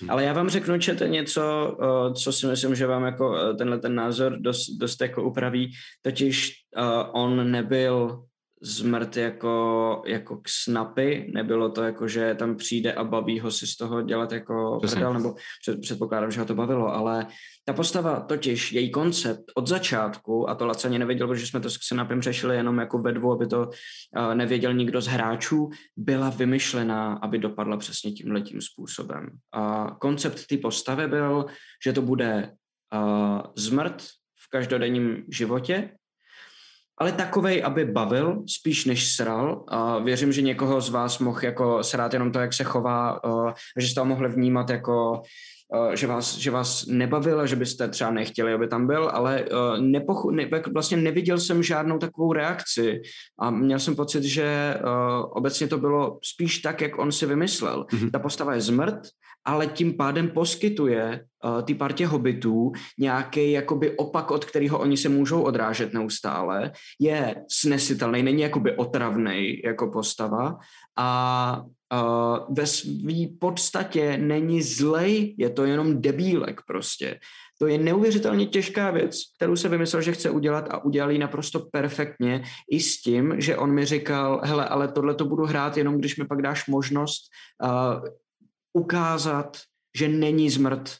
[0.00, 0.10] Hmm.
[0.10, 1.76] Ale já vám řeknu, že to něco,
[2.14, 5.72] co si myslím, že vám jako e, tenhle ten názor dost, dost jako upraví.
[6.02, 8.22] Totiž uh, on nebyl
[8.62, 13.66] zmrt jako, jako k snapy, nebylo to jako, že tam přijde a baví ho si
[13.66, 17.26] z toho dělat jako prdel, nebo před, předpokládám, že ho to bavilo, ale
[17.64, 21.78] ta postava totiž, její koncept od začátku, a to Lacaně nevěděl, protože jsme to s
[21.82, 27.12] Snapem řešili jenom jako ve dvou, aby to uh, nevěděl nikdo z hráčů, byla vymyšlená,
[27.12, 29.28] aby dopadla přesně tímhletím způsobem.
[29.52, 31.46] A koncept té postavy byl,
[31.84, 32.52] že to bude
[32.94, 34.02] uh, zmrt
[34.46, 35.90] v každodenním životě,
[37.00, 39.64] ale takovej, aby bavil, spíš než sral.
[39.68, 43.20] A věřím, že někoho z vás mohl jako srát jenom to, jak se chová,
[43.78, 45.22] že jste ho mohli vnímat jako
[45.94, 49.44] že vás, že vás nebavil a že byste třeba nechtěli, aby tam byl, ale
[49.80, 53.00] nepochu, ne, vlastně neviděl jsem žádnou takovou reakci
[53.40, 54.76] a měl jsem pocit, že
[55.30, 57.84] obecně to bylo spíš tak, jak on si vymyslel.
[57.84, 58.10] Mm-hmm.
[58.10, 58.98] Ta postava je zmrt,
[59.48, 65.08] ale tím pádem poskytuje uh, ty partě hobitů nějaký jakoby opak, od kterého oni se
[65.08, 70.56] můžou odrážet neustále, je snesitelný, není jakoby otravný jako postava
[70.98, 77.18] a uh, ve své podstatě není zlej, je to jenom debílek prostě.
[77.58, 81.60] To je neuvěřitelně těžká věc, kterou se vymyslel, že chce udělat a udělal ji naprosto
[81.72, 85.98] perfektně i s tím, že on mi říkal, hele, ale tohle to budu hrát jenom,
[85.98, 87.22] když mi pak dáš možnost
[87.64, 88.04] uh,
[88.72, 89.56] ukázat,
[89.96, 90.96] že není zmrt.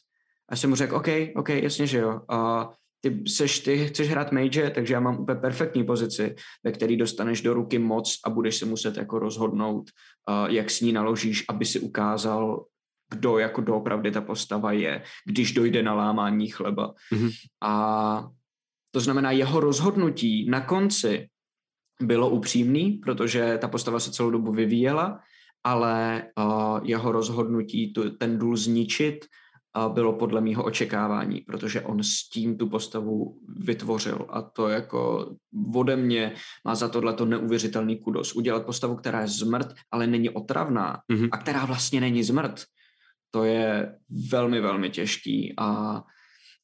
[0.49, 2.21] A jsem mu řekl, OK, OK, jasně, že jo.
[2.29, 2.69] A
[3.01, 7.41] ty, seš, ty chceš hrát mage, takže já mám úplně perfektní pozici, ve který dostaneš
[7.41, 9.89] do ruky moc a budeš se muset jako rozhodnout,
[10.29, 12.65] uh, jak s ní naložíš, aby si ukázal,
[13.09, 16.93] kdo jako doopravdy ta postava je, když dojde na lámání chleba.
[17.13, 17.31] Mm-hmm.
[17.61, 18.27] A
[18.91, 21.27] to znamená, jeho rozhodnutí na konci
[22.01, 25.19] bylo upřímný, protože ta postava se celou dobu vyvíjela
[25.63, 29.25] ale uh, jeho rozhodnutí tu, ten důl zničit
[29.77, 35.31] uh, bylo podle mého očekávání, protože on s tím tu postavu vytvořil a to jako
[35.75, 36.33] ode mě
[36.65, 38.35] má za tohle to neuvěřitelný kudos.
[38.35, 41.29] Udělat postavu, která je zmrt, ale není otravná mm-hmm.
[41.31, 42.63] a která vlastně není zmrt,
[43.31, 43.95] to je
[44.31, 46.01] velmi, velmi těžký a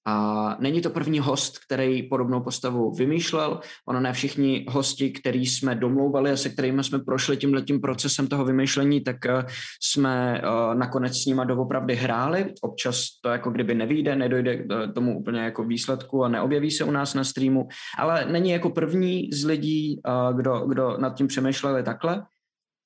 [0.08, 3.60] a není to první host, který podobnou postavu vymýšlel.
[3.88, 8.46] Ono ne všichni hosti, který jsme domlouvali a se kterými jsme prošli tímhletím procesem toho
[8.46, 9.46] vymýšlení, tak eh,
[9.82, 12.54] jsme eh, nakonec s nima doopravdy hráli.
[12.62, 16.92] Občas to jako kdyby nevíde, nedojde k tomu úplně jako výsledku a neobjeví se u
[16.92, 21.84] nás na streamu, ale není jako první z lidí, eh, kdo, kdo nad tím přemýšleli
[21.84, 22.24] takhle.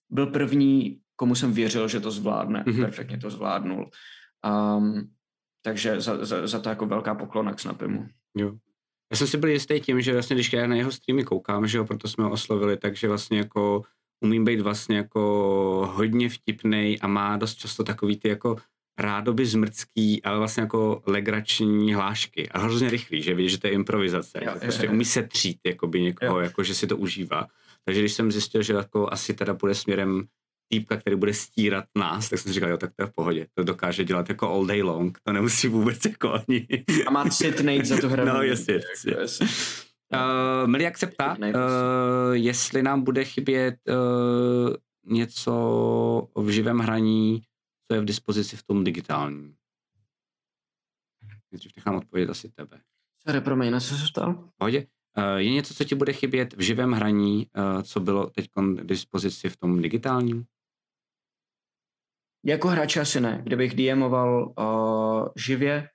[0.09, 2.63] Byl první, komu jsem věřil, že to zvládne.
[2.67, 2.81] Mm-hmm.
[2.81, 3.89] Perfektně to zvládnul.
[4.77, 5.09] Um,
[5.69, 8.07] takže za, za, za to jako velká poklona k Snapimu.
[8.37, 8.53] Jo.
[9.11, 11.77] Já jsem si byl jistý tím, že vlastně, když já na jeho streamy koukám, že
[11.77, 13.81] jo, proto jsme ho oslovili, takže vlastně jako
[14.23, 15.21] umím být vlastně jako
[15.93, 18.55] hodně vtipný a má dost často takový ty jako
[18.99, 23.73] rádoby zmrcký, ale vlastně jako legrační hlášky a hrozně rychlý, že vidíš, že to je
[23.73, 24.39] improvizace.
[24.45, 24.95] Jo, prostě jo, jo.
[24.95, 26.43] umí se třít jakoby někoho, jo.
[26.43, 27.47] jako že si to užívá.
[27.85, 30.27] Takže když jsem zjistil, že jako asi teda půjde směrem
[30.69, 33.47] týpka, který bude stírat nás, tak jsem říkal, jo, tak to je v pohodě.
[33.53, 36.67] To dokáže dělat jako all day long, to nemusí vůbec jako ani...
[37.07, 38.25] A má sit za tu hru.
[38.25, 38.79] No, jasně,
[39.19, 39.47] jasně.
[40.13, 47.41] Uh, Mili jak se ptá, uh, jestli nám bude chybět uh, něco v živém hraní,
[47.87, 49.55] co je v dispozici v tom digitálním.
[51.51, 52.81] Nejdřív nechám odpovědět asi tebe.
[53.27, 54.49] Sorry, promiň, na co se ptal?
[54.57, 54.87] Pohodě.
[55.17, 58.83] Uh, je něco, co ti bude chybět v živém hraní, uh, co bylo teď k
[58.83, 60.45] dispozici v tom digitálním?
[62.45, 63.41] Jako hráč asi ne.
[63.43, 65.87] Kdybych DMoval uh, živě,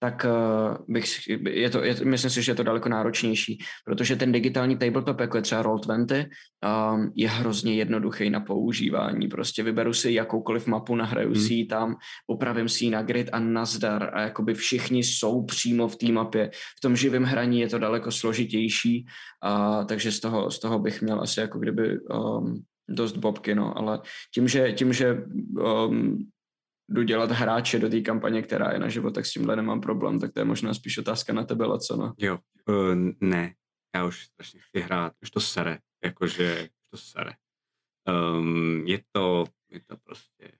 [0.00, 4.32] tak uh, bych, je to, je, myslím si, že je to daleko náročnější, protože ten
[4.32, 6.26] digitální tabletop, jako je třeba Roll20,
[6.94, 9.28] um, je hrozně jednoduchý na používání.
[9.28, 11.42] Prostě vyberu si jakoukoliv mapu, nahraju hmm.
[11.42, 11.96] si ji tam,
[12.26, 16.50] upravím si ji na grid a nazdar a jakoby všichni jsou přímo v té mapě.
[16.76, 19.06] V tom živém hraní je to daleko složitější,
[19.46, 23.78] uh, takže z toho, z toho bych měl asi jako kdyby um, dost bobky, no,
[23.78, 24.00] ale
[24.34, 25.14] tím, že, tím, že
[25.50, 26.30] um,
[26.88, 30.20] jdu dělat hráče do té kampaně, která je na život, tak s tímhle nemám problém,
[30.20, 32.14] tak to je možná spíš otázka na tebe, co no.
[32.18, 32.38] Jo,
[32.68, 33.54] uh, ne,
[33.94, 37.32] já už strašně chci hrát, už to sere, jakože už to sere.
[38.08, 40.52] Um, je to, je to prostě,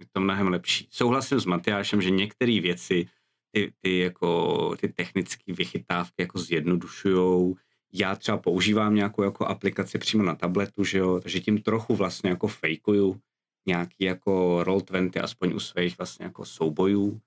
[0.00, 0.88] je to mnohem lepší.
[0.90, 3.08] Souhlasím s Matyášem, že některé věci,
[3.50, 7.56] ty, ty, jako, ty technické vychytávky jako zjednodušujou.
[7.92, 12.30] Já třeba používám nějakou jako aplikaci přímo na tabletu, že jo, takže tím trochu vlastně
[12.30, 13.20] jako fejkuju
[13.68, 17.20] nějaký jako Roll20, aspoň u svých vlastně jako soubojů.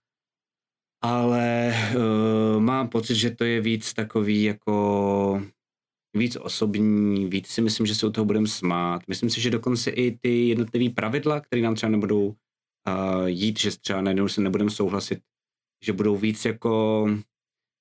[1.04, 5.44] Ale uh, mám pocit, že to je víc takový jako
[6.18, 9.02] víc osobní, víc si myslím, že se u toho budeme smát.
[9.08, 13.78] Myslím si, že dokonce i ty jednotlivé pravidla, které nám třeba nebudou uh, jít, že
[13.78, 15.20] třeba najednou se nebudeme souhlasit,
[15.84, 17.08] že budou víc jako,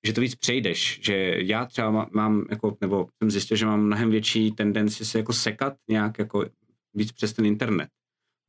[0.06, 4.10] že to víc přejdeš, že já třeba mám, jako, nebo jsem zjistil, že mám mnohem
[4.10, 6.46] větší tendenci se jako sekat nějak jako
[6.94, 7.88] víc přes ten internet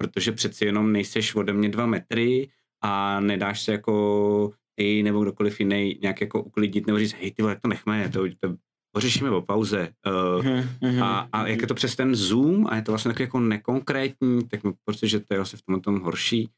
[0.02, 2.49] protože přeci jenom nejseš ode mě dva metry
[2.84, 7.41] a nedáš se jako ty nebo kdokoliv jiný nějak jako uklidit nebo říct, hej ty
[7.41, 8.56] vole, to nechme, to, to
[8.95, 9.90] pořešíme o pauze.
[10.07, 11.03] Uh, mm-hmm.
[11.03, 14.48] a, a jak je to přes ten Zoom a je to vlastně takový jako nekonkrétní,
[14.48, 16.49] tak mi pocit, že to je asi v tom tom horší.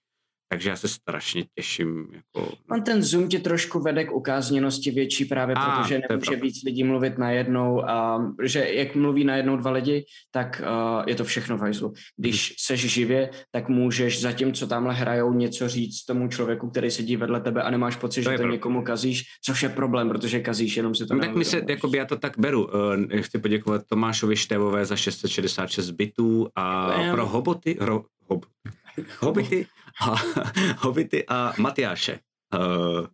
[0.53, 2.07] Takže já se strašně těším.
[2.11, 2.51] Jako...
[2.71, 6.83] On ten Zoom tě trošku vede k ukázněnosti větší právě, a, protože nemůže víc lidí
[6.83, 11.61] mluvit najednou a že jak mluví najednou dva lidi, tak uh, je to všechno v
[11.61, 11.93] hajzlu.
[12.17, 12.55] Když hmm.
[12.59, 17.63] seš živě, tak můžeš zatímco tamhle hrajou něco říct tomu člověku, který sedí vedle tebe
[17.63, 18.51] a nemáš pocit, to že to pro...
[18.51, 21.97] někomu kazíš, což je problém, protože kazíš jenom si to no, Tak mi se, jakoby
[21.97, 22.65] já to tak beru.
[22.65, 28.45] Uh, chci poděkovat Tomášovi Števové za 666 bitů a pro hoboty, ro, hob,
[29.19, 29.65] hobity
[30.77, 32.19] Hobity a Matyáše.
[32.53, 33.07] Uh,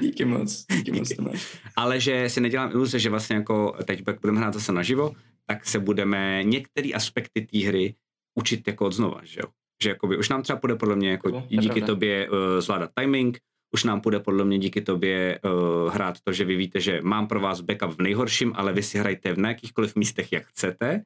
[0.00, 1.58] díky moc, díky moc Tomáš.
[1.76, 5.14] Ale že si nedělám iluze, že vlastně jako teď pak budeme hrát zase naživo,
[5.46, 7.94] tak se budeme některé aspekty té hry
[8.34, 9.48] učit jako od znova, že jo?
[9.82, 11.86] Že jakoby už nám třeba půjde podle mě jako díky pravda.
[11.86, 13.38] tobě uh, zvládat timing,
[13.74, 17.26] už nám půjde podle mě díky tobě uh, hrát to, že vy víte, že mám
[17.26, 21.02] pro vás backup v nejhorším, ale vy si hrajte v jakýchkoliv místech, jak chcete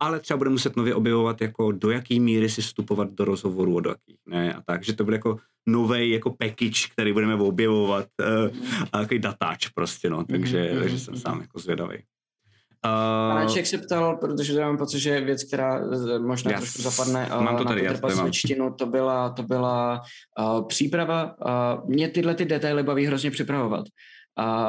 [0.00, 3.90] ale třeba bude muset nově objevovat, jako do jaký míry si vstupovat do rozhovoru, do
[3.90, 5.36] jakých ne a tak, že to bude jako
[5.66, 8.56] nový jako package, který budeme objevovat uh,
[8.92, 10.80] a takový datáč prostě, no, takže, mm-hmm.
[10.80, 11.96] takže jsem sám jako zvědavý.
[11.96, 15.80] Uh, Panáček se ptal, protože to mám pocit, že je věc, která
[16.18, 20.02] možná já trošku zapadne uh, mám to tady, na trpasličtinu, to byla, to byla
[20.38, 21.34] uh, příprava.
[21.46, 23.84] Uh, mě tyhle ty detaily baví hrozně připravovat.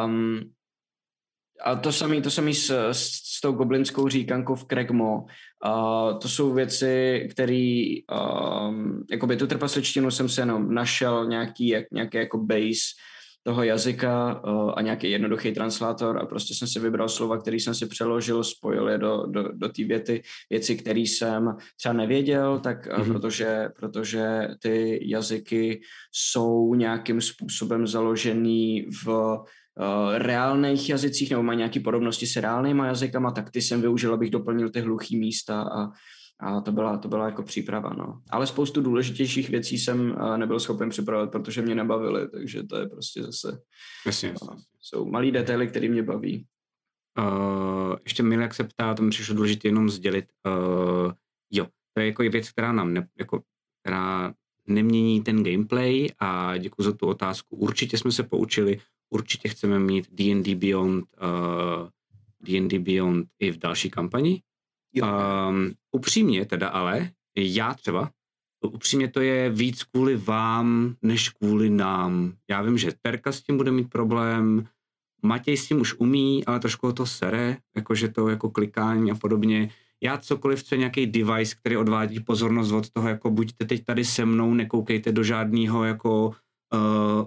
[0.05, 0.39] Um,
[1.63, 5.25] a to samé to samý s, s, s tou goblinskou říkankou v Kregmo.
[5.65, 7.95] Uh, to jsou věci, které,
[8.69, 12.97] um, jakoby tu trpasličtinu jsem se jenom našel nějaký, jak, nějaký jako base
[13.43, 17.75] toho jazyka uh, a nějaký jednoduchý translátor a prostě jsem si vybral slova, který jsem
[17.75, 22.87] si přeložil, spojil je do, do, do té věty, věci, které jsem třeba nevěděl, tak
[22.87, 23.13] mm-hmm.
[23.13, 25.81] protože, protože ty jazyky
[26.11, 29.37] jsou nějakým způsobem založený v
[30.17, 34.69] reálných jazycích nebo mají nějaké podobnosti s reálnýma jazykama, tak ty jsem využil, abych doplnil
[34.69, 35.91] ty hluchý místa a,
[36.39, 38.21] a to byla, to byla jako příprava, no.
[38.29, 42.87] Ale spoustu důležitějších věcí jsem uh, nebyl schopen připravovat, protože mě nebavily, takže to je
[42.87, 43.59] prostě zase...
[44.05, 46.45] Jasně, uh, jsou malý detaily, které mě baví.
[47.19, 50.25] Uh, ještě Milek se ptá, to mi přišlo důležité jenom sdělit.
[50.45, 51.11] Uh,
[51.51, 53.41] jo, to je jako věc, která nám ne, jako,
[53.81, 54.33] která
[54.67, 57.55] nemění ten gameplay a děkuji za tu otázku.
[57.55, 58.79] Určitě jsme se poučili,
[59.09, 61.89] určitě chceme mít D&D Beyond, uh,
[62.41, 64.41] D&D Beyond i v další kampani.
[65.01, 68.11] Um, upřímně teda ale, já třeba,
[68.63, 72.33] upřímně to je víc kvůli vám, než kvůli nám.
[72.49, 74.67] Já vím, že Terka s tím bude mít problém,
[75.23, 79.15] Matěj s tím už umí, ale trošku ho to sere, jakože to jako klikání a
[79.15, 79.69] podobně.
[80.03, 84.05] Já cokoliv, co je nějaký device, který odvádí pozornost od toho, jako buďte teď tady
[84.05, 86.35] se mnou, nekoukejte do žádného jako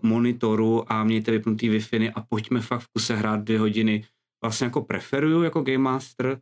[0.03, 4.05] monitoru a mějte vypnutý wi a pojďme fakt v kuse hrát dvě hodiny.
[4.45, 6.41] Vlastně jako preferuju jako Game Master,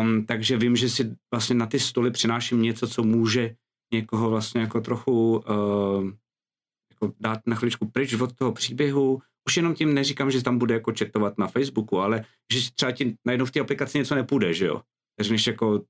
[0.00, 3.54] um, takže vím, že si vlastně na ty stoly přináším něco, co může
[3.92, 6.10] někoho vlastně jako trochu uh,
[6.90, 9.22] jako dát na chviličku pryč od toho příběhu.
[9.48, 13.16] Už jenom tím neříkám, že tam bude jako četovat na Facebooku, ale že třeba ti
[13.26, 14.82] najednou v té aplikaci něco nepůjde, že jo?
[15.30, 15.84] Než jako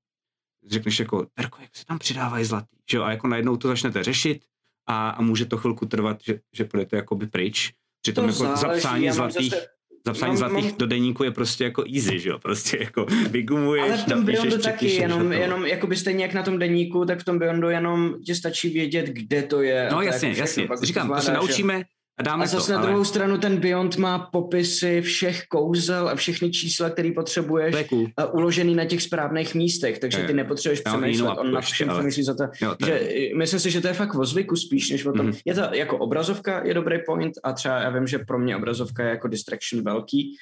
[0.66, 4.04] řekneš jako, Terko, jak se tam přidávají zlatý, že jo, a jako najednou to začnete
[4.04, 4.44] řešit
[4.88, 7.72] a, a může to chvilku trvat, že, že půjdete jakoby pryč.
[8.02, 9.66] Přitom To jako záleží, zapsání zlatých, zase-
[10.06, 13.84] zapsání mám- zlatých mám- do deníku je prostě jako easy, že jo, prostě jako vygumuješ,
[13.84, 17.20] Ale v tom Beyondu taky, přepíšeš, jenom, jenom jakoby stejně jak na tom deníku, tak
[17.20, 19.88] v tom Beyondu jenom ti stačí vědět, kde to je.
[19.92, 21.82] No jasně, jako jasně, říkám, to se naučíme
[22.18, 26.08] a dáme A zase to, na ale druhou stranu ten Beyond má popisy všech kouzel
[26.08, 28.06] a všechny čísla, které potřebuješ cool.
[28.16, 32.22] a uložený na těch správných místech, takže ty nepotřebuješ přemýšlet, on ještě, vším ale- přemýšlí
[32.22, 32.44] za to.
[32.62, 35.12] Jo, to Že, je, myslím si, že to je fakt o zvyku spíš, než o
[35.12, 35.26] tom.
[35.26, 35.34] Mhm.
[35.34, 35.42] Mm-hmm.
[35.44, 39.02] Je to jako obrazovka, je dobrý point a třeba já vím, že pro mě obrazovka
[39.02, 40.36] je jako distraction velký,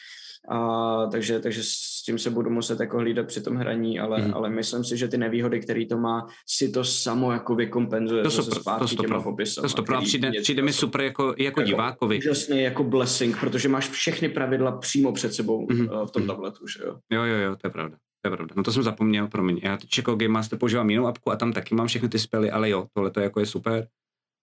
[0.48, 4.36] a, takže, takže s tím se budu muset jako hlídat při tom hraní, ale, mm-hmm.
[4.36, 8.31] ale myslím si, že ty nevýhody, které to má, si to samo jako vykompenzuje To
[8.31, 9.09] super, to zpátky stopro.
[9.09, 12.18] těma popisama, to který přijde, přijde mi super jako, jako jako divákovi.
[12.18, 16.06] úžasný jako blessing, protože máš všechny pravidla přímo před sebou mm-hmm.
[16.06, 16.28] v tom Mhm.
[16.31, 16.98] tabletu, že jo.
[17.12, 17.97] Jo, jo, jo, to je pravda.
[18.23, 18.55] To je pravda.
[18.56, 19.60] No to jsem zapomněl, promiň.
[19.62, 22.51] Já teď jako Game Master používám jinou apku a tam taky mám všechny ty spely,
[22.51, 23.86] ale jo, tohle to jako je super.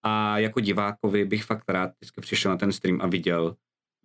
[0.05, 3.55] A jako divákovi bych fakt rád vždycky přišel na ten stream a viděl,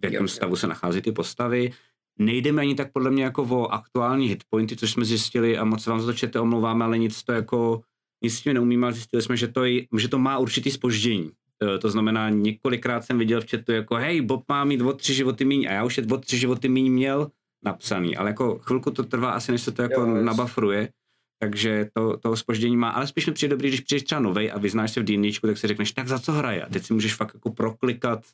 [0.00, 1.70] v jakém stavu se nachází ty postavy.
[2.18, 5.86] Nejde mi ani tak podle mě jako o aktuální hitpointy, což jsme zjistili a moc
[5.86, 7.80] vám za to čete omlouváme, ale nic to jako,
[8.24, 11.30] nic s tím neumíme, ale zjistili jsme, že to, je, že to má určitý spoždění.
[11.62, 15.14] Eh, To znamená, několikrát jsem viděl v chatu jako, hej, Bob má mít o tři
[15.14, 17.30] životy míň a já už je o tři životy míň měl
[17.64, 20.88] napsaný, ale jako chvilku to trvá asi, než se to jako Jo, nabafruje,
[21.42, 24.58] takže to, to spoždění má, ale spíš mi přijde dobrý, když přijdeš třeba novej a
[24.58, 26.62] vyznáš se v D&Dčku, tak si řekneš, tak za co hraje?
[26.62, 28.24] A teď si můžeš fakt jako proklikat,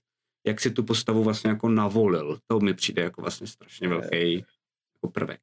[0.46, 2.38] jak si tu postavu vlastně jako navolil.
[2.46, 4.34] To mi přijde jako vlastně strašně velký
[4.94, 5.40] jako prvek.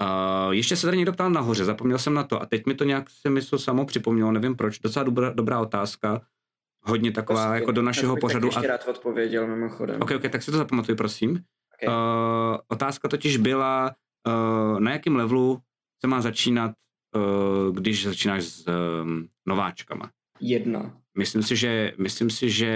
[0.00, 2.84] Uh, ještě se tady někdo ptal nahoře, zapomněl jsem na to a teď mi to
[2.84, 6.20] nějak se mi to samo připomnělo, nevím proč, docela dobrá, dobrá otázka,
[6.82, 8.46] hodně taková jako do našeho tak bych pořadu.
[8.46, 10.02] Ještě rád odpověděl mimochodem.
[10.02, 11.30] Ok, ok, tak si to zapamatuj, prosím.
[11.30, 11.88] Ok.
[11.88, 13.94] Uh, otázka totiž byla,
[14.26, 15.60] uh, na jakém levelu
[16.00, 16.72] se má začínat,
[17.16, 20.10] uh, když začínáš s um, nováčkama.
[20.40, 21.01] Jedna.
[21.18, 22.72] Myslím si, že, myslím si, že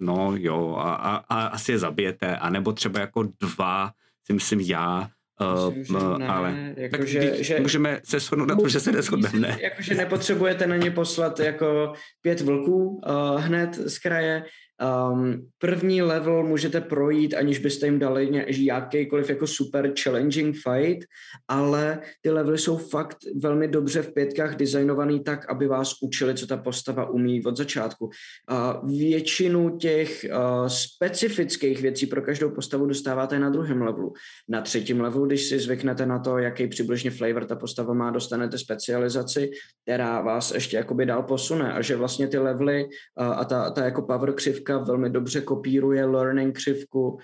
[0.00, 3.92] no jo, a, a, a asi je zabijete, anebo třeba jako dva,
[4.26, 5.08] si myslím já,
[5.40, 8.68] uh, Myslím, že ne, ale jako, tak že, že, že, můžeme se shodnout na tom,
[8.68, 9.58] že se neschodneme, ne?
[9.62, 14.44] Jakože nepotřebujete na ně poslat jako pět vlků uh, hned z kraje.
[14.82, 21.06] Um, první level můžete projít, aniž byste jim dali ně- jakýkoliv jako super challenging fight,
[21.48, 26.46] ale ty levely jsou fakt velmi dobře v pětkách designovaný tak, aby vás učili, co
[26.46, 28.04] ta postava umí od začátku.
[28.04, 34.12] Uh, většinu těch uh, specifických věcí pro každou postavu dostáváte na druhém levelu.
[34.48, 38.58] Na třetím levelu, když si zvyknete na to, jaký přibližně flavor ta postava má, dostanete
[38.58, 39.50] specializaci,
[39.82, 43.84] která vás ještě jakoby dál posune a že vlastně ty levely a, a ta, ta
[43.84, 47.18] jako power křivka velmi dobře kopíruje learning křivku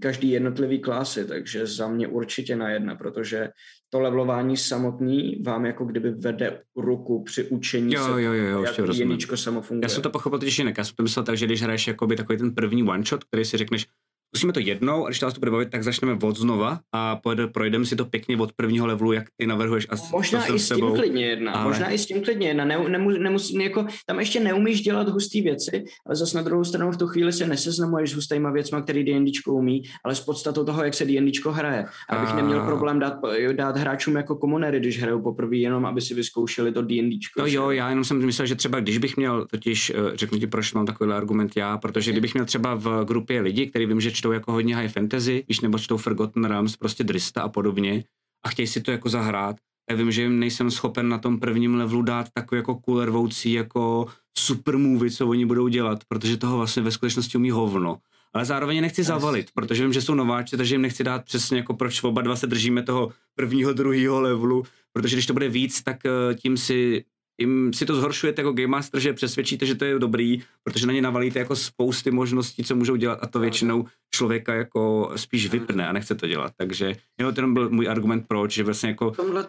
[0.00, 3.48] každý jednotlivý klasy, takže za mě určitě na jedna, protože
[3.88, 8.62] to levelování samotný vám jako kdyby vede ruku při učení Jo, se, jo, jo, jo,
[8.62, 9.84] jak jedničko samo funguje.
[9.84, 10.78] Já jsem to pochopil totiž jinak.
[10.78, 13.44] Já jsem to myslel tak, že když hraješ jakoby takový ten první one shot, který
[13.44, 13.86] si řekneš,
[14.34, 17.20] zkusíme to jednou a když vás to bude bavit, tak začneme od znova a
[17.52, 20.92] projdeme si to pěkně od prvního levelu, jak ty navrhuješ a Možná i s tím
[20.94, 21.52] klidně jedna.
[21.52, 21.64] ale-.
[21.68, 22.64] Možná i s tím klidně jedna.
[22.64, 26.92] Ne, nemu, nemusí, jako, tam ještě neumíš dělat husté věci, ale zase na druhou stranu
[26.92, 30.84] v tu chvíli se neseznamuješ s hustýma věcma, který D&Dčko umí, ale s podstatou toho,
[30.84, 31.84] jak se D&Dčko hraje.
[32.08, 33.14] Abych A- neměl problém dát,
[33.52, 37.40] dát hráčům jako komonery, když hrajou poprvé, jenom aby si vyzkoušeli to D&Dčko.
[37.40, 40.46] No jo, já jenom jsem myslel, že třeba když bych měl, totiž eh, řeknu ti,
[40.46, 44.10] proč mám takový argument já, protože kdybych měl třeba v grupě lidi, kteří vím, že
[44.22, 48.04] čtou jako hodně high fantasy, víš, nebo čtou Forgotten Realms, prostě Drista a podobně,
[48.44, 49.56] a chtějí si to jako zahrát,
[49.90, 53.52] já vím, že jim nejsem schopen na tom prvním levelu dát takový jako cool rvoucí
[53.52, 54.06] jako
[54.38, 57.98] super movie, co oni budou dělat, protože toho vlastně ve skutečnosti umí hovno.
[58.34, 61.74] Ale zároveň nechci zavalit, protože vím, že jsou nováči, takže jim nechci dát přesně jako
[61.74, 64.62] proč oba dva se držíme toho prvního, druhého levelu,
[64.92, 67.04] protože když to bude víc, tak eh, tím si
[67.40, 70.92] tím si to zhoršujete jako Game Master, že přesvědčíte, že to je dobrý, protože na
[70.92, 73.84] ně navalíte jako spousty možností, co můžou dělat a to většinou
[74.14, 76.52] člověka jako spíš vypne a nechce to dělat.
[76.56, 79.44] Takže jo, ten byl můj argument proč, že vlastně jako V tomhle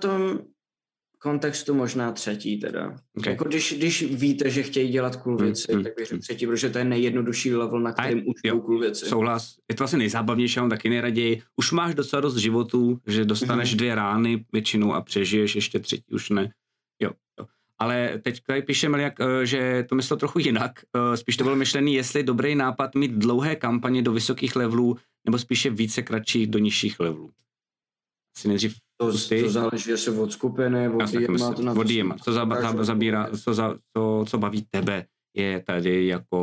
[1.20, 2.96] kontextu možná třetí teda.
[3.18, 3.34] Okay.
[3.34, 6.22] Jako když, když víte, že chtějí dělat cool Hmm, věci, hmm, tak bych řekl hmm.
[6.22, 9.06] třetí, protože to je nejjednodušší level, na kterým jo, učou cool věci.
[9.06, 11.42] souhlas, je to vlastně nejzábavnější, mám taky nejraději.
[11.56, 13.78] Už máš docela dost životů, že dostaneš Mhm.
[13.78, 16.52] dvě rány většinou a přežiješ, ještě třetí už ne.
[17.84, 20.72] Ale teď tady píše Meliak, eh, že to myslel trochu jinak.
[20.96, 24.98] Eh, Spíš to bylo myšlený, jestli je dobrý nápad mít dlouhé kampaně do vysokých levelů,
[25.26, 27.32] nebo spíše více kratších do nižších levelů.
[28.38, 33.30] Asi nejdřív To, to záleží asi od skupiny, od DMA, to od Co, za, zabírá,
[33.44, 35.06] co, za, co, co baví tebe,
[35.36, 36.40] je tady jako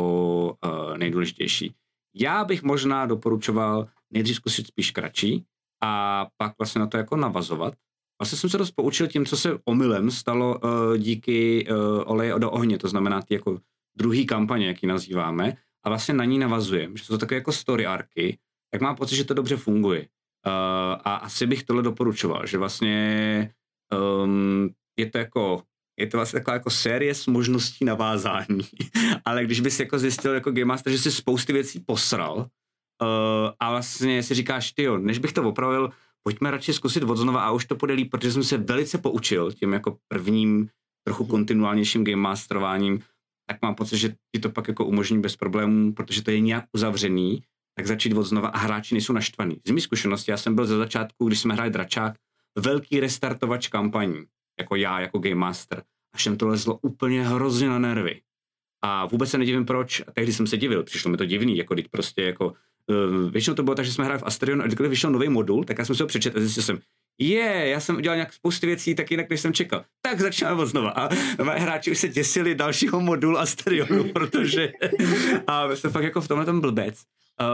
[0.65, 1.75] uh, nejdůležitější.
[2.15, 5.45] Já bych možná doporučoval nejdřív zkusit spíš kratší
[5.83, 7.75] a pak vlastně na to jako navazovat.
[8.21, 12.51] Vlastně jsem se dost poučil tím, co se omylem stalo uh, díky uh, oleje do
[12.51, 13.59] ohně, to znamená ty jako
[13.97, 17.87] druhý kampaně, jak ji nazýváme, a vlastně na ní navazujeme, že jsou takové jako story
[17.87, 18.39] arky,
[18.71, 20.01] tak mám pocit, že to dobře funguje.
[20.01, 20.53] Uh,
[21.05, 23.55] a asi bych tohle doporučoval, že vlastně
[24.23, 25.63] um, je to jako
[26.01, 28.61] je to vlastně taková jako série s možností navázání.
[29.25, 32.47] Ale když bys jako zjistil jako Game Master, že si spousty věcí posral uh,
[33.61, 35.91] a vlastně si říkáš, ty jo, než bych to opravil,
[36.23, 39.53] pojďme radši zkusit od znova a už to půjde líp, protože jsem se velice poučil
[39.53, 40.69] tím jako prvním
[41.07, 43.01] trochu kontinuálnějším game masterováním,
[43.47, 46.65] tak mám pocit, že ti to pak jako umožní bez problémů, protože to je nějak
[46.73, 47.43] uzavřený,
[47.77, 49.57] tak začít od znova a hráči nejsou naštvaní.
[49.67, 52.15] Z mých zkušenosti, já jsem byl ze začátku, když jsme hráli Dračák,
[52.59, 54.25] velký restartovač kampaní,
[54.61, 55.83] jako já, jako Game Master.
[56.15, 58.21] A všem to lezlo úplně hrozně na nervy.
[58.83, 60.03] A vůbec se nedivím proč.
[60.13, 62.53] Tehdy jsem se divil, přišlo mi to divný, jako teď prostě jako
[62.91, 65.65] Uh, většinou to bylo tak, že jsme hráli v Asterion a kdykoliv vyšel nový modul,
[65.65, 66.79] tak já jsem si ho přečetl a zjistil jsem,
[67.19, 69.85] je, yeah, já jsem udělal nějak spousty věcí tak jinak, než jsem čekal.
[70.03, 70.91] Tak začínáme od znova.
[70.91, 71.09] A
[71.39, 74.73] hráči už se děsili dalšího modulu Asterionu, protože
[75.47, 77.03] a jsem fakt jako v tomhle tom blbec.
[77.41, 77.47] Uh,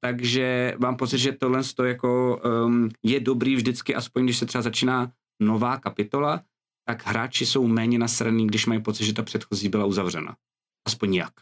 [0.00, 5.10] takže mám pocit, že tohle jako um, je dobrý vždycky, aspoň když se třeba začíná
[5.40, 6.40] nová kapitola,
[6.86, 10.36] tak hráči jsou méně nasraný, když mají pocit, že ta předchozí byla uzavřena.
[10.86, 11.32] Aspoň jak.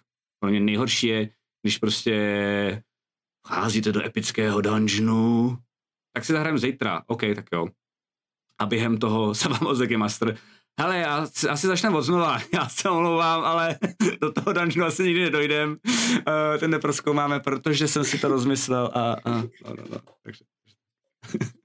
[0.40, 1.28] Pro mě nejhorší je,
[1.62, 2.82] když prostě
[3.48, 5.59] cházíte do epického dungeonu,
[6.12, 7.66] tak si zahrajeme zítra, OK, tak jo.
[8.59, 10.39] A během toho se vám ozve Master,
[10.81, 13.78] hele, já asi začneme od znova, já se omlouvám, ale
[14.20, 19.12] do toho dungeonu asi nikdy nedojdem, uh, ten neproskoumáme, protože jsem si to rozmyslel a,
[19.12, 20.44] a no, no, no, takže.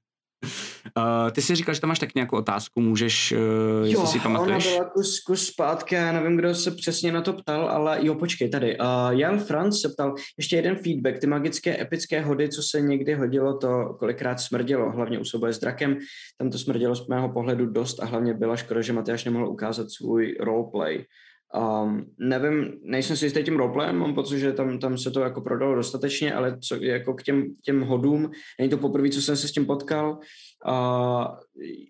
[0.97, 4.67] Uh, ty jsi říkal, že tam máš tak nějakou otázku, můžeš, uh, jo, si pamatuješ?
[4.67, 8.15] ona byla kus, kus zpátky, já nevím, kdo se přesně na to ptal, ale jo,
[8.15, 8.77] počkej, tady.
[8.79, 13.13] Uh, Jan Franz se ptal, ještě jeden feedback, ty magické epické hody, co se někdy
[13.13, 15.97] hodilo, to kolikrát smrdělo, hlavně u souboje s drakem,
[16.37, 19.91] tam to smrdělo z mého pohledu dost a hlavně byla škoda, že Matyáš nemohl ukázat
[19.91, 21.05] svůj roleplay.
[21.55, 25.41] Um, nevím, nejsem si jistý tím roleplayem, mám pocit, že tam, tam se to jako
[25.41, 29.47] prodalo dostatečně, ale co, jako k těm, těm hodům, není to poprvé, co jsem se
[29.47, 30.19] s tím potkal,
[30.65, 31.39] a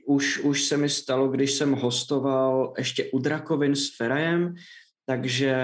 [0.06, 4.56] už, už se mi stalo, když jsem hostoval ještě u Drakovin s Ferajem,
[5.06, 5.56] takže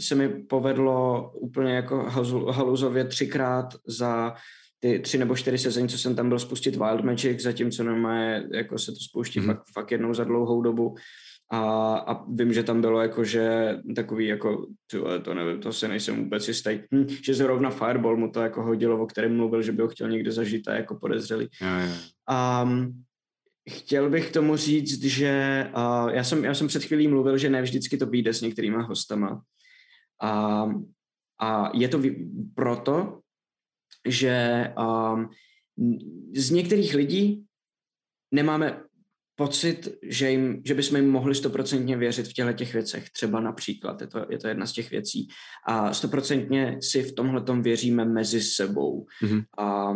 [0.00, 2.02] se mi povedlo úplně jako
[2.50, 4.34] haluzově třikrát za
[4.78, 8.78] ty tři nebo čtyři sezení, co jsem tam byl spustit Wild Magic, zatímco normálně jako
[8.78, 9.46] se to spouští mm-hmm.
[9.46, 10.94] fakt, fakt jednou za dlouhou dobu.
[11.52, 15.88] A, a vím, že tam bylo jako, že takový jako, tyhle, to nevím, to se
[15.88, 19.72] nejsem vůbec jistý, hm, že zrovna Fireball mu to jako hodilo, o kterém mluvil, že
[19.72, 21.48] by ho chtěl někde zažít a jako podezřelý.
[22.28, 23.04] A um,
[23.70, 27.62] chtěl bych tomu říct, že uh, já, jsem, já jsem před chvílí mluvil, že ne
[27.62, 29.42] vždycky to vyjde s některýma hostama.
[30.22, 30.64] A,
[31.40, 32.02] a je to
[32.54, 33.20] proto,
[34.08, 35.30] že um,
[36.36, 37.44] z některých lidí
[38.34, 38.82] nemáme
[39.42, 43.10] pocit, že, jim, že bychom jim mohli stoprocentně věřit v těchto těch věcech.
[43.10, 45.28] Třeba například, je to, je to jedna z těch věcí.
[45.66, 49.06] A stoprocentně si v tomhle věříme mezi sebou.
[49.22, 49.42] Mm-hmm.
[49.58, 49.92] A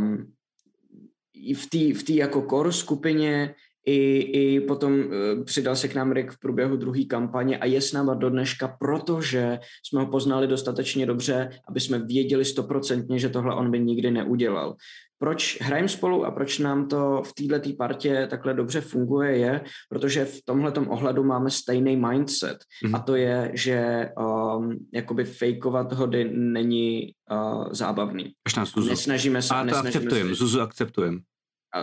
[1.55, 3.55] v té v tý jako core skupině
[3.87, 7.81] i, i potom uh, přidal se k nám Rick v průběhu druhé kampaně a je
[7.81, 13.29] s náma do dneška, protože jsme ho poznali dostatečně dobře, aby jsme věděli stoprocentně, že
[13.29, 14.77] tohle on by nikdy neudělal.
[15.19, 20.25] Proč hrajeme spolu a proč nám to v této partě takhle dobře funguje je, protože
[20.25, 22.97] v tomhle ohledu máme stejný mindset mm-hmm.
[22.97, 28.33] a to je, že um, jakoby fejkovat hody není uh, zábavný.
[28.47, 28.89] Až nás Zuzu.
[28.89, 29.55] Nesnažíme se.
[29.55, 31.19] A to akceptujeme, Zuzu akceptujeme.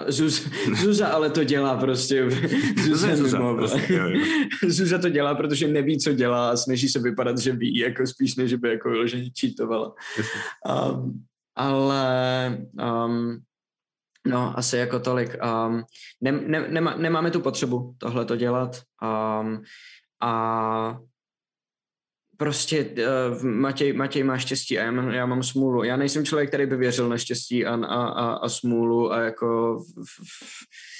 [0.08, 0.50] Zuz,
[0.82, 2.30] Zuza ale to dělá prostě.
[2.84, 4.22] Zuza, Zuza, mimo, prostě, jo, jo.
[4.68, 8.36] Zuza to dělá, protože neví, co dělá a snaží se vypadat, že ví, jako spíš
[8.36, 9.94] než by jako vyloženě čítovala.
[10.92, 11.24] Um,
[11.56, 13.44] ale um,
[14.28, 15.36] no, asi jako tolik.
[15.44, 15.84] Um,
[16.22, 19.64] ne, ne, nemá, nemáme tu potřebu tohle to dělat um,
[20.22, 20.98] a
[22.38, 25.84] prostě uh, Matěj, Matěj má štěstí a já mám, já mám smůlu.
[25.84, 29.80] Já nejsem člověk, který by věřil na štěstí a, a, a, a smůlu a jako
[29.80, 30.93] v, v,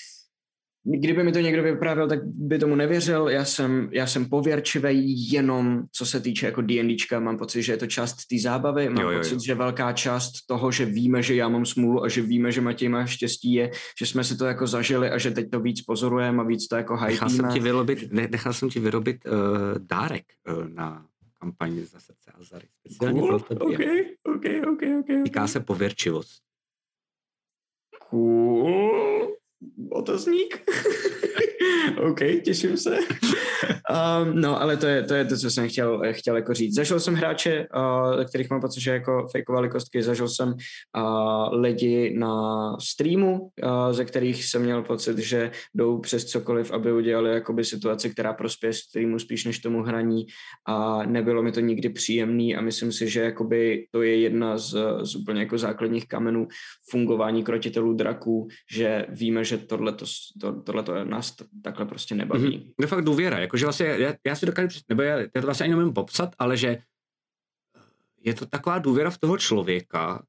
[0.84, 3.30] kdyby mi to někdo vyprávěl, tak by tomu nevěřil.
[3.30, 7.20] Já jsem, já jsem pověrčivý jenom, co se týče jako D&Dčka.
[7.20, 8.90] Mám pocit, že je to část té zábavy.
[8.90, 9.40] Mám jo, jo, pocit, jo.
[9.46, 12.90] že velká část toho, že víme, že já mám smůlu a že víme, že Matěj
[12.90, 16.42] má štěstí, je, že jsme si to jako zažili a že teď to víc pozorujeme
[16.42, 17.12] a víc to jako hypíme.
[17.12, 19.32] Nechal jsem ti vyrobit, nechal jsem ti vyrobit uh,
[19.78, 21.06] dárek uh, na
[21.40, 22.68] kampaně za srdce a zary.
[22.80, 23.30] Speciálně cool.
[23.30, 23.66] pro tebe.
[23.66, 26.44] Okay, okay, okay, okay, Týká se pověrčivost.
[28.10, 29.34] Cool.
[29.90, 30.64] Otazník.
[32.10, 32.98] OK, těším se.
[33.94, 36.76] Um, no, ale to je, to je to, co jsem chtěl, chtěl jako říct.
[36.76, 40.04] Zažil jsem hráče, uh, kterých mám pocit, že jako fejkovali kostky.
[40.04, 42.36] Zažil jsem uh, lidi na
[42.80, 48.10] streamu, uh, ze kterých jsem měl pocit, že jdou přes cokoliv, aby udělali jakoby situaci,
[48.10, 50.26] která prospěje streamu spíš než tomu hraní
[50.68, 54.76] a nebylo mi to nikdy příjemný a myslím si, že jakoby to je jedna z,
[55.02, 56.48] z úplně jako základních kamenů
[56.90, 59.94] fungování krotitelů draků, že víme, že tohle
[60.84, 62.58] to, nás takhle prostě nebaví.
[62.58, 62.74] Mm-hmm.
[62.78, 65.64] To je fakt důvěra, jakože vlastně já, já si dokážu, nebo já, já to vlastně
[65.64, 66.78] ani nemůžu popsat, ale že
[68.24, 70.24] je to taková důvěra v toho člověka,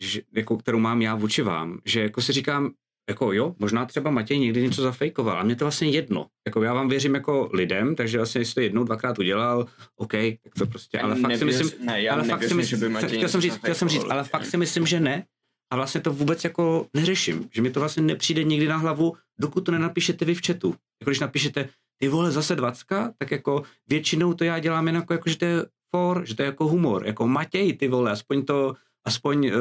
[0.00, 2.70] že, jako, kterou mám já vůči vám, že jako si říkám,
[3.08, 6.26] jako jo, možná třeba Matěj někdy něco zafejkoval, a mě to vlastně jedno.
[6.46, 10.54] Jako já vám věřím jako lidem, takže vlastně jestli to jednou, dvakrát udělal, OK, tak
[10.58, 13.16] to prostě, ale fakt si myslím, ne, já ale fakt si myslím, že by Matěj
[13.16, 15.26] chtěl jsem říct, chtěl jsem říct, ale fakt si myslím, že ne,
[15.70, 19.60] a vlastně to vůbec jako neřeším, že mi to vlastně nepřijde nikdy na hlavu, dokud
[19.60, 20.74] to nenapíšete vy v chatu.
[21.00, 21.68] Jako když napíšete,
[21.98, 25.44] ty vole, zase dvacka, tak jako většinou to já dělám jen jako, jako že to
[25.44, 28.74] je for, že to je jako humor, jako Matěj, ty vole, aspoň to,
[29.06, 29.54] aspoň uh,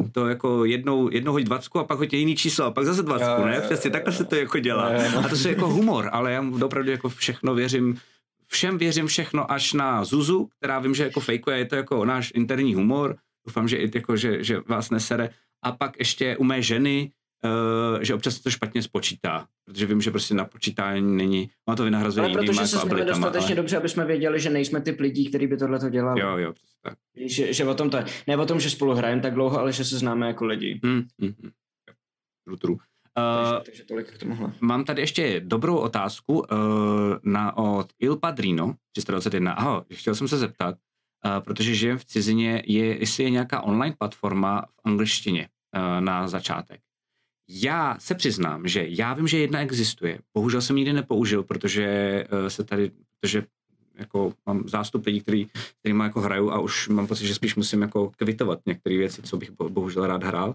[0.00, 3.02] uh, to jako jednou, jednou hoď dvacku a pak hoď jiný číslo a pak zase
[3.02, 3.60] dvacku, ne?
[3.60, 4.84] Přesně takhle se to jako dělá.
[5.24, 7.98] A to je jako humor, ale já opravdu jako všechno věřím,
[8.46, 12.32] všem věřím všechno až na Zuzu, která vím, že jako fejkuje, je to jako náš
[12.34, 13.16] interní humor,
[13.48, 15.30] doufám, že i jako, že, že vás nesere.
[15.62, 17.12] A pak ještě u mé ženy,
[17.44, 21.76] uh, že občas se to špatně spočítá, protože vím, že prostě na počítání není, má
[21.76, 23.56] to vynahrazuje ale protože jako jsme dostatečně ale...
[23.56, 26.20] dobře, aby jsme věděli, že nejsme typ lidí, kteří by tohle to dělali.
[26.20, 26.52] Jo, jo,
[26.82, 26.98] tak.
[27.16, 27.98] Že, že o tom to.
[28.26, 30.80] Ne o tom, že spolu hrajeme tak dlouho, ale že se známe jako lidi.
[30.84, 31.04] Mm, mm,
[31.42, 31.50] mm.
[32.44, 32.76] True, true.
[33.18, 34.52] Uh, takže, takže tolik k tomuhle.
[34.60, 36.46] Mám tady ještě dobrou otázku uh,
[37.22, 39.52] na, od Il Padrino 321.
[39.52, 40.76] Ahoj, chtěl jsem se zeptat,
[41.40, 46.80] protože žijem v cizině, je, jestli je nějaká online platforma v angličtině uh, na začátek.
[47.48, 50.18] Já se přiznám, že já vím, že jedna existuje.
[50.34, 52.90] Bohužel jsem nikdy nepoužil, protože uh, se tady,
[53.20, 53.44] protože
[53.94, 55.48] jako mám zástup lidí, který,
[55.80, 59.22] který má jako hraju a už mám pocit, že spíš musím jako kvitovat některé věci,
[59.22, 60.54] co bych bohužel rád hrál.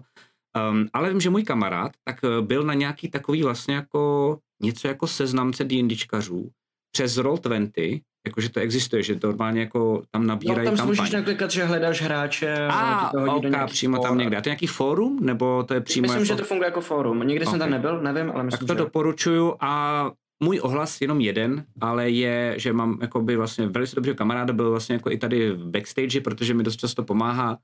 [0.70, 5.06] Um, ale vím, že můj kamarád tak byl na nějaký takový vlastně jako něco jako
[5.06, 6.50] seznamce D&Dčkařů
[6.94, 11.50] přes Roll20, jakože to existuje, že to normálně jako tam nabírají no, tam můžeš naklikat,
[11.50, 14.08] že hledáš hráče a, to hodí okay, přímo fóra.
[14.08, 14.36] tam někde.
[14.36, 16.26] A to je nějaký fórum, nebo to je přímo Myslím, jako...
[16.26, 17.20] že to funguje jako fórum.
[17.20, 17.50] Nikdy okay.
[17.50, 18.84] jsem tam nebyl, nevím, ale myslím, Tak to že...
[18.84, 20.10] doporučuju a
[20.44, 24.94] můj ohlas jenom jeden, ale je, že mám jakoby vlastně velice dobře kamaráda, byl vlastně
[24.94, 27.58] jako i tady v backstage, protože mi dost často pomáhá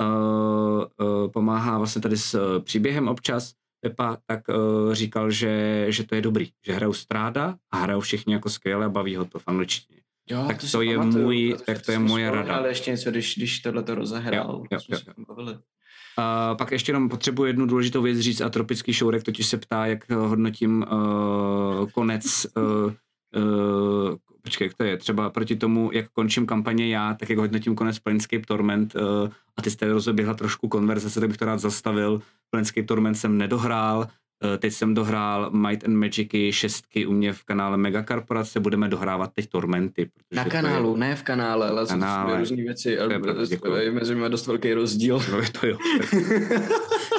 [0.00, 6.04] uh, uh, pomáhá vlastně tady s uh, příběhem občas Pepa, tak uh, říkal, že, že
[6.04, 9.38] to je dobrý, že hrajou stráda a hrajou všichni jako skvěle a baví ho to
[9.38, 10.00] v angličtině.
[10.30, 12.54] Jo, tak to, to je pamatuju, můj, tak to je moje rada.
[12.54, 14.62] Ale ještě něco, když, když tohle to rozehrál.
[14.72, 15.58] Jo, jo, jo, jo.
[16.18, 19.86] Uh, pak ještě jenom potřebuji jednu důležitou věc říct a Tropický šourek totiž se ptá,
[19.86, 22.92] jak hodnotím uh, konec uh,
[23.42, 27.74] uh, počkej, jak to je, třeba proti tomu, jak končím kampaně já, tak jak hodnotím
[27.74, 29.02] konec Planescape Torment uh,
[29.56, 32.22] a ty jste rozeběhla trošku konverzace, tak bych to rád zastavil.
[32.50, 37.44] Planescape Torment jsem nedohrál, uh, teď jsem dohrál Might and Magicy šestky u mě v
[37.44, 40.10] kanále Megakorporace, budeme dohrávat teď Tormenty.
[40.32, 40.98] Na kanálu, je...
[40.98, 42.38] ne v kanále, ale kanále.
[42.38, 42.98] různé věci.
[43.76, 45.20] Je mezi nimi dost velký rozdíl.
[45.32, 45.78] No, to jo.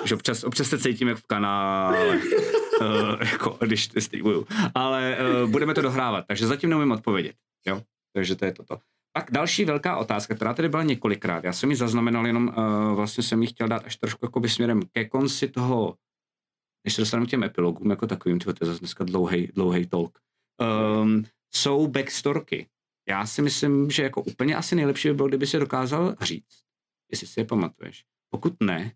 [0.13, 2.19] občas, občas se cítím jak v kanále.
[2.81, 4.47] Uh, jako, když streamuju.
[4.75, 7.35] Ale uh, budeme to dohrávat, takže zatím neumím odpovědět.
[7.67, 7.81] Jo?
[8.13, 8.77] Takže to je toto.
[9.13, 11.43] Pak další velká otázka, která tady byla několikrát.
[11.43, 14.81] Já jsem ji zaznamenal, jenom uh, vlastně jsem ji chtěl dát až trošku jakoby směrem
[14.91, 15.95] ke konci toho,
[16.85, 20.19] než se dostanu k těm epilogům jako takovým, to je zase dneska dlouhý, dlouhý talk.
[21.01, 22.67] Um, jsou backstorky.
[23.09, 26.63] Já si myslím, že jako úplně asi nejlepší by bylo, kdyby se dokázal říct,
[27.11, 28.05] jestli si je pamatuješ.
[28.29, 28.91] Pokud ne,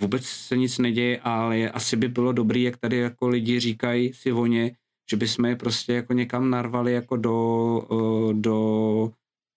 [0.00, 4.30] vůbec se nic neděje, ale asi by bylo dobrý, jak tady jako lidi říkají si
[4.32, 4.76] voně,
[5.10, 7.36] že bychom je prostě jako někam narvali jako do,
[7.90, 8.56] uh, do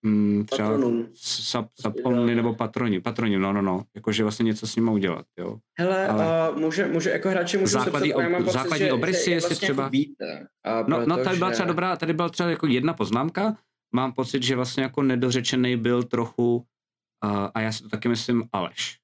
[0.06, 0.70] um, třeba
[1.16, 5.58] sap, sapony nebo patroni, patroni, no, no, no, jakože vlastně něco s nimi udělat, jo.
[5.80, 9.26] Hele, ale uh, může, může, jako hráči můžu základní, se psat, ob, základní že, obrysy,
[9.26, 9.84] že jestli vlastně třeba...
[9.84, 10.48] Jako víte,
[10.88, 13.58] no, no, tady byla třeba dobrá, tady byla třeba jako jedna poznámka,
[13.96, 18.44] mám pocit, že vlastně jako nedořečený byl trochu, uh, a já si to taky myslím,
[18.54, 19.03] Aleš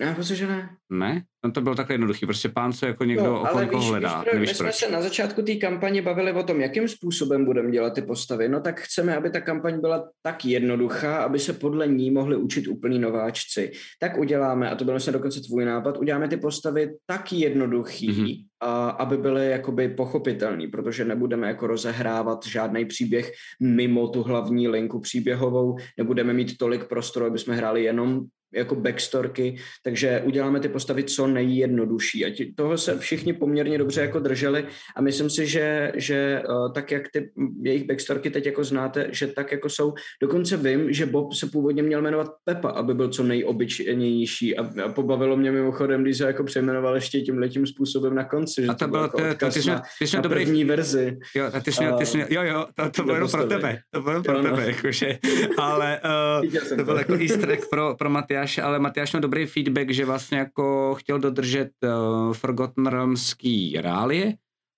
[0.00, 0.70] já myslím, že ne.
[0.90, 1.22] Ne?
[1.44, 4.32] No to bylo takhle jednoduchý, prostě pán se jako někdo no, okolo víš, hledá, víš,
[4.32, 4.74] nevíš my proč.
[4.74, 8.48] jsme se na začátku té kampaně bavili o tom, jakým způsobem budeme dělat ty postavy,
[8.48, 12.68] no tak chceme, aby ta kampaň byla tak jednoduchá, aby se podle ní mohli učit
[12.68, 13.72] úplní nováčci.
[14.00, 18.44] Tak uděláme, a to byl vlastně dokonce tvůj nápad, uděláme ty postavy tak jednoduchý, mm-hmm.
[18.60, 23.32] a, aby byly jakoby pochopitelný, protože nebudeme jako rozehrávat žádný příběh
[23.62, 28.24] mimo tu hlavní linku příběhovou, nebudeme mít tolik prostoru, aby jsme hráli jenom
[28.54, 32.24] jako backstorky, takže uděláme ty postavy co nejjednodušší.
[32.24, 34.66] A ti, toho se všichni poměrně dobře jako drželi
[34.96, 37.30] a myslím si, že, že uh, tak, jak ty
[37.62, 41.82] jejich backstorky teď jako znáte, že tak jako jsou, dokonce vím, že Bob se původně
[41.82, 46.44] měl jmenovat Pepa, aby byl co nejobyčejnější a, a pobavilo mě mimochodem, když se jako
[46.44, 49.62] přejmenoval ještě tím letím způsobem na konci, že a to, to bylo, jako to, ty
[49.62, 51.18] jsi, na, ty jsi na dobrý, první verzi.
[51.34, 53.46] Jo, a ty jsi, měl, ty jsi měl, jo, jo, to, to bylo jenom pro
[53.46, 55.18] tebe, to bylo pro Jo, tebe, jakože,
[55.58, 56.00] ale
[56.42, 56.98] uh, to byl to.
[56.98, 61.18] jako easter egg pro, pro Matyáše, ale Matyáš měl dobrý feedback, že vlastně jako chtěl
[61.18, 64.34] dodržet uh, Forgotten Realmský reálie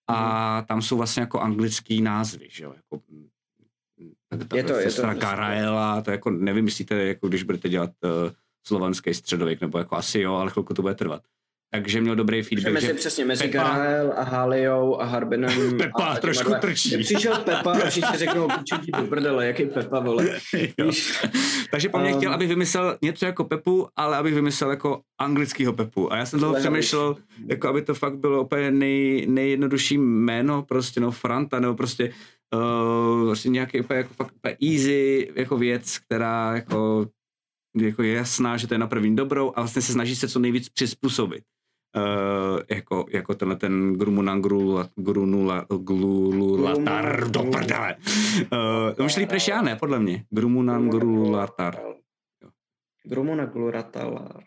[0.06, 0.66] a Mhm.
[0.66, 3.02] tam jsou vlastně jako anglický názvy, že jo, jako
[4.36, 8.10] Je to- je to sestra prostě- Karaela, to jako nevymyslíte, jako když budete dělat uh,
[8.66, 11.22] slovanský středověk, nebo jako asi jo, ale chvilku to bude trvat.
[11.70, 15.50] Takže měl dobrý feedback, mezi, že přesně, mezi Pepa- Garael a Haliou a Harbinem.
[15.78, 16.98] Pepa a trošku dva- trčí.
[16.98, 20.26] Přišel Pepa a všichni řeknou, piču ti do prdele, jaký Pepa, vole.
[21.70, 25.72] Takže po mně Um, chtěl, abych vymyslel něco jako Pepu, ale abych vymyslel jako anglickýho
[25.72, 26.12] Pepu.
[26.12, 27.16] A já jsem toho přemýšlel,
[27.46, 32.12] jako aby to fakt bylo úplně nej, nejjednodušší jméno, prostě no Franta, nebo prostě
[32.54, 37.06] uh, prostě nějaký úplně, jako fakt úplně easy jako věc, která jako,
[37.76, 40.38] jako je jasná, že to je na první dobrou a vlastně se snaží se co
[40.38, 41.42] nejvíc přizpůsobit.
[41.96, 47.96] Uh, jako, jako tenhle ten Grumunan Grula- Grunula- Glululatar do prdele.
[48.98, 50.24] Uh, už líp než já, ne, podle mě.
[50.30, 51.76] Grumunan Grululatar.
[53.04, 54.42] Grumuna Gluratalar.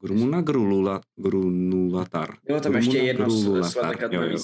[0.00, 2.34] Grumuna Grulula, Grunulatar.
[2.46, 3.30] Bylo tam ještě jedno
[3.62, 4.38] svatek Jo, jo.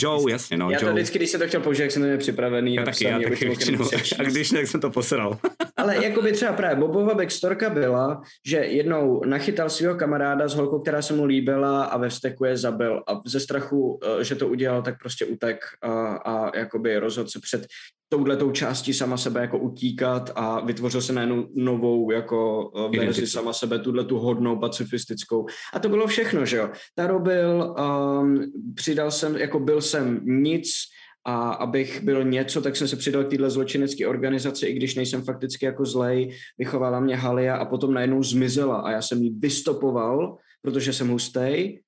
[0.00, 0.94] To Joe, jasně, no, Já to Joe.
[0.94, 3.44] vždycky, když jsem to chtěl použít, jak jsem neměl připravený, já taky, já taky to
[3.44, 3.84] většinou.
[4.18, 5.38] A když ne, jak jsem to posral.
[5.76, 10.78] Ale jako by třeba právě Bobova backstorka byla, že jednou nachytal svého kamaráda s holkou,
[10.78, 14.48] která se mu líbila a ve vzteku je zabil a ze strachu, eh, že to
[14.48, 17.66] udělal, tak prostě utek a, a jakoby rozhodl se před
[18.12, 23.52] touhletou částí sama sebe jako utíkat a vytvořil se najednou novou jako eh, verzi sama
[23.52, 25.46] sebe, tuhle tu hodnou pacifistickou.
[25.72, 26.70] A to bylo všechno, že jo.
[26.94, 27.74] Taro byl,
[28.20, 30.68] um, přidal jsem, jako byl jsem nic,
[31.24, 35.22] a abych byl něco, tak jsem se přidal k téhle zločinecké organizaci, i když nejsem
[35.22, 40.36] fakticky jako zlej, vychovala mě Halia a potom najednou zmizela a já jsem ji vystopoval,
[40.62, 41.82] protože jsem hustej,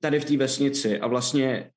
[0.00, 1.00] tady v té vesnici.
[1.00, 1.70] A vlastně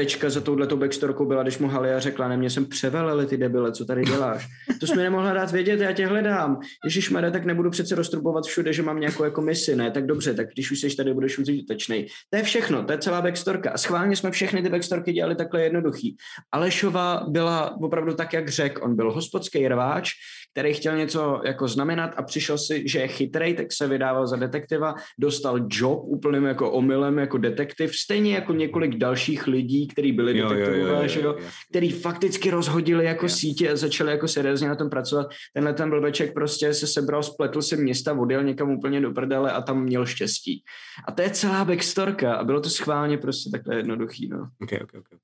[0.00, 3.72] tečka za touhletou backstorkou byla, když mu Halia řekla, ne, mě jsem převeleli ty debile,
[3.72, 4.48] co tady děláš.
[4.80, 6.60] To jsi mi nemohla dát vědět, já tě hledám.
[6.84, 9.90] Ježíš tak nebudu přece roztrubovat všude, že mám nějakou jako misi, ne?
[9.90, 12.06] Tak dobře, tak když už jsi tady, budeš užitečný.
[12.30, 13.70] To je všechno, to je celá backstorka.
[13.70, 16.16] A schválně jsme všechny ty backstorky dělali takhle jednoduchý.
[16.52, 18.82] Alešova byla opravdu tak, jak řek.
[18.82, 20.10] On byl hospodský rváč,
[20.52, 24.36] který chtěl něco jako znamenat a přišel si, že je chytrej, tak se vydával za
[24.36, 30.34] detektiva, dostal job úplným jako omylem jako detektiv, stejně jako několik dalších lidí, kteří byli
[30.34, 31.36] detektivové, že jo,
[31.70, 33.36] který fakticky rozhodili jako Yes.
[33.36, 35.26] sítě a začali jako seriózně na tom pracovat.
[35.54, 39.62] Tenhle ten blbeček prostě se sebral, spletl si města, odjel někam úplně do prdele a
[39.62, 40.64] tam měl štěstí.
[41.08, 44.50] A to je celá backstorka a bylo to schválně prostě takhle jednoduchý, no.
[44.62, 45.08] Ok, ok, ok.
[45.12, 45.20] ok.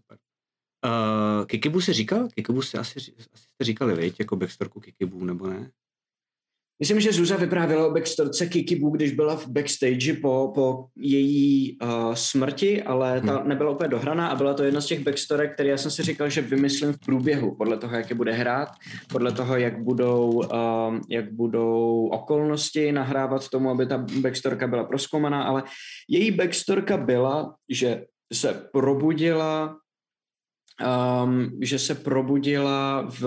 [0.00, 0.18] Super.
[1.40, 2.28] Uh, Kikibu si říkal?
[2.34, 4.14] Kikibu si asi, asi jste říkali, viď?
[4.18, 5.70] Jako backstorku Kikibu, nebo ne?
[6.80, 12.14] Myslím, že Zuza vyprávěla o backstorce Kikibu, když byla v backstage po, po její uh,
[12.14, 15.76] smrti, ale ta nebyla úplně dohraná a byla to jedna z těch backstorek, které já
[15.76, 18.68] jsem si říkal, že vymyslím v průběhu, podle toho, jak je bude hrát,
[19.12, 25.42] podle toho, jak budou, um, jak budou okolnosti nahrávat tomu, aby ta backstorka byla proskoumaná,
[25.42, 25.62] ale
[26.08, 29.76] její backstorka byla, že se probudila
[31.24, 33.24] um, že se probudila v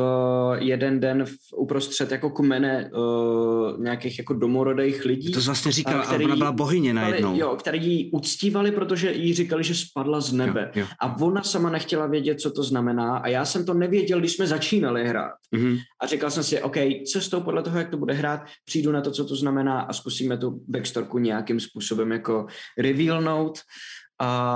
[0.59, 5.31] jeden den v, uprostřed jako kmene uh, nějakých jako domorodých lidí.
[5.31, 7.35] To jsi vlastně říkal, a ale ona byla bohyně najednou.
[7.35, 10.71] Jo, který ji uctívali, protože jí říkali, že spadla z nebe.
[10.75, 10.87] Jo, jo.
[10.99, 14.47] A ona sama nechtěla vědět, co to znamená a já jsem to nevěděl, když jsme
[14.47, 15.33] začínali hrát.
[15.51, 15.77] Mhm.
[16.01, 19.11] A říkal jsem si, OK, cestou podle toho, jak to bude hrát, přijdu na to,
[19.11, 22.45] co to znamená a zkusíme tu backstorku nějakým způsobem jako
[22.77, 23.59] revealnout.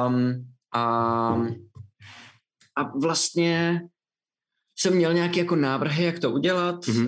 [0.08, 1.42] Um, a,
[2.78, 3.82] a vlastně
[4.80, 7.08] jsem měl nějaké jako návrhy, jak to udělat, Mhm.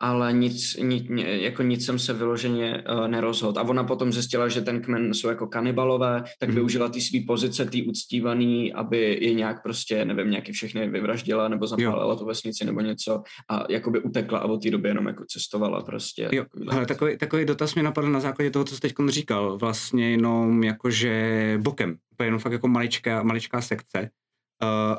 [0.00, 3.58] ale nic, nic, jako nic jsem se vyloženě uh, nerozhodl.
[3.60, 6.54] A ona potom zjistila, že ten kmen jsou jako kanibalové, tak Mhm.
[6.56, 11.66] využila ty svý pozice, ty uctívaný, aby je nějak prostě, nevím, nějaký všechny vyvraždila nebo
[11.66, 15.82] zapálila tu vesnici nebo něco a jakoby utekla a od té doby jenom jako cestovala
[15.82, 16.28] prostě.
[16.32, 16.86] Jo, věci.
[16.86, 21.58] takový, takový dotaz mě napadl na základě toho, co jsi teď říkal, vlastně jenom jakože
[21.62, 24.10] bokem, to je jenom fakt jako maličká, maličká sekce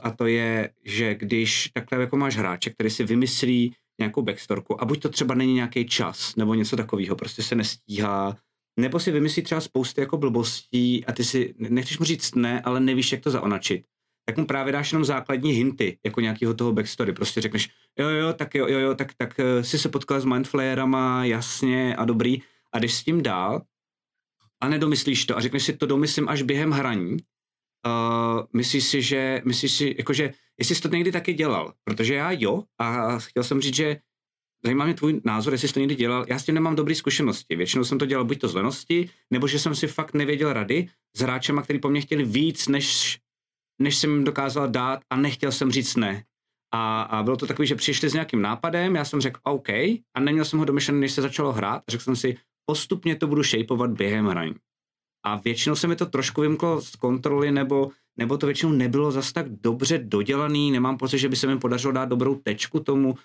[0.04, 4.86] a to je, že když takhle jako máš hráče, který si vymyslí nějakou backstorku a
[4.86, 8.38] buď to třeba není nějaký čas nebo něco takového, prostě se nestíhá,
[8.80, 12.80] nebo si vymyslí třeba spousty jako blbostí a ty si, nechceš mu říct ne, ale
[12.80, 13.86] nevíš, jak to zaonačit,
[14.26, 17.14] tak mu právě dáš jenom základní hinty, jako nějakého toho backstory.
[17.14, 17.70] Prostě řekneš,
[18.00, 21.96] jo, jo, tak jo, jo, jo tak, tak uh, si se potkal s mindflayerama, jasně
[21.96, 22.42] a dobrý.
[22.74, 23.62] A když s tím dál
[24.62, 27.18] a nedomyslíš to a řekneš si to domyslím až během hraní,
[27.86, 32.32] uh, myslíš si, že, myslíš si, jakože, jestli jsi to někdy taky dělal, protože já
[32.32, 33.98] jo a chtěl jsem říct, že
[34.64, 36.26] zajímá mě tvůj názor, jestli jsi to někdy dělal.
[36.30, 37.56] Já s tím nemám dobré zkušenosti.
[37.56, 40.90] Většinou jsem to dělal buď to z lenosti, nebo že jsem si fakt nevěděl rady
[41.16, 43.20] s hráčema, který po mně chtěli víc, než,
[43.82, 46.24] než jsem jim dokázal dát a nechtěl jsem říct ne.
[46.74, 50.20] A, a bylo to takový, že přišli s nějakým nápadem, já jsem řekl OK a
[50.20, 51.84] neměl jsem ho domyšlený, než se začalo hrát.
[51.90, 54.54] Řekl jsem si, postupně to budu shapeovat během hraní.
[55.24, 59.34] A většinou se mi to trošku vymklo z kontroly, nebo, nebo to většinou nebylo zas
[59.34, 63.16] tak dobře dodělaný, nemám pocit, že by se mi podařilo dát dobrou tečku tomu,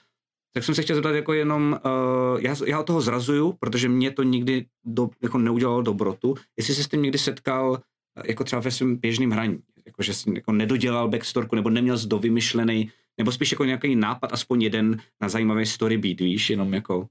[0.55, 4.11] tak jsem se chtěl zeptat jako jenom, uh, já, já od toho zrazuju, protože mě
[4.11, 7.79] to nikdy do, jako neudělalo dobrotu, jestli jsi s tím někdy setkal
[8.19, 11.99] eh, jako třeba ve svém běžném hraní, jako že jsi jako nedodělal backstorku, nebo neměl
[12.07, 17.09] dovymyšlený, nebo spíš jako nějaký nápad, aspoň jeden na zajímavý story beat, víš, jenom jako...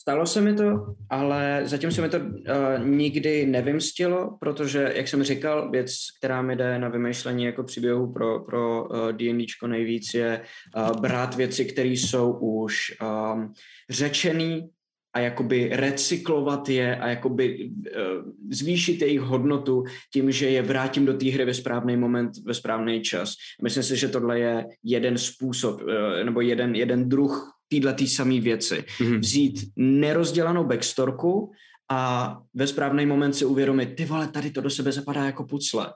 [0.00, 5.22] Stalo se mi to, ale zatím se mi to uh, nikdy nevymstilo, protože, jak jsem
[5.22, 10.40] říkal, věc, která mi jde na vymýšlení jako příběhu pro, pro uh, D&Dčko nejvíc, je
[10.76, 13.52] uh, brát věci, které jsou už um,
[13.90, 14.68] řečený
[15.12, 21.14] a jakoby recyklovat je a jakoby uh, zvýšit jejich hodnotu tím, že je vrátím do
[21.14, 23.34] té hry ve správný moment, ve správný čas.
[23.62, 25.88] Myslím si, že tohle je jeden způsob, uh,
[26.24, 28.74] nebo jeden, jeden druh téhle tý samé věci.
[28.74, 29.18] Mm-hmm.
[29.18, 31.52] Vzít nerozdělanou backstorku
[31.90, 35.92] a ve správný moment si uvědomit, ty vole, tady to do sebe zapadá jako pucle.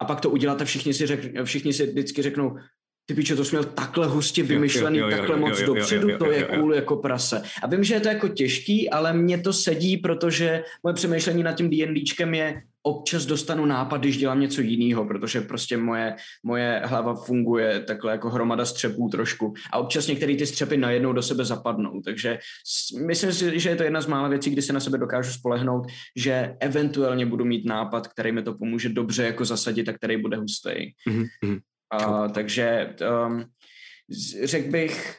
[0.00, 2.56] A pak to udělat a všichni si, řek, všichni si vždycky řeknou,
[3.06, 6.30] ty piče, to jsi měl takhle hustě vymyšlený, jo, jo, jo, takhle moc dopředu, to
[6.32, 7.42] je cool jako prase.
[7.62, 11.52] A vím, že je to jako těžký, ale mně to sedí, protože moje přemýšlení nad
[11.52, 17.14] tím D&Dčkem je, občas dostanu nápad, když dělám něco jiného, protože prostě moje, moje hlava
[17.14, 19.54] funguje takhle jako hromada střepů trošku.
[19.72, 22.00] A občas některé ty střepy najednou do sebe zapadnou.
[22.04, 22.38] Takže
[23.06, 25.86] myslím si, že je to jedna z mála věcí, kdy se na sebe dokážu spolehnout,
[26.16, 30.36] že eventuálně budu mít nápad, který mi to pomůže dobře jako zasadit a který bude
[30.36, 30.70] hustý.
[31.08, 31.60] Mm-hmm.
[31.90, 32.96] A, takže
[33.26, 33.44] um,
[34.44, 35.18] řekl bych,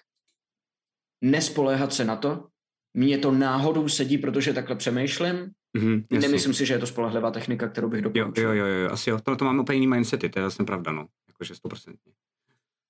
[1.24, 2.48] nespoléhat se na to,
[2.94, 7.68] mně to náhodou sedí, protože takhle přemýšlím, Mm-hmm, Nemyslím si, že je to spolehlivá technika,
[7.68, 8.44] kterou bych doporučil.
[8.44, 9.20] Jo, jo, jo, jo, asi jo.
[9.24, 11.08] Tohle to máme úplně jiný mindsety, to je vlastně pravda, no.
[11.28, 11.94] Jakože 100%.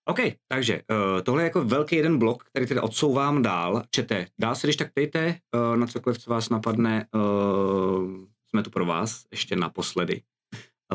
[0.05, 3.83] OK, takže uh, tohle je jako velký jeden blok, který teda odsouvám dál.
[3.89, 7.07] Čete, dál se když tak ptejte uh, na cokoliv, co vás napadne.
[7.15, 10.21] Uh, jsme tu pro vás ještě naposledy.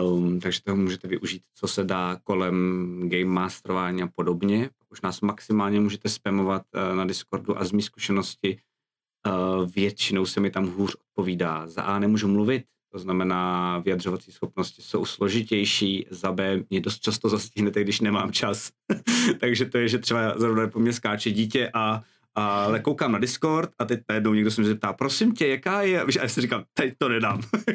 [0.00, 4.70] Um, takže toho můžete využít, co se dá kolem game masterování a podobně.
[4.90, 8.58] Už nás maximálně můžete spamovat uh, na Discordu a z mý zkušenosti
[9.26, 11.66] uh, většinou se mi tam hůř odpovídá.
[11.66, 17.28] Za A nemůžu mluvit, to znamená vyjadřovací schopnosti jsou složitější, za B mě dost často
[17.28, 18.70] zastihnete, když nemám čas.
[19.40, 22.02] Takže to je, že třeba zrovna po mě skáče dítě a
[22.34, 26.02] ale koukám na Discord a teď najednou někdo se mi zeptá, prosím tě, jaká je?
[26.02, 27.40] A já si říkám, teď to nedám.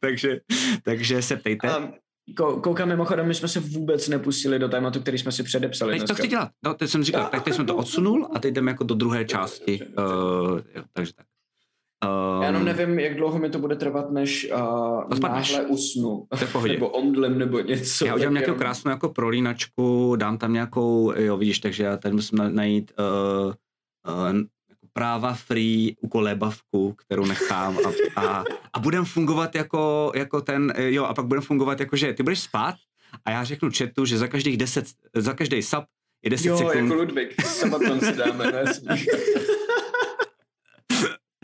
[0.00, 0.40] takže,
[0.82, 1.76] takže se ptejte.
[1.76, 1.92] Um,
[2.34, 5.92] Koukám mimochodem, my jsme se vůbec nepustili do tématu, který jsme si předepsali.
[5.92, 6.14] Teď dneska.
[6.14, 6.50] to chci dělat.
[6.64, 9.24] No, teď jsem říkal, tak teď jsme to odsunul a teď jdeme jako do druhé
[9.24, 9.80] části.
[9.86, 11.26] Uh, jo, takže tak.
[12.04, 16.26] Um, Já jenom nevím, jak dlouho mi to bude trvat, než uh, náhle usnu.
[16.68, 18.06] nebo omdlem, nebo něco.
[18.06, 18.58] Já udělám nějakou jenom...
[18.58, 23.52] krásnou jako prolínačku, dám tam nějakou, jo vidíš, takže já tady musím najít uh,
[24.14, 24.40] uh,
[24.92, 31.14] práva free ukolébavku, kterou nechám a, a, a budem fungovat jako, jako ten, jo, a
[31.14, 32.74] pak budem fungovat jako, že ty budeš spát
[33.24, 35.84] a já řeknu chatu, že za každých deset, za každý sub
[36.24, 36.74] je 10 jo, sekund.
[36.76, 38.44] Jo, jako Ludvík, sabaton si dáme,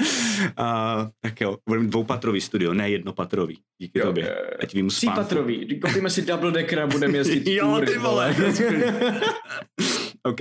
[0.43, 3.59] Uh, tak jo, budeme dvoupatrový studio, ne jednopatrový.
[3.79, 4.35] Díky jo, tobě.
[4.61, 4.89] Ať vím.
[4.89, 5.81] Třípatrový.
[5.81, 8.37] Koupíme si double decker a budeme jezdit Jo, ty vole.
[10.23, 10.37] OK.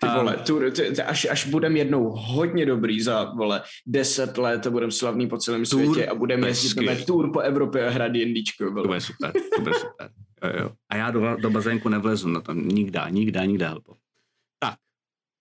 [0.00, 4.66] Ty vole, tur, ty, ty, až, až budem jednou hodně dobrý za, vole, deset let
[4.66, 7.90] a budem slavný po celém tour, světě a budeme jezdit na tour po Evropě a
[7.90, 8.64] hrát jindíčko.
[8.64, 10.10] To bude super, to bude super.
[10.44, 10.70] Jo, jo.
[10.90, 13.94] A já do, do bazénku nevlezu na to, nikdy, nikdy, nikdy, helpo.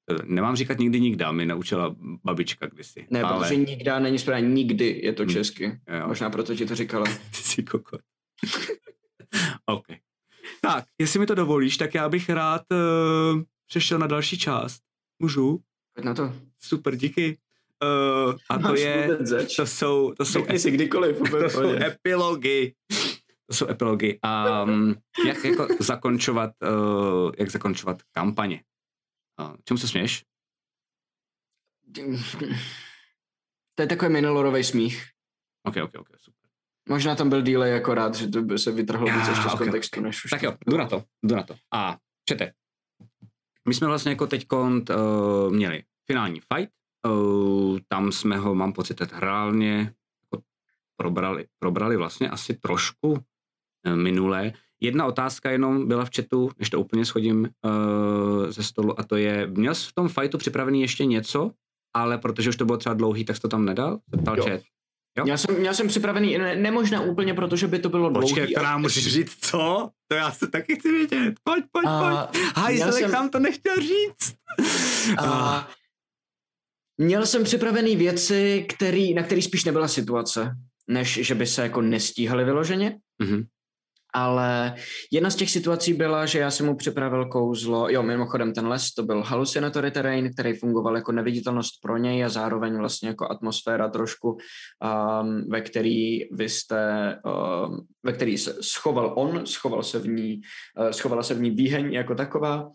[0.09, 3.07] Tak, nemám říkat nikdy, nikdy, mi naučila babička kdysi.
[3.09, 3.39] Ne, ale...
[3.39, 5.29] protože nikdy není správně, nikdy je to hm.
[5.29, 5.79] česky.
[5.99, 6.07] Jo.
[6.07, 7.05] Možná proto ti to říkala.
[7.31, 8.01] Ty jsi kokot.
[9.65, 9.85] OK.
[10.61, 14.81] Tak, jestli mi to dovolíš, tak já bych rád uh, přešel na další část.
[15.19, 15.59] Můžu?
[15.93, 16.33] Pojď na to.
[16.59, 17.37] Super, díky.
[18.27, 19.17] Uh, a to je,
[19.57, 22.73] to jsou, to jsou, ep- si kdykoliv, to jsou epilogy.
[23.47, 24.19] To jsou epilogy.
[24.23, 24.95] A um,
[25.27, 28.63] jak jako zakončovat, uh, jak zakončovat kampaně.
[29.39, 30.23] Uh, čemu se směš?
[33.77, 35.05] To je takový minolorový smích.
[35.63, 36.49] Ok, ok, ok, super.
[36.89, 40.01] Možná tam byl delay akorát, že to by se vytrhlo víc ještě z okay, kontextu,
[40.01, 41.55] než už Tak jo, jdu na to, jdu na to.
[41.73, 41.97] A
[42.29, 42.51] čete.
[43.67, 46.73] My jsme vlastně jako teď uh, měli finální fight,
[47.07, 49.77] uh, tam jsme ho, mám pocit, teď reálně
[50.23, 50.45] jako
[50.95, 54.53] probrali, probrali vlastně asi trošku uh, minulé.
[54.81, 59.15] Jedna otázka jenom byla v chatu, než to úplně schodím uh, ze stolu, a to
[59.15, 61.51] je, měl jsi v tom fightu připravený ještě něco,
[61.95, 63.99] ale protože už to bylo třeba dlouhý, tak jsi to tam nedal?
[64.15, 64.43] Zeptal Jo.
[64.43, 64.61] chat.
[65.17, 65.23] Jo?
[65.23, 68.53] Měl jsem, měl jsem připravený, ne, nemožná úplně, protože by to bylo Počkej, dlouhý.
[68.53, 69.89] to a- můžeš říct, co?
[70.07, 71.33] To já se taky chci vědět.
[71.43, 72.43] Pojď, pojď, A pojď.
[72.55, 74.35] Hajzlek jsem- nám to nechtěl říct.
[75.17, 75.67] Ah, A
[76.97, 80.55] měl jsem připravený věci, který, na který spíš nebyla situace,
[80.87, 82.99] než že by se jako nestíhaly vyloženě.
[83.21, 83.45] Mhm.
[84.17, 84.73] Ale
[85.11, 88.93] jedna z těch situací byla, že já jsem mu připravil kouzlo, jo, mimochodem ten les,
[88.93, 93.89] to byl hallucinatory terrain, který fungoval jako neviditelnost pro něj a zároveň vlastně jako atmosféra
[93.89, 100.07] trošku, um, ve který vy jste, um, ve který se schoval on, schoval se v
[100.07, 100.41] ní,
[100.79, 102.69] uh, schovala se v ní výheň jako taková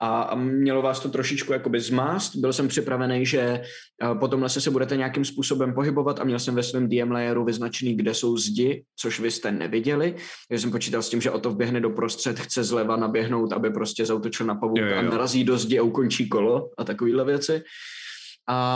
[0.00, 2.36] a, a mělo vás to trošičku jakoby zmást.
[2.36, 3.60] Byl jsem připravený, že
[4.02, 7.10] uh, po tom lese se budete nějakým způsobem pohybovat a měl jsem ve svém DM
[7.10, 10.14] layeru vyznačený, kde jsou zdi, což vy jste neviděli.
[10.48, 13.70] Takže jsem počítal s tím, že o to vběhne do prostřed, chce zleva naběhnout, aby
[13.70, 17.24] prostě zautočil na pavouka Jo, jo, a narazí do zdi a ukončí kolo a takovýhle
[17.24, 17.62] věci.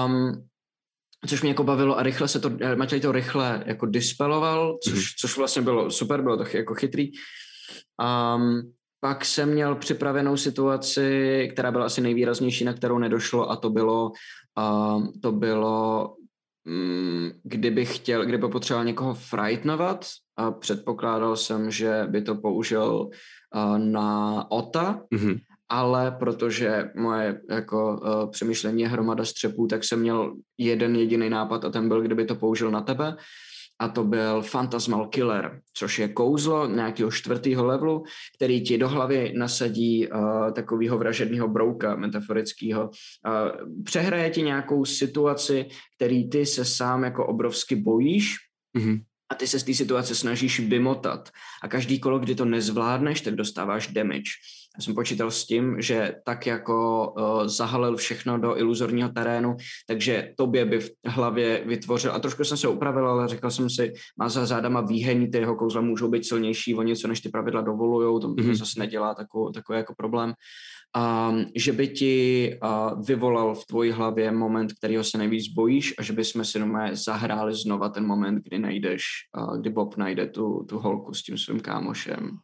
[0.06, 0.46] Um,
[1.26, 4.92] což mě jako bavilo a rychle se to, eh, Matěj to rychle jako dispeloval, což,
[4.94, 5.02] Mhm.
[5.20, 7.10] což vlastně bylo super, bylo to jako chytrý.
[8.36, 13.70] Um, pak jsem měl připravenou situaci, která byla asi nejvýraznější, na kterou nedošlo a to
[13.70, 14.12] bylo,
[14.96, 16.14] um, to bylo
[16.64, 20.06] mm, kdybych chtěl, kdyby potřeboval někoho frightnovat
[20.36, 23.08] a předpokládal jsem, že by to použil
[23.54, 25.36] uh, na Ota, Mhm.
[25.68, 31.64] ale protože moje jako uh, přemýšlení je hromada střepů, tak jsem měl jeden jediný nápad
[31.64, 33.16] a ten byl, kdyby to použil na tebe
[33.80, 38.04] a to byl Phantasmal Killer, což je kouzlo nějakého čtvrtého levelu,
[38.36, 42.82] který ti do hlavy nasadí uh, takového vražedného brouka metaforického.
[42.84, 45.66] Uh, přehraje ti nějakou situaci,
[45.96, 48.36] který ty se sám jako obrovsky bojíš
[48.76, 49.00] Mhm.
[49.30, 51.30] a ty se z té situace snažíš vymotat.
[51.62, 54.30] A každý kolo, kdy to nezvládneš, tak dostáváš damage.
[54.78, 59.56] Já jsem počítal s tím, že tak jako uh, zahalil všechno do iluzorního terénu,
[59.86, 63.92] takže tobě by v hlavě vytvořil, a trošku jsem se upravil, ale řekl jsem si,
[64.18, 67.60] má za zádama výhení, ty jeho kouzla můžou být silnější o něco, než ty pravidla
[67.60, 68.44] dovolujou, to mm-hmm.
[68.44, 68.54] Mhm.
[68.54, 70.34] zase nedělá takový, takový jako problém.
[71.30, 76.02] Um, že by ti uh, vyvolal v tvoji hlavě moment, kterýho se nejvíc bojíš a
[76.02, 79.02] že bychom si normálně zahráli znova ten moment, kdy najdeš,
[79.38, 82.38] uh, kdy Bob najde tu, tu holku s tím svým kámošem.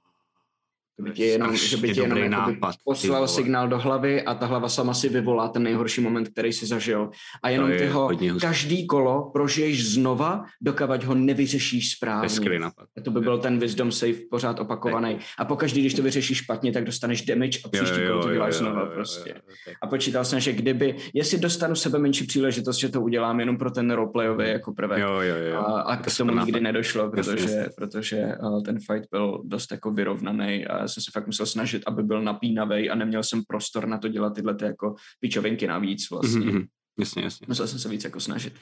[0.97, 4.35] To By tě jenom, že by ti jenom jakoby nápad, poslal signál do hlavy a
[4.35, 7.11] ta hlava sama si vyvolá ten nejhorší moment, který si zažil.
[7.43, 8.11] A jenom je ty ho
[8.41, 12.59] každý kolo prožiješ znova, dokavať ho nevyřešíš To správně.
[12.59, 12.89] nápad.
[13.03, 15.19] To by byl ten wisdom save pořád opakovaný.
[15.39, 18.87] A pokaždý, když to vyřešíš špatně, tak dostaneš damage a příští kolo to děláš znova
[18.87, 19.35] prostě.
[19.83, 23.71] A počítal jsem, že kdyby, jestli dostanu sebe menší příležitost, že to udělám jenom pro
[23.71, 24.99] ten roleplayový jako prvek.
[24.99, 25.57] Jo, jo, jo.
[25.59, 29.91] A, a To k tomu nikdy nedošlo, protože, protože uh, ten fight byl dost jako
[29.91, 33.89] vyrovnaný a já jsem se fakt musel snažit, aby byl napínavý a neměl jsem prostor
[33.89, 36.47] na to dělat tyhle ty jako pičovinky navíc vlastně.
[36.47, 36.65] Mhm, mhm.
[36.99, 37.47] Jasně, jasně.
[37.49, 38.55] Musel jsem se víc jako snažit.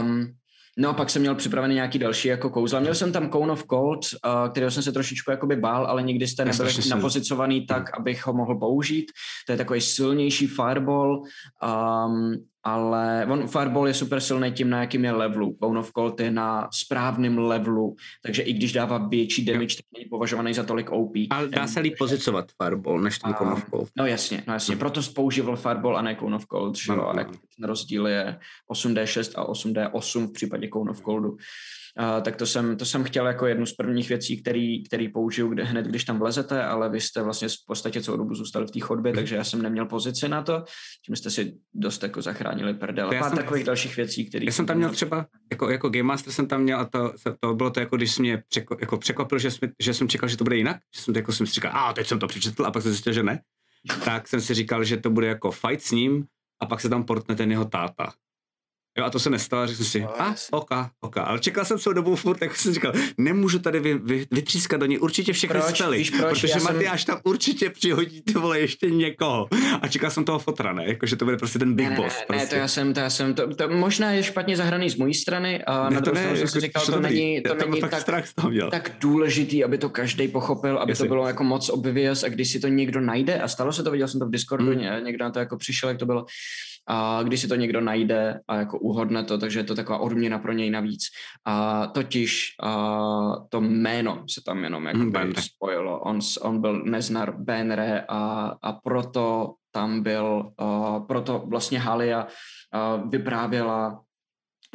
[0.00, 0.32] Um,
[0.78, 2.80] no a pak jsem měl připravený nějaký další jako kouzla.
[2.80, 6.26] Měl jsem tam Cone of Cold, uh, kterého jsem se trošičku jakoby bál, ale nikdy
[6.26, 6.90] jste silný.
[6.90, 9.06] napozicovaný tak, abych ho mohl použít.
[9.46, 11.22] To je takový silnější fireball,
[11.62, 12.34] um,
[12.64, 15.56] ale on fireball je super silný tím, na jakým je levelu.
[15.62, 20.08] Cone of Cold je na správném levelu, takže i když dává větší damage, tak není
[20.08, 21.12] považovaný za tolik OP.
[21.30, 23.88] Ale dá se líp pozicovat Fireball, než ten Cone of Cold.
[23.96, 24.76] No jasně, no jasně.
[24.76, 27.02] Proto používal Fireball a ne Cone of Cold, že jo?
[27.02, 27.18] A ano.
[27.18, 28.38] jak ten rozdíl je
[28.70, 31.36] 8D6 a 8D8 v případě Cone of Coldu.
[32.00, 35.48] Uh, tak to jsem, to jsem chtěl jako jednu z prvních věcí, který, který použiju
[35.48, 38.70] kde, hned, když tam vlezete, ale vy jste vlastně v podstatě celou dobu zůstali v
[38.70, 40.64] té chodbě, takže já jsem neměl pozici na to,
[41.06, 43.10] tím jste si dost jako zachránili prdel.
[43.20, 44.44] A jsem- takových dalších věcí, které...
[44.44, 47.54] Já jsem tam měl třeba, jako, jako Game Master jsem tam měl a to, to
[47.54, 50.36] bylo to jako, když jsi mě překo, jako překvapil, že, jsme, že jsem čekal, že
[50.36, 52.66] to bude jinak, že jsem, jako jsem si říkal, a teď jsem to přečetl.
[52.66, 53.40] A pak jsem zjistil, že ne,
[54.04, 56.24] tak jsem si říkal, že to bude jako fight s ním
[56.60, 58.12] a pak se tam portne ten jeho táta.
[58.98, 61.22] Jo, a to se nestalo, řekl jsem si, No, a, oka, oka.
[61.22, 64.86] Ale čekal jsem celou dobu furt, tak jsem říkal, nemůžu tady vy, vy, vytřískat do
[64.86, 65.76] něj určitě všechny Proč?
[65.78, 66.30] spely, Víš proč?
[66.30, 69.48] protože jsem- Matyáš tam určitě přihodí ty vole ještě někoho.
[69.82, 70.86] A čekal jsem toho fotra, ne?
[70.86, 72.14] Jako, že to bude prostě ten big ne, boss.
[72.14, 72.46] Ne, ne, prostě.
[72.46, 75.64] to já jsem, to já jsem, to, to možná je špatně zahraný z mojí strany
[75.64, 77.54] a Ne, na to druhou ne, stranu jsem si jako, říkal, to to není, to
[77.54, 78.04] není tak,
[78.70, 81.04] tak důležitý, aby to každý pochopil, aby Jasně.
[81.04, 83.90] to bylo jako moc obvious a když si to někdo najde, a stalo se to,
[83.90, 84.72] viděl jsem to v Discordu, Mm.
[84.98, 85.04] mm.
[85.04, 86.24] někdo na to jako přišel, jak to bylo,
[86.86, 90.38] a když si to někdo najde a jako uhodne to, takže je to taková odměna
[90.38, 91.02] pro něj navíc.
[91.44, 96.00] A totiž a, to jméno se tam jenom jako Hmm, spojilo.
[96.00, 102.26] On, on byl Neznar Benre a, a proto tam byl, a, proto vlastně Halia
[102.72, 104.02] a, vyprávěla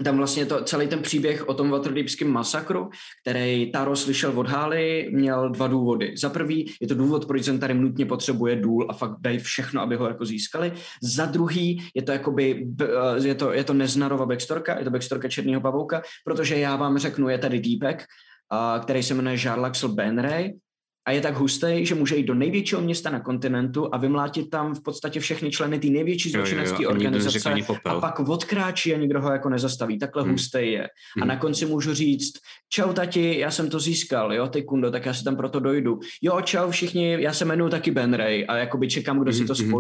[0.03, 2.89] tam vlastně to, celý ten příběh o tom Waterdeepském masakru,
[3.21, 6.13] který Taro slyšel od Hály, měl dva důvody.
[6.17, 9.95] Za prvý je to důvod, proč Zentarim nutně potřebuje důl a fakt dají všechno, aby
[9.95, 10.71] ho jako získali.
[11.01, 12.67] Za druhý je to jakoby,
[13.23, 17.29] je to, je to neznarova backstorka, je to backstorka Černého pavouka, protože já vám řeknu,
[17.29, 18.05] je tady týpek,
[18.81, 20.53] který se jmenuje Jarlaxl Benray
[21.07, 24.75] a je tak hustý, že může jít do největšího města na kontinentu a vymlátit tam
[24.75, 27.53] v podstatě všechny členy té největší zločinecké organizace
[27.85, 29.99] a pak odkráčí a nikdo ho jako nezastaví.
[29.99, 30.31] Takhle hmm.
[30.31, 30.87] hustý je.
[31.15, 31.23] Hmm.
[31.23, 32.33] A na konci můžu říct,
[32.69, 35.99] čau tati, já jsem to získal, jo, ty kundo, tak já si tam proto dojdu.
[36.21, 39.39] Jo, čau všichni, já se jmenuji taky Ben Ray a jakoby čekám, kdo hmm.
[39.39, 39.71] si to hmm.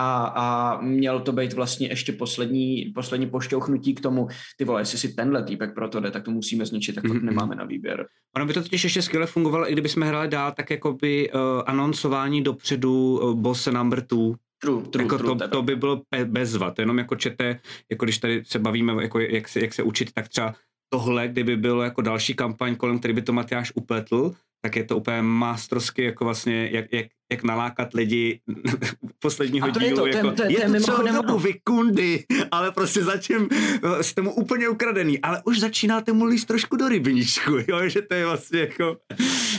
[0.00, 4.98] A, a měl to být vlastně ještě poslední, poslední pošťouchnutí k tomu, ty vole, jestli
[4.98, 7.22] si tenhle týpek pro to jde, tak to musíme zničit, tak to mm-hmm.
[7.22, 8.06] nemáme na výběr.
[8.36, 11.40] Ono by to totiž ještě skvěle fungovalo, i kdybychom hráli dál, tak jako by uh,
[11.66, 16.70] anoncování dopředu uh, boss number two, True, true, jako true, to, to by bylo bezva,
[16.70, 17.60] to jenom jako čete,
[17.90, 20.54] jako když tady se bavíme, jako jak, se, jak se učit, tak třeba
[20.88, 24.96] tohle, kdyby bylo jako další kampaň, kolem který by to Matyáš upletl, tak je to
[24.96, 28.40] úplně mastrovsky, jako vlastně, jak, jak, jak nalákat lidi
[29.18, 30.06] posledního to dílu.
[30.06, 33.48] Je to, jako, to, to, je, je to celou dobu vy kundy, ale prostě zatím
[34.00, 38.14] jste mu úplně ukradený, ale už začínáte mu líst trošku do rybníčku, jo, že to
[38.14, 38.96] je vlastně jako...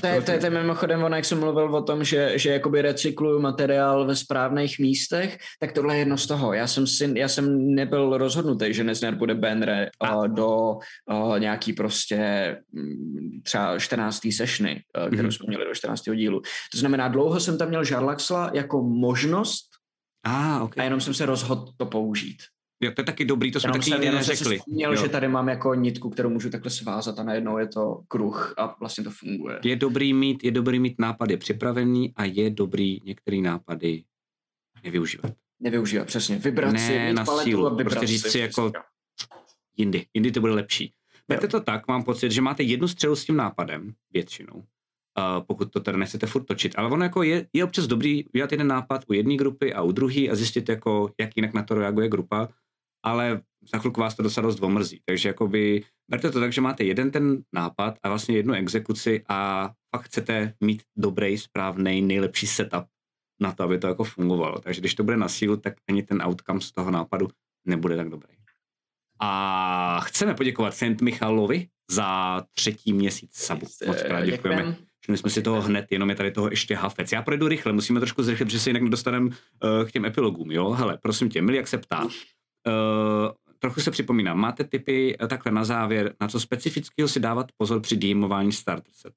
[0.01, 2.49] To je, to je, to je mimochodem ono, jak jsem mluvil o tom, že, že
[2.49, 6.53] jakoby recykluju materiál ve správných místech, tak tohle je jedno z toho.
[6.53, 10.77] Já jsem, si, já jsem nebyl rozhodnutý, že Nezner bude Benre uh, do
[11.11, 12.17] uh, nějaký prostě
[12.73, 14.27] um, třeba 14.
[14.31, 15.31] sešny, uh, kterou mm-hmm.
[15.31, 16.01] jsme měli do 14.
[16.15, 16.41] dílu.
[16.71, 19.65] To znamená, dlouho jsem tam měl Žarlaxla jako možnost
[20.25, 20.81] ah, okay.
[20.81, 22.37] a jenom jsem se rozhodl to použít.
[22.81, 24.59] Jo, to je taky dobrý, to jsme taky nikdy neřekli.
[24.67, 28.53] Měl, že tady mám jako nitku, kterou můžu takhle svázat a najednou je to kruh
[28.57, 29.59] a vlastně to funguje.
[29.63, 34.03] Je dobrý mít, je dobrý mít nápady připravený a je dobrý některé nápady
[34.83, 35.33] nevyužívat.
[35.59, 36.37] Nevyužívat, přesně.
[36.37, 38.71] Vybrat ne, si, na sílu, a prostě říct si, si jako
[39.77, 40.93] jindy, jindy to bude lepší.
[41.27, 44.63] Berte to tak, mám pocit, že máte jednu střelu s tím nápadem, většinou,
[45.17, 46.73] Uh, pokud to teda nechcete furt točit.
[46.77, 49.91] Ale ono jako je, je občas dobrý udělat jeden nápad u jedné grupy a u
[49.91, 52.49] druhé a zjistit, jako, jak jinak na to reaguje grupa,
[53.03, 53.41] ale
[53.73, 55.01] za chvilku vás to docela dost omrzí.
[55.05, 59.69] Takže jakoby, berte to tak, že máte jeden ten nápad a vlastně jednu exekuci a
[59.95, 62.83] fakt chcete mít dobrý, správný, nejlepší setup
[63.41, 64.59] na to, aby to jako fungovalo.
[64.59, 67.27] Takže když to bude na sílu, tak ani ten outcome z toho nápadu
[67.67, 68.33] nebude tak dobrý.
[69.21, 73.67] A chceme poděkovat Saint Michalovi za třetí měsíc sabu.
[73.87, 74.61] Moc krát děkujeme.
[74.61, 74.85] Děkujem.
[75.01, 77.11] Všimli jsme si toho hned, jenom je tady toho ještě hafec.
[77.11, 79.33] Já projdu rychle, musíme trošku zrychlit, protože se jinak nedostaneme uh,
[79.87, 80.69] k těm epilogům, jo?
[80.69, 82.07] Hele, prosím tě, milý, jak se ptá.
[82.67, 87.51] Uh, trochu se připomínám, máte typy uh, takhle na závěr, na co specifického si dávat
[87.57, 89.15] pozor při dýmování starter setu?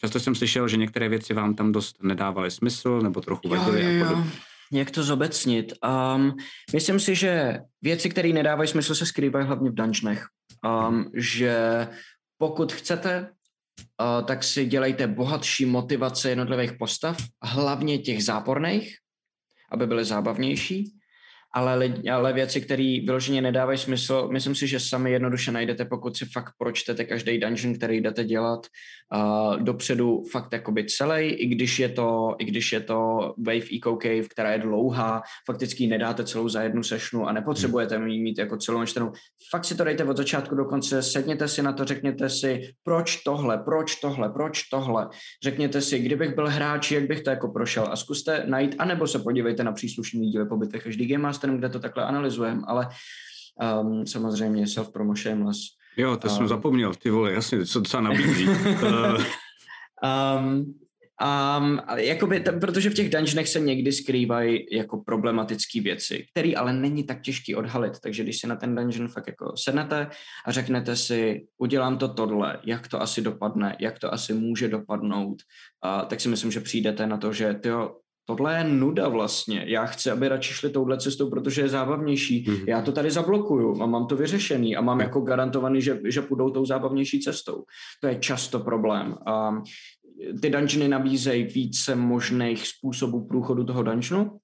[0.00, 3.90] Často jsem slyšel, že některé věci vám tam dost nedávaly smysl, nebo trochu vadily jo,
[3.90, 4.16] jo, jo.
[4.16, 4.24] a
[4.72, 5.72] Jak to zobecnit?
[6.14, 6.36] Um,
[6.72, 10.26] myslím si, že věci, které nedávají smysl, se skrývají hlavně v dungeonech.
[10.88, 11.88] Um, že
[12.38, 18.96] pokud chcete, uh, tak si dělejte bohatší motivace jednotlivých postav, hlavně těch záporných,
[19.70, 20.99] aby byly zábavnější
[21.52, 26.24] ale, ale věci, které vyloženě nedávají smysl, myslím si, že sami jednoduše najdete, pokud si
[26.24, 28.66] fakt pročtete každý dungeon, který jdete dělat
[29.14, 33.98] uh, dopředu fakt jakoby celý, i když je to, i když je to Wave Eco
[34.02, 38.56] Cave, která je dlouhá, fakticky nedáte celou za jednu sešnu a nepotřebujete mít, mít jako
[38.56, 39.12] celou čtenou.
[39.50, 43.16] Fakt si to dejte od začátku do konce, sedněte si na to, řekněte si, proč
[43.16, 45.08] tohle, proč tohle, proč tohle.
[45.44, 49.18] Řekněte si, kdybych byl hráč, jak bych to jako prošel a zkuste najít, anebo se
[49.18, 52.88] podívejte na příslušný díly po bitvě každý Game Masterem, kde to takhle analyzujeme, ale
[53.82, 55.58] um, samozřejmě self-promo shameless.
[55.96, 58.46] Jo, to um, jsem zapomněl, ty vole, jasně, co docela nabízí.
[60.38, 60.74] um,
[61.58, 66.72] Um, jakoby, t- protože v těch dungeonech se někdy skrývají jako problematické věci, které ale
[66.72, 70.06] není tak těžký odhalit, takže když si na ten dungeon fakt jako sednete
[70.46, 75.36] a řeknete si, udělám to tohle, jak to asi dopadne, jak to asi může dopadnout,
[75.84, 79.64] uh, tak si myslím, že přijdete na to, že tyjo, tohle je nuda vlastně.
[79.66, 82.44] Já chci, aby radši šli touhle cestou, protože je zábavnější.
[82.44, 82.64] Mm-hmm.
[82.68, 85.02] Já to tady zablokuju a mám to vyřešený a mám mm-hmm.
[85.02, 87.64] jako garantovaný, že, že půjdou tou zábavnější cestou.
[88.00, 89.14] To je často problém.
[89.26, 89.62] A
[90.42, 94.38] ty dungeony nabízejí více možných způsobů průchodu toho dungeonu,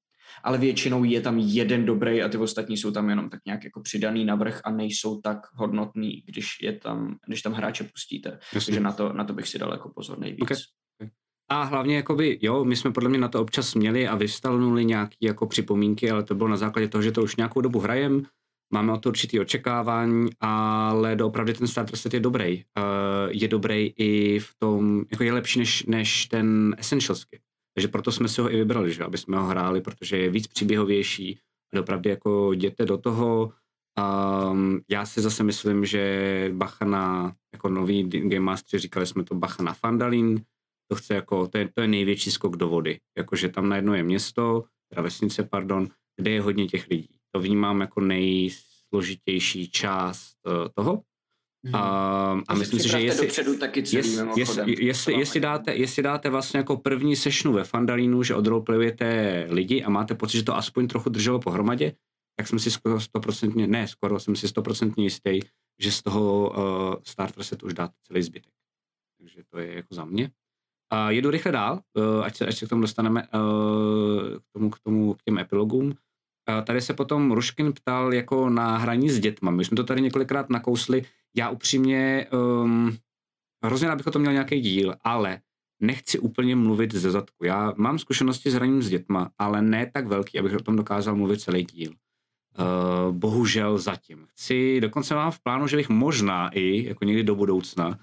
[0.45, 3.81] ale většinou je tam jeden dobrý a ty ostatní jsou tam jenom tak nějak jako
[3.81, 8.39] přidaný navrh a nejsou tak hodnotný, když je tam, když tam hráče pustíte.
[8.55, 8.71] Jasně.
[8.73, 10.43] Takže na to, na to bych si dal jako pozor nejvíc.
[10.43, 10.57] Okay.
[11.49, 15.17] A hlavně, jakoby, jo, my jsme podle mě na to občas měli a vystavnuli nějaké
[15.21, 18.23] jako připomínky, ale to bylo na základě toho, že to už nějakou dobu hrajem,
[18.73, 22.65] máme o to určitý očekávání, ale doopravdy ten starter set je dobrý.
[22.79, 22.83] Uh,
[23.31, 27.41] je dobrý i v tom, jako je lepší než, než ten Essentialsky.
[27.75, 30.47] Takže proto jsme si ho i vybrali, že aby jsme ho hráli, protože je víc
[30.47, 31.39] příběhovější
[31.75, 33.53] a opravdu jako jděte do toho.
[34.51, 39.35] Um, já si zase myslím, že bacha na, jako nový Game Master, říkali jsme to
[39.35, 40.41] bacha na Fandalin,
[40.89, 42.99] to chce jako, to je, to je největší skok do vody.
[43.19, 47.09] Jakože tam najednou je město, teda vesnice, pardon, kde je hodně těch lidí.
[47.35, 51.03] To vnímám jako nejsložitější část uh, toho.
[51.63, 51.75] Mhm.
[51.75, 54.39] A, a myslím si, že jestli, dopředu taky celý jest, mimochodem.
[54.39, 59.83] jestli, jestli, jestli, dáte, jestli dáte vlastně jako první sešnu ve Fandalínu, že odroleplayujete lidi
[59.83, 61.93] a máte pocit, že to aspoň trochu drželo pohromadě,
[62.37, 65.41] tak jsem si skoro stoprocentně, ne skoro, jsem si stoprocentně jistý,
[65.79, 68.53] že z toho uh, starter set už dáte celý zbytek.
[69.19, 70.31] Takže to je jako za mě.
[70.93, 74.71] Uh, jedu rychle dál, uh, ať, se, ať se k tomu dostaneme, uh, k, tomu,
[74.71, 75.87] k tomu, k těm epilogům.
[75.87, 75.95] Uh,
[76.65, 79.51] tady se potom Ruškin ptal jako na hraní s dětma.
[79.51, 81.05] My jsme to tady několikrát nakousli.
[81.37, 82.27] Já upřímně
[82.63, 82.97] um,
[83.65, 85.41] hrozně rád bych o tom měl nějaký díl, ale
[85.83, 87.45] nechci úplně mluvit ze zadku.
[87.45, 91.17] Já mám zkušenosti s hraním s dětma, ale ne tak velký, abych o tom dokázal
[91.17, 91.93] mluvit celý díl.
[92.59, 94.27] Uh, bohužel zatím.
[94.27, 97.99] Chci, dokonce mám v plánu, že bych možná i, jako někdy do budoucna,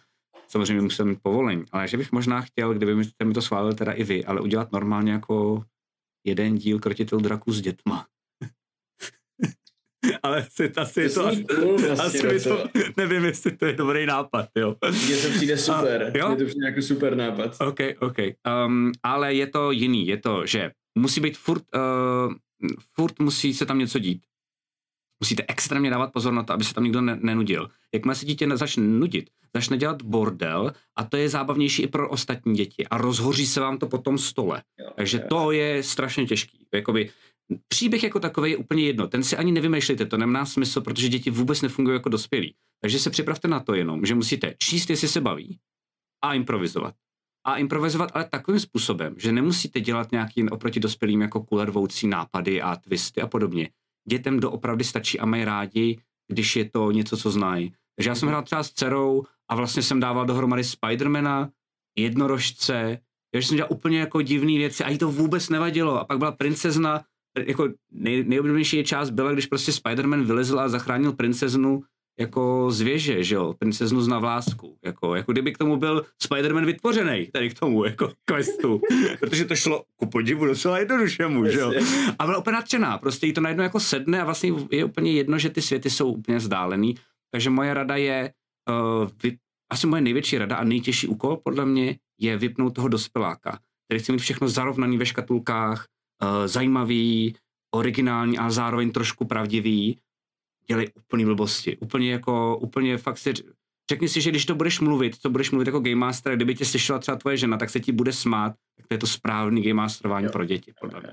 [0.54, 4.04] samozřejmě musím mít povolení, ale že bych možná chtěl, kdyby mi, to schválil teda i
[4.04, 5.64] vy, ale udělat normálně jako
[6.28, 8.06] jeden díl Krotitel draku s dětma.
[10.24, 11.46] ale asi, asi je to, asi,
[12.00, 14.76] asi mi to, nevím, jestli to je dobrý nápad, jo.
[15.06, 16.28] Mně to přijde super, A, jo?
[16.28, 17.58] Mně to přijde jako super nápad.
[17.62, 18.18] OK, OK.
[18.66, 22.34] Um, ale je to jiný, je to, že musí být furt, uh,
[22.96, 24.22] furt musí se tam něco dít.
[25.24, 27.70] Musíte extrémně dávat pozor na to, aby se tam nikdo ne- nenudil.
[27.94, 32.56] Jakmile se dítě začne nudit, začne dělat bordel a to je zábavnější i pro ostatní
[32.56, 34.64] děti a rozhoří se vám to po tom stole.
[34.80, 35.24] Jo, Takže jo.
[35.30, 36.68] to je strašně těžký.
[36.74, 37.10] Jakoby,
[37.68, 39.08] příběh jako takový je úplně jedno.
[39.08, 42.56] Ten si ani nevymýšlejte, to nemá smysl, protože děti vůbec nefungují jako dospělí.
[42.82, 45.60] Takže se připravte na to jenom, že musíte číst, jestli se baví
[46.24, 46.95] a improvizovat.
[47.45, 52.76] A improvizovat ale takovým způsobem, že nemusíte dělat nějaký oproti dospělým jako kulervoucí nápady a
[52.76, 53.70] twisty a podobně.
[54.10, 57.74] Dětem doopravdy stačí a mají rádi, když je to něco, co znají.
[57.96, 61.50] Takže já jsem hrál třeba s dcerou a vlastně jsem dával dohromady Spidermana,
[61.98, 63.00] jednorožce,
[63.32, 66.00] takže jsem dělal úplně jako divné věci a jí to vůbec nevadilo.
[66.00, 67.04] A pak byla princezna,
[67.46, 71.84] jako nej, nejoblíbenější část byla, když prostě Spider-Man vylezl a zachránil princeznu
[72.19, 76.65] jako z věže, že jo, princeznu z navlásku, jako, jako kdyby k tomu byl Spider-Man
[76.65, 78.81] vytvořený, tady k tomu, jako questu,
[79.19, 81.73] protože to šlo ku podivu docela jednoduše mu, že jo.
[82.19, 85.38] A byla úplně nadšená, prostě jí to najednou jako sedne a vlastně je úplně jedno,
[85.38, 86.95] že ty světy jsou úplně vzdálený,
[87.31, 88.34] takže moje rada je,
[88.69, 89.38] uh, vy,
[89.72, 94.11] asi moje největší rada a nejtěžší úkol podle mě je vypnout toho dospěláka, který chce
[94.11, 95.85] mít všechno zarovnaný ve škatulkách,
[96.23, 97.35] uh, zajímavý,
[97.76, 99.99] originální a zároveň trošku pravdivý,
[100.68, 101.77] dělej úplný blbosti.
[101.77, 103.34] Úplně jako, úplně fakt si,
[103.90, 106.65] řekni si, že když to budeš mluvit, to budeš mluvit jako game master, kdyby tě
[106.65, 109.73] slyšela třeba tvoje žena, tak se ti bude smát, tak to je to správný game
[109.73, 110.31] masterování Jo.
[110.31, 111.11] pro děti, podle mě.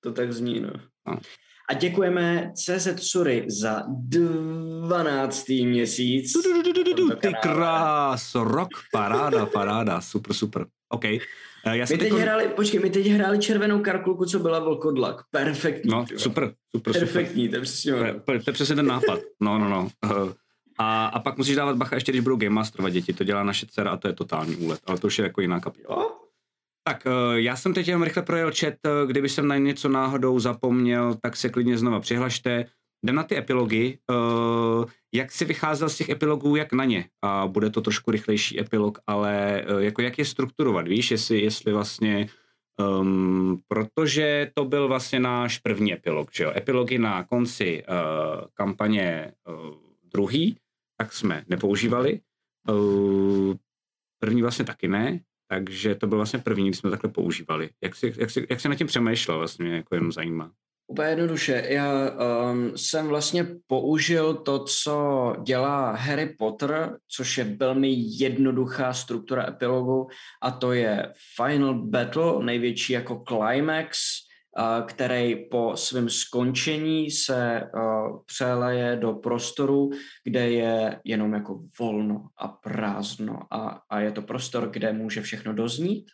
[0.00, 0.70] To tak zní, no.
[1.06, 1.18] No.
[1.70, 5.48] A děkujeme CZ Sury za 12.
[5.48, 6.32] měsíc.
[6.32, 10.66] Du, du, du, du, du, du, tomto Ty krás, rok, paráda, paráda, super, super.
[10.88, 11.04] OK.
[11.04, 11.18] Eh,
[11.64, 15.16] Já My teď teďko- hráli, počkej, my teď hráli červenou karkulku, co byla vlkodlak.
[15.30, 15.90] Perfektní.
[15.90, 16.92] No, super, super, super.
[16.92, 18.20] Perfektní, to je přesně ono.
[18.20, 19.20] To je, to je přesně ten nápad.
[19.40, 19.88] No, no, no.
[20.04, 20.32] Eh,
[20.78, 23.12] A, a pak musíš dávat bacha ještě, když budou game masterovat děti.
[23.12, 24.80] To dělá naše dcera a to je totální úlet.
[24.86, 26.06] Ale to už je jako jiná kapitola.
[26.84, 30.38] Tak eh, já jsem teď jenom rychle projel chat, eh, kdyby jsem na něco náhodou
[30.38, 32.66] zapomněl, tak se klidně znova přihlašte.
[33.02, 33.98] Jdem na ty epilogy.
[34.10, 34.84] Eh,
[35.14, 37.04] Jak si vycházel z těch epilogů, jak na ně?
[37.22, 42.28] A bude to trošku rychlejší epilog, ale jako jak je strukturovat, víš, jestli, jestli vlastně
[42.80, 46.52] Um, protože to byl vlastně náš první epilog, že jo?
[46.56, 50.56] Epilogy na konci uh, kampaně uh, druhý,
[50.96, 52.20] tak jsme nepoužívali.
[52.68, 53.54] Uh,
[54.18, 55.20] první vlastně taky ne,
[55.50, 57.70] takže to byl vlastně první, kdy jsme takhle používali.
[57.82, 60.50] Jak si, jak si, jak si nad tím přemýšlel vlastně, jako jenom zajímá.
[60.86, 61.64] Úplně jednoduše.
[61.68, 69.48] Já um, jsem vlastně použil to, co dělá Harry Potter, což je velmi jednoduchá struktura
[69.48, 70.08] epilogu
[70.42, 73.98] a to je Final Battle, největší jako climax,
[74.86, 77.62] který po svém skončení se
[78.26, 79.90] přeleje do prostoru,
[80.24, 83.38] kde je jenom jako volno a prázdno.
[83.50, 86.10] A, a je to prostor, kde může všechno doznít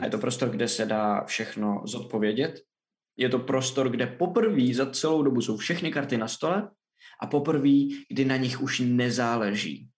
[0.00, 2.60] a je to prostor, kde se dá všechno zodpovědět.
[3.16, 6.70] Je to prostor, kde poprvé za celou dobu jsou všechny karty na stole
[7.20, 7.78] a poprvé,
[8.10, 9.89] kdy na nich už nezáleží.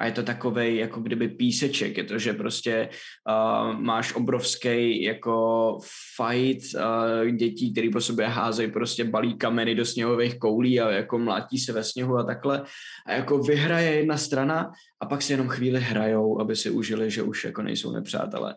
[0.00, 2.88] A je to takový jako kdyby píseček, je to, že prostě
[3.28, 5.78] uh, máš obrovský jako
[6.16, 11.18] fight uh, dětí, který po sobě házejí prostě balí kameny do sněhových koulí a jako
[11.18, 12.62] mlátí se ve sněhu a takhle.
[13.06, 17.22] A jako vyhraje jedna strana a pak si jenom chvíli hrajou, aby si užili, že
[17.22, 18.54] už jako nejsou nepřátelé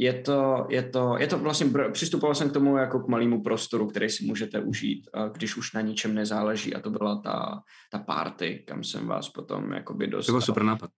[0.00, 3.86] je to, je to, je to vlastně, přistupoval jsem k tomu jako k malému prostoru,
[3.86, 7.60] který si můžete užít, když už na ničem nezáleží a to byla ta,
[7.92, 10.26] ta party, kam jsem vás potom jakoby dostal.
[10.26, 10.90] To byl super nápad.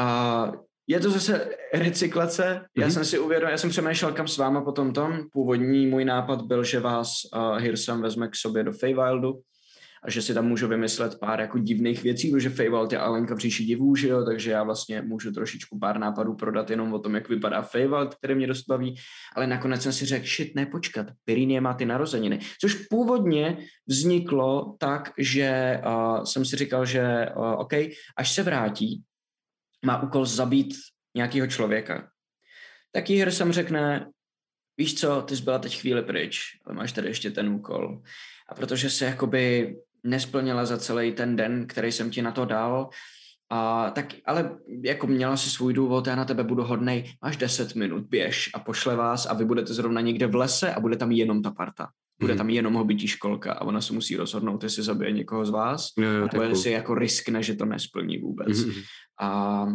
[0.00, 0.52] A
[0.86, 2.42] je to zase recyklace.
[2.42, 2.80] Mm-hmm.
[2.80, 2.92] Já mhm.
[2.92, 5.18] jsem si uvědomil, já jsem přemýšlel kam s váma potom tom.
[5.32, 9.40] Původní můj nápad byl, že vás uh, Hirsam vezme k sobě do Feywildu
[10.02, 13.38] a že si tam můžu vymyslet pár jako divných věcí, protože Feywild je Alenka v
[13.38, 17.14] říši divů, že jo, takže já vlastně můžu trošičku pár nápadů prodat jenom o tom,
[17.14, 18.94] jak vypadá Feywild, který mě dost baví,
[19.36, 24.76] ale nakonec jsem si řekl, shit, ne, počkat, Perinie má ty narozeniny, což původně vzniklo
[24.78, 27.72] tak, že uh, jsem si říkal, že uh, OK,
[28.16, 29.02] až se vrátí,
[29.86, 30.74] má úkol zabít
[31.14, 32.08] nějakého člověka.
[32.92, 34.10] Tak jí jsem řekne,
[34.78, 38.02] víš co, ty jsi byla teď chvíli pryč, ale máš tady ještě ten úkol.
[38.48, 42.90] A protože se jakoby nesplnila za celý ten den, který jsem ti na to dal,
[43.50, 47.74] a, tak, ale jako měla si svůj důvod, já na tebe budu hodnej, máš 10
[47.74, 51.12] minut, běž a pošle vás a vy budete zrovna někde v lese a bude tam
[51.12, 51.88] jenom ta parta.
[52.20, 52.38] Bude mm.
[52.38, 56.10] tam jenom hobití školka a ona se musí rozhodnout, jestli zabije někoho z vás, jo,
[56.10, 58.64] jo, nebo jestli jako riskne, že to nesplní vůbec.
[58.64, 58.72] Mm.
[59.20, 59.66] A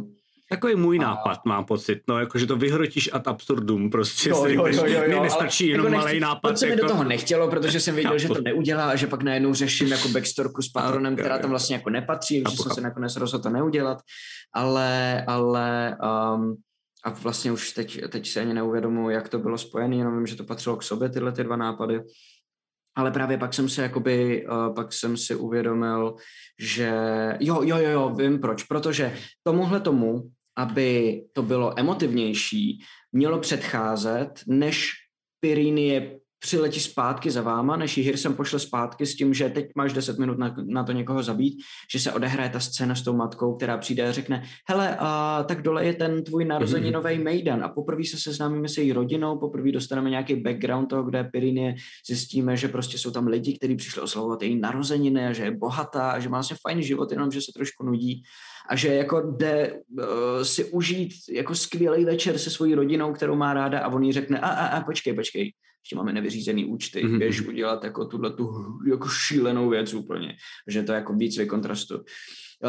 [0.56, 1.02] Takový můj a...
[1.02, 5.04] nápad, mám pocit, no, jako, že to vyhrotíš ad absurdum, prostě jo, jo, jo, jo,
[5.06, 6.52] jo, nestačí jenom jako malý nápad.
[6.52, 6.76] To se jako...
[6.76, 9.88] mi do toho nechtělo, protože jsem věděl, že to neudělá a že pak najednou řeším
[9.88, 13.44] jako backstorku s patronem, a, která tam vlastně jako nepatří, že jsem se nakonec rozhodl
[13.44, 13.98] to neudělat,
[14.54, 15.98] ale, ale
[16.36, 16.56] um,
[17.04, 20.36] a vlastně už teď, teď se ani neuvědomuji, jak to bylo spojené, jenom vím, že
[20.36, 22.00] to patřilo k sobě, tyhle ty dva nápady.
[22.98, 26.16] Ale právě pak jsem se jakoby, uh, pak jsem si uvědomil,
[26.60, 26.94] že
[27.40, 29.14] jo, jo, jo, jo, vím proč, protože
[29.44, 30.24] tomuhle tomu
[30.56, 34.92] aby to bylo emotivnější, mělo předcházet, než
[35.40, 39.94] Pyrínie přiletí zpátky za váma, než ji Hirsem pošle zpátky s tím, že teď máš
[39.94, 43.56] 10 minut na, na to někoho zabít, že se odehraje ta scéna s tou matkou,
[43.56, 48.06] která přijde a řekne, hele, a tak dole je ten tvůj narozeninový Mejdan a poprvé
[48.06, 51.76] se seznámíme se její rodinou, poprvé dostaneme nějaký background toho, kde Pyrinie
[52.08, 56.12] zjistíme, že prostě jsou tam lidi, kteří přišli oslavovat její narozeniny a že je bohatá
[56.12, 58.24] a že má vlastně fajný život, jenom že se trošku nudí
[58.70, 60.06] a že jako jde uh,
[60.44, 64.40] si užít jako skvělý večer se svojí rodinou, kterou má ráda a on jí řekne,
[64.40, 65.52] a, a, a počkej, počkej,
[65.86, 67.18] ještě máme nevyřízený účty, mm-hmm.
[67.18, 68.50] běž udělat jako tuhle tu
[68.88, 70.36] jako šílenou věc úplně,
[70.68, 72.04] že to je jako víc kontrastu.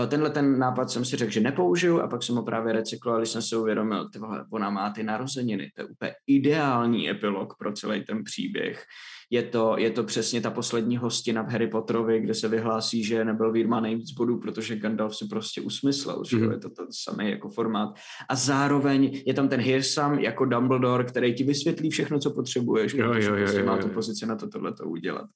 [0.08, 3.30] Tenhle ten nápad jsem si řekl, že nepoužiju a pak jsem ho právě recykloval, když
[3.30, 8.04] jsem si uvědomil, tyhle, ona má ty narozeniny, to je úplně ideální epilog pro celý
[8.04, 8.84] ten příběh
[9.30, 13.24] je to, je to přesně ta poslední hostina v Harry Potterovi, kde se vyhlásí, že
[13.24, 16.52] Nebelvír má nejvíc bodů, protože Gandalf si prostě usmyslel, že mm-hmm.
[16.52, 17.94] je to ten samý jako formát.
[18.28, 23.08] A zároveň je tam ten Hirsam jako Dumbledore, který ti vysvětlí všechno, co potřebuješ, jo,
[23.08, 25.26] protože jo, jo, prostě jo, jo, má tu pozici na to tohleto udělat.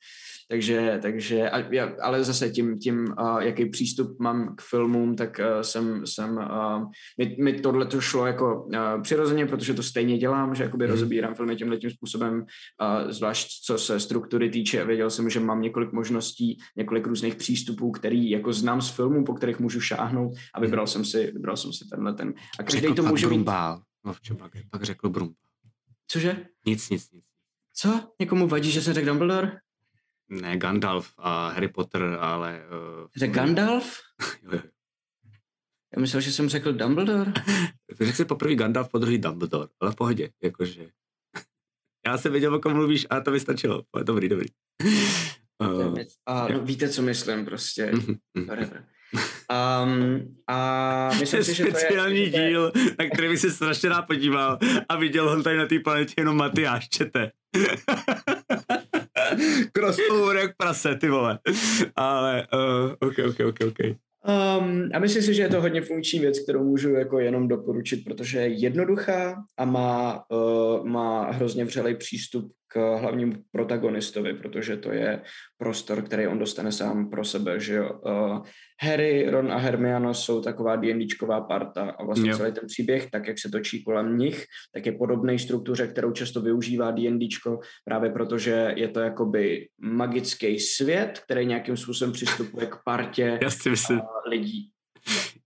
[0.51, 5.41] Takže, takže a, já, ale zase tím, tím uh, jaký přístup mám k filmům, tak
[5.41, 10.19] uh, jsem, jsem uh, mi, mi tohle to šlo jako uh, přirozeně, protože to stejně
[10.19, 10.91] dělám, že jakoby mm.
[10.91, 15.63] rozebírám filmy tímhle tím způsobem, uh, zvlášť co se struktury týče, věděl jsem, že mám
[15.63, 20.61] několik možností, několik různých přístupů, který jako znám z filmů, po kterých můžu šáhnout a
[20.61, 22.35] vybral jsem si, vybral jsem si tenhle ten.
[22.59, 23.77] A každý to může brumbál.
[23.77, 23.85] Mít...
[24.05, 25.35] No v čem pak, pak řekl Brumbál.
[26.07, 26.47] Cože?
[26.67, 27.25] Nic, nic, nic.
[27.75, 28.01] Co?
[28.21, 29.53] Někomu vadí, že jsem řekl Dumbledore?
[30.31, 32.63] Ne, Gandalf a Harry Potter, ale...
[32.71, 34.01] Uh, řekl Gandalf?
[34.43, 34.61] jo, jo.
[35.97, 37.33] Já myslel, že jsem řekl Dumbledore.
[37.99, 40.87] Řekl jsi poprvé Gandalf, po druhý Dumbledore, ale v pohodě, jakože...
[42.07, 43.83] Já jsem věděl, o kom mluvíš a to by stačilo.
[43.93, 44.49] Ale dobrý, dobrý.
[45.63, 47.93] Uh, a no, víte, co myslím prostě.
[49.85, 51.75] Um, a myslím si, že to je...
[51.75, 54.59] Speciální díl, na který by se strašně rád podíval
[54.89, 57.31] a viděl ho tady na té planetě jenom Matyáš, čete.
[59.73, 61.39] Crossover jak prase, ty vole.
[61.97, 63.79] Ale, uh, ok, ok, ok, ok.
[64.29, 68.05] Um, a myslím si, že je to hodně funkční věc, kterou můžu jako jenom doporučit,
[68.05, 74.93] protože je jednoduchá a má, uh, má hrozně vřelej přístup k hlavnímu protagonistovi, protože to
[74.93, 75.23] je
[75.59, 77.91] prostor, který on dostane sám pro sebe, že jo.
[78.07, 78.43] Uh,
[78.83, 82.37] Harry, Ron a Hermione jsou taková D&Dčková parta a vlastně jo.
[82.37, 84.45] celý ten příběh, tak jak se točí kolem nich,
[84.75, 91.21] tak je podobný struktuře, kterou často využívá D&Dčko, právě protože je to jakoby magický svět,
[91.25, 93.39] který nějakým způsobem přistupuje k partě
[93.91, 93.99] uh,
[94.31, 94.71] lidí.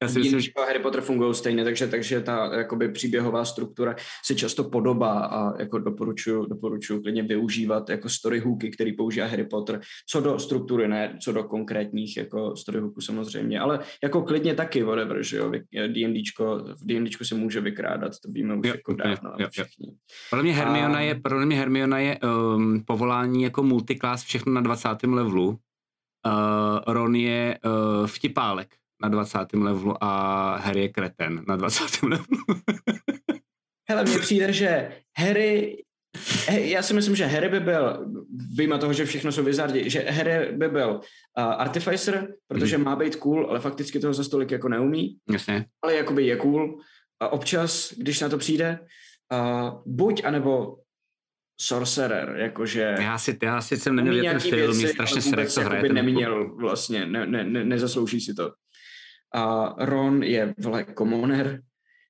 [0.02, 4.34] Já si myslím, že Harry Potter fungují stejně, takže, takže ta jakoby příběhová struktura se
[4.34, 9.80] často podobá a jako doporučuju, doporučuju klidně využívat jako story hooky, který používá Harry Potter,
[10.08, 14.82] co do struktury, ne co do konkrétních jako story hooků samozřejmě, ale jako klidně taky,
[14.82, 19.32] whatever, že jo, D&Dčko, v D&Dčku se může vykrádat, to víme už jo, jako dávno
[19.38, 19.64] jo, jo.
[20.30, 21.00] Podle mě Hermiona a...
[21.00, 24.88] je, podle mě Hermiona je um, povolání jako multiklás všechno na 20.
[25.06, 25.48] levelu.
[25.48, 28.68] Uh, Ron je uh, vtipálek
[29.02, 29.38] na 20.
[29.52, 32.02] levelu a Harry je kreten na 20.
[32.02, 32.24] levelu.
[33.88, 35.84] Hele, mně přijde, že Harry
[36.50, 38.06] já si myslím, že Harry by byl,
[38.56, 42.84] vyjma toho, že všechno jsou vizardi, že Harry by byl uh, Artificer, protože mm.
[42.84, 45.16] má být cool, ale fakticky toho za stolik jako neumí.
[45.30, 45.66] Jasně.
[45.82, 46.80] Ale jakoby je cool.
[47.20, 48.78] A občas, když na to přijde,
[49.32, 50.76] uh, buď, anebo
[51.60, 52.94] Sorcerer, jakože...
[52.98, 55.92] Já si, já si jsem neměl ten film, mě strašně se to hraje.
[55.92, 58.52] neměl vlastně, ne, ne, ne, nezaslouží si to.
[59.34, 61.60] A Ron je vle komoner,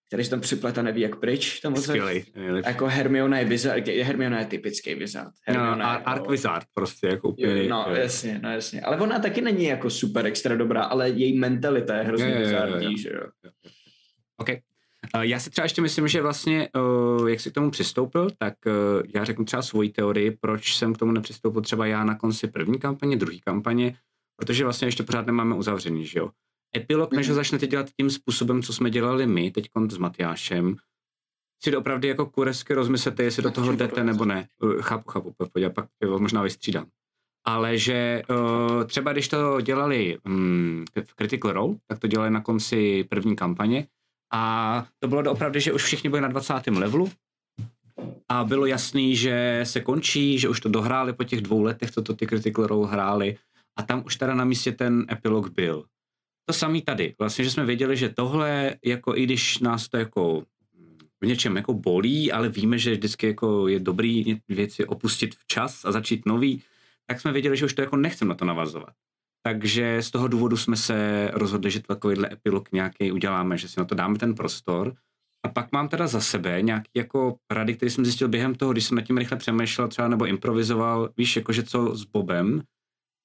[0.09, 1.61] který se tam připleta neví jak pryč.
[1.61, 2.25] Tam Skvělej.
[2.67, 5.33] Jako Hermiona je wizard, Hermiona je typický wizard.
[5.49, 7.69] No, Hermiona no, je, Ark Wizard prostě jako úplně.
[7.69, 7.95] No, jo.
[7.95, 8.81] jasně, no jasně.
[8.81, 13.09] Ale ona taky není jako super extra dobrá, ale její mentalita je hrozně wizardí, že
[13.09, 13.51] jo.
[14.37, 14.49] OK.
[15.21, 16.69] Já si třeba ještě myslím, že vlastně,
[17.29, 18.55] jak jsi k tomu přistoupil, tak
[19.15, 22.79] já řeknu třeba svoji teorii, proč jsem k tomu nepřistoupil třeba já na konci první
[22.79, 23.97] kampaně, druhé kampaně,
[24.37, 26.31] protože vlastně ještě pořád nemáme uzavřený, že jo
[26.77, 27.37] epilog, než ho mhm.
[27.37, 30.77] začnete dělat tím způsobem, co jsme dělali my teď s Matyášem,
[31.65, 34.49] si opravdu jako kuresky rozmyslete, jestli do toho jdete nebo ne.
[34.63, 35.87] Uh, chápu, chápu, pojď, pak
[36.19, 36.87] možná vystřídám.
[37.47, 42.41] Ale že uh, třeba když to dělali um, v Critical Role, tak to dělali na
[42.41, 43.87] konci první kampaně
[44.33, 46.55] a to bylo opravdu, že už všichni byli na 20.
[46.67, 47.11] levelu
[48.29, 52.03] a bylo jasný, že se končí, že už to dohráli po těch dvou letech, co
[52.03, 53.39] to ty Critical Role hráli
[53.77, 55.85] a tam už teda na místě ten epilog byl
[56.45, 57.15] to samý tady.
[57.19, 60.43] Vlastně, že jsme věděli, že tohle, jako i když nás to jako
[61.21, 65.93] v něčem jako bolí, ale víme, že vždycky jako je dobrý věci opustit včas a
[65.93, 66.63] začít nový,
[67.07, 68.93] tak jsme věděli, že už to jako nechceme na to navazovat.
[69.47, 73.85] Takže z toho důvodu jsme se rozhodli, že takovýhle epilog nějaký uděláme, že si na
[73.85, 74.95] to dáme ten prostor.
[75.45, 78.85] A pak mám teda za sebe nějaký jako rady, které jsem zjistil během toho, když
[78.85, 82.63] jsem nad tím rychle přemýšlel třeba nebo improvizoval, víš, jakože co s Bobem,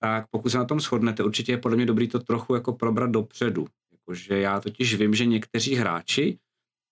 [0.02, 3.12] tak pokud se na tom shodnete, určitě je podle mě dobrý to trochu jako probrat
[3.12, 3.68] dopředu.
[3.92, 6.40] Jakože já totiž vím, že někteří hráči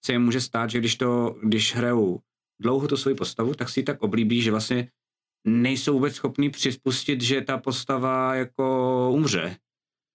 [0.05, 2.19] se jim může stát, že když, to, když hrajou
[2.61, 4.91] dlouho tu svoji postavu, tak si ji tak oblíbí, že vlastně
[5.47, 9.57] nejsou vůbec schopní přispustit, že ta postava jako umře.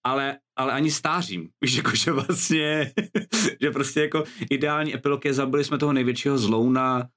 [0.04, 1.48] Ale, ale ani stářím.
[1.60, 2.92] Víš, jako, že vlastně,
[3.60, 7.08] že prostě jako ideální epilog je zabili jsme toho největšího zlouna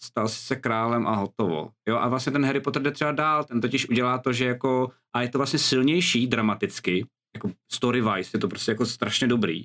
[0.00, 1.70] stal si se králem a hotovo.
[1.88, 4.90] Jo, a vlastně ten Harry Potter jde třeba dál, ten totiž udělá to, že jako,
[5.12, 9.64] a je to vlastně silnější dramaticky, jako story wise, je to prostě jako strašně dobrý.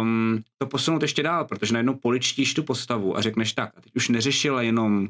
[0.00, 3.96] Um, to posunout ještě dál, protože najednou poličtíš tu postavu a řekneš tak, a teď
[3.96, 5.08] už neřešila jenom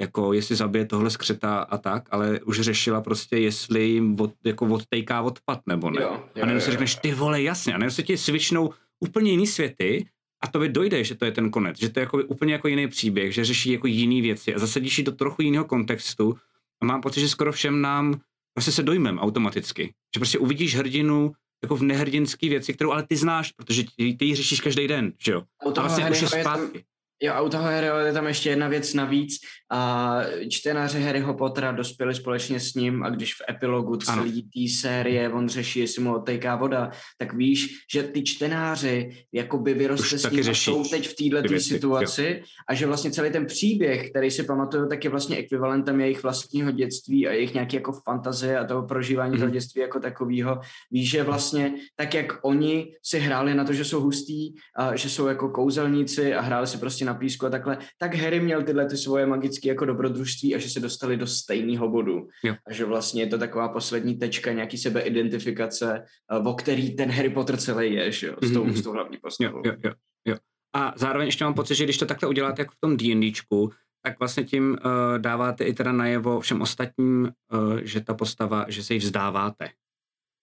[0.00, 4.66] jako jestli zabije tohle skřeta a tak, ale už řešila prostě, jestli jim od, jako
[4.66, 6.02] odtejká odpad nebo ne.
[6.02, 9.30] Jo, jo, a najednou si řekneš, ty vole, jasně, a najednou se ti svičnou úplně
[9.30, 10.06] jiný světy
[10.40, 12.68] a to by dojde, že to je ten konec, že to je jako úplně jako
[12.68, 16.36] jiný příběh, že řeší jako jiný věci a zasadíš ji do trochu jiného kontextu
[16.82, 18.20] a mám pocit, že skoro všem nám
[18.56, 19.94] vlastně se dojmem automaticky.
[20.14, 21.32] Že prostě uvidíš hrdinu
[21.62, 25.12] jako v nehrdinský věci, kterou ale ty znáš, protože ty, ty ji řešíš každý den,
[25.18, 25.42] že jo?
[25.76, 26.84] A vlastně už je zpátky.
[27.22, 29.34] Jo, a u toho Harryho je tam ještě jedna věc navíc.
[29.72, 30.20] A
[30.50, 35.48] čtenáři Harryho Pottera dospěli společně s ním a když v epilogu celé té série on
[35.48, 40.70] řeší, jestli mu odtejká voda, tak víš, že ty čtenáři jakoby vyrostli s ním řeší.
[40.70, 42.44] a jsou teď v této situaci jo.
[42.68, 46.70] a že vlastně celý ten příběh, který si pamatuju, tak je vlastně ekvivalentem jejich vlastního
[46.70, 49.38] dětství a jejich nějaké jako fantazie a toho prožívání mm-hmm.
[49.38, 50.60] toho dětství jako takového.
[50.90, 55.10] Víš, že vlastně tak, jak oni si hráli na to, že jsou hustí, a že
[55.10, 58.86] jsou jako kouzelníci a hráli si prostě na písku a takhle, tak Harry měl tyhle
[58.86, 62.28] ty svoje magické jako dobrodružství a že se dostali do stejného bodu.
[62.44, 62.54] Jo.
[62.66, 67.30] A že vlastně je to taková poslední tečka nějaký sebeidentifikace, eh, o který ten Harry
[67.30, 68.72] Potter celý je, že jo, s tou, mm-hmm.
[68.72, 69.62] s tou hlavní postavou.
[69.64, 69.92] Jo, jo,
[70.24, 70.36] jo.
[70.76, 73.70] A zároveň ještě mám pocit, že když to takhle uděláte jako v tom D&Dčku,
[74.02, 78.84] tak vlastně tím uh, dáváte i teda najevo všem ostatním, uh, že ta postava, že
[78.84, 79.68] se jí vzdáváte.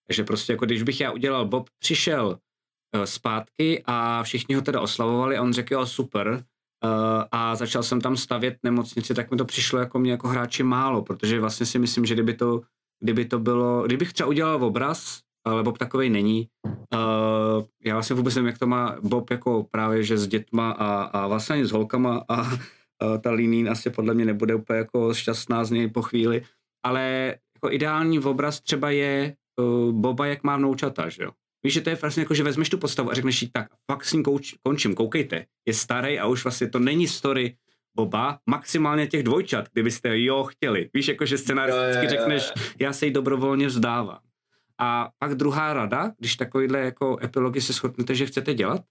[0.07, 2.27] Takže prostě jako když bych já udělal, Bob přišel
[2.95, 6.44] uh, zpátky a všichni ho teda oslavovali a on řekl, jo, super,
[7.31, 11.01] a začal jsem tam stavět nemocnici, tak mi to přišlo jako mě jako hráči málo,
[11.01, 12.61] protože vlastně si myslím, že kdyby to,
[13.03, 16.47] kdyby to bylo, kdybych třeba udělal obraz, ale Bob takovej není.
[16.65, 21.03] Uh, já vlastně vůbec nevím, jak to má Bob jako právě, že s dětma a,
[21.03, 25.14] a vlastně ani s holkama a, a ta Linín asi podle mě nebude úplně jako
[25.14, 26.43] šťastná z něj po chvíli,
[26.85, 31.31] ale jako ideální obraz třeba je uh, Boba, jak má vnoučata, že jo?
[31.64, 34.06] Víš, že to je vlastně jako, že vezmeš tu postavu a řekneš jí tak, fakt
[34.06, 37.57] s ním kouč, končím, koukejte, je starý a už vlastně to není story
[37.95, 40.90] Boba, maximálně těch dvojčat, kdybyste jo chtěli.
[40.94, 44.19] Víš, jako že scenaristicky řekneš, já se jí dobrovolně vzdávám.
[44.80, 48.81] A pak druhá rada, když takovýhle jako epilogy se shodnete, že chcete dělat,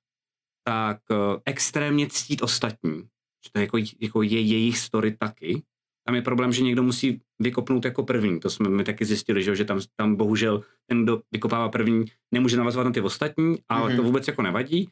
[0.64, 3.02] tak uh, extrémně ctít ostatní.
[3.44, 5.62] Že to je jako, jako je jejich story taky.
[6.06, 8.40] Tam je problém, že někdo musí vykopnout jako první.
[8.40, 12.56] To jsme mi taky zjistili, že, že tam, tam bohužel ten, kdo vykopává první, nemůže
[12.56, 13.96] navazovat na ty ostatní, ale mm-hmm.
[13.96, 14.88] to vůbec jako nevadí.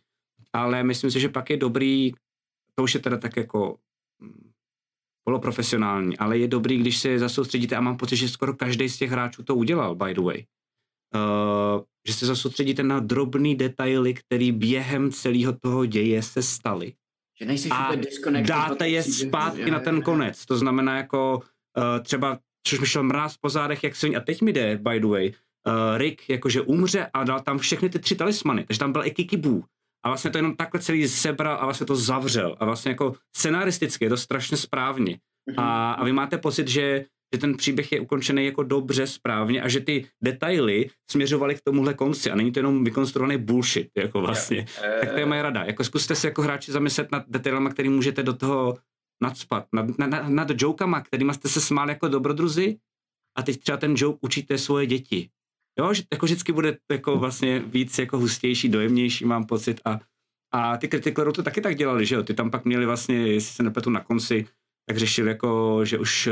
[0.53, 2.13] Ale myslím si, že pak je dobrý,
[2.75, 3.79] to už je teda tak jako
[4.19, 4.51] mm,
[5.25, 9.11] poloprofesionální, ale je dobrý, když se zasoustředíte a mám pocit, že skoro každý z těch
[9.11, 10.45] hráčů to udělal, by the way.
[11.15, 16.93] Uh, že se zasoustředíte na drobný detaily, které během celého toho děje se staly.
[17.41, 17.93] Že nejsi a
[18.41, 20.47] dáte je zpátky je, na ten konec.
[20.47, 21.41] To znamená jako
[21.77, 25.01] uh, třeba, což mi šel mráz po zádech, jak se a teď mi jde, by
[25.01, 25.33] the way,
[25.67, 29.11] uh, Rick jakože umře a dal tam všechny ty tři talismany, takže tam byl i
[29.11, 29.65] Kikibu.
[30.05, 32.57] A vlastně to jenom takhle celý sebral a vlastně to zavřel.
[32.61, 35.19] A vlastně jako scenaristicky je to strašně správně.
[35.57, 36.01] A, mhm.
[36.01, 37.05] a vy máte pocit, že
[37.35, 41.95] že ten příběh je ukončený jako dobře, správně a že ty detaily směřovaly k tomuhle
[41.95, 44.67] konci a není to jenom vykonstruovaný bullshit, jako vlastně.
[45.01, 45.65] Tak to je moje rada.
[45.65, 48.79] Jako zkuste se jako hráči zamyslet nad detailama, který můžete do toho
[49.23, 52.77] nadspat, nad, nad, nad jokama, kterými jste se smáli jako dobrodruzi
[53.39, 55.29] a teď třeba ten joke učíte svoje děti.
[55.79, 60.01] Jo, že jako vždycky bude jako vlastně víc jako hustější, dojemnější, mám pocit a,
[60.53, 63.55] a ty Critical to taky tak dělali, že jo, ty tam pak měli vlastně, jestli
[63.55, 64.47] se nepletu na konci,
[64.87, 66.29] tak řešili jako, že už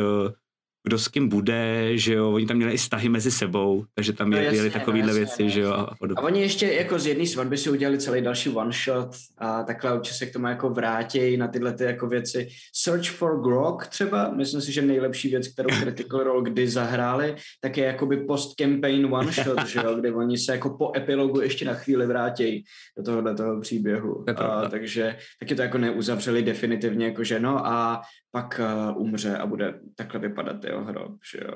[0.84, 4.30] kdo s kým bude, že jo, oni tam měli i vztahy mezi sebou, takže tam
[4.30, 6.22] no, jeli takovýhle no, věci, no, že jo, a podobně.
[6.22, 9.94] A oni ještě jako z jedné svatby si udělali celý další one shot a takhle
[9.94, 12.48] určitě se k tomu jako vrátí na tyhle ty jako věci.
[12.72, 17.76] Search for Grog třeba, myslím si, že nejlepší věc, kterou Critical Role kdy zahráli, tak
[17.76, 21.74] je jakoby post-campaign one shot, že jo, kde oni se jako po epilogu ještě na
[21.74, 22.64] chvíli vrátí
[22.96, 24.24] do tohohle toho příběhu.
[24.36, 28.60] A, takže taky to jako neuzavřeli definitivně, jakože no a pak
[28.94, 31.54] uh, umře a bude takhle vypadat jeho hrob, že jo.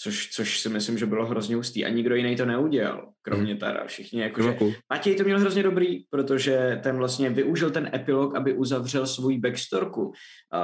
[0.00, 3.60] Což, což si myslím, že bylo hrozně ústý a nikdo jiný to neudělal, kromě hmm.
[3.60, 3.86] Tara.
[3.86, 4.56] Všichni jakože...
[4.92, 10.12] Matěj to měl hrozně dobrý, protože ten vlastně využil ten epilog, aby uzavřel svůj backstorku.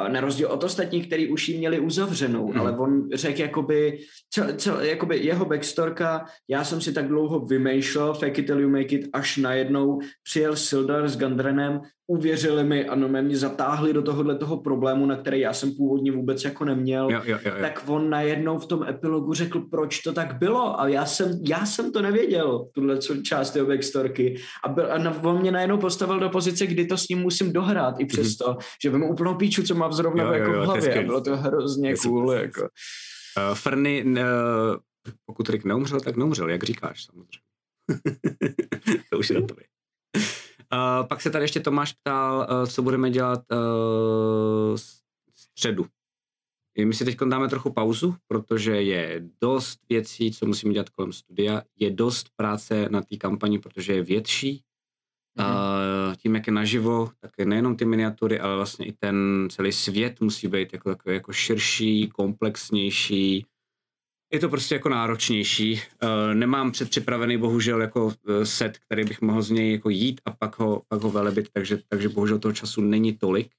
[0.08, 2.60] Na rozdíl od ostatních, který už ji měli uzavřenou, hmm.
[2.60, 3.98] ale on řekl jakoby,
[4.30, 8.68] cel, cel, jakoby jeho backstorka, já jsem si tak dlouho vymýšlel, fake it till you
[8.68, 14.02] make it, až najednou přijel Sildar s Gandrenem uvěřili mi a no mě zatáhli do
[14.02, 17.60] tohohle toho problému, na který já jsem původně vůbec jako neměl, jo, jo, jo, jo.
[17.60, 21.66] tak on najednou v tom epilogu řekl, proč to tak bylo a já jsem, já
[21.66, 26.20] jsem to nevěděl, tuhle část jeho backstorky a, byl, a na, on mě najednou postavil
[26.20, 28.78] do pozice, kdy to s ním musím dohrát i přesto, mm-hmm.
[28.82, 31.36] že vím úplnou píču, co má zrovna jo, jako jo, v hlavě a bylo to
[31.36, 32.32] hrozně je cool.
[32.32, 32.60] Jako.
[32.60, 34.20] Uh, Ferny, uh,
[35.26, 37.38] pokud Rick neumřel, tak neumřel, jak říkáš samozřejmě.
[39.10, 39.54] to už je na to.
[40.74, 44.76] Uh, pak se tady ještě Tomáš ptal, uh, co budeme dělat uh,
[45.34, 45.86] středu.
[46.84, 51.62] My si teď dáme trochu pauzu, protože je dost věcí, co musíme dělat kolem studia.
[51.78, 54.62] Je dost práce na té kampani, protože je větší.
[55.38, 56.08] Mm-hmm.
[56.08, 59.72] Uh, tím, jak je naživo, tak je nejenom ty miniatury, ale vlastně i ten celý
[59.72, 63.46] svět musí být jako, jako, jako širší, komplexnější
[64.32, 65.74] je to prostě jako náročnější.
[65.74, 68.12] Uh, nemám předpřipravený bohužel jako uh,
[68.44, 71.78] set, který bych mohl z něj jako jít a pak ho, pak ho velebit, takže,
[71.88, 73.50] takže bohužel toho času není tolik.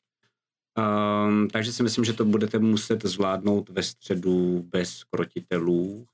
[1.27, 6.05] Um, takže si myslím, že to budete muset zvládnout ve středu bez krotitelů.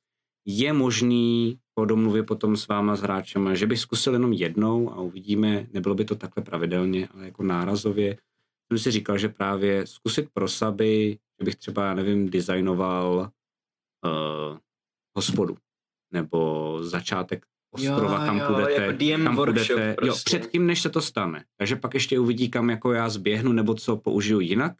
[0.45, 5.01] Je možný po domluvě potom s váma, s hráčem, že bych zkusil jenom jednou a
[5.01, 8.17] uvidíme, nebylo by to takhle pravidelně, ale jako nárazově.
[8.67, 13.29] Jsem si říkal, že právě zkusit pro saby, že bych třeba, nevím, designoval
[14.05, 14.57] uh,
[15.15, 15.57] hospodu
[16.13, 20.07] nebo začátek ostrova, jo, kam jo, půjdete, jako DM kam workshop půjdete, prostě.
[20.07, 21.45] jo, předtím, než se to stane.
[21.57, 24.73] Takže pak ještě uvidí, kam jako já zběhnu, nebo co použiju jinak.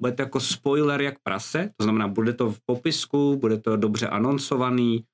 [0.00, 4.08] Bude to jako spoiler jak prase, to znamená, bude to v popisku, bude to dobře
[4.08, 5.04] anoncovaný,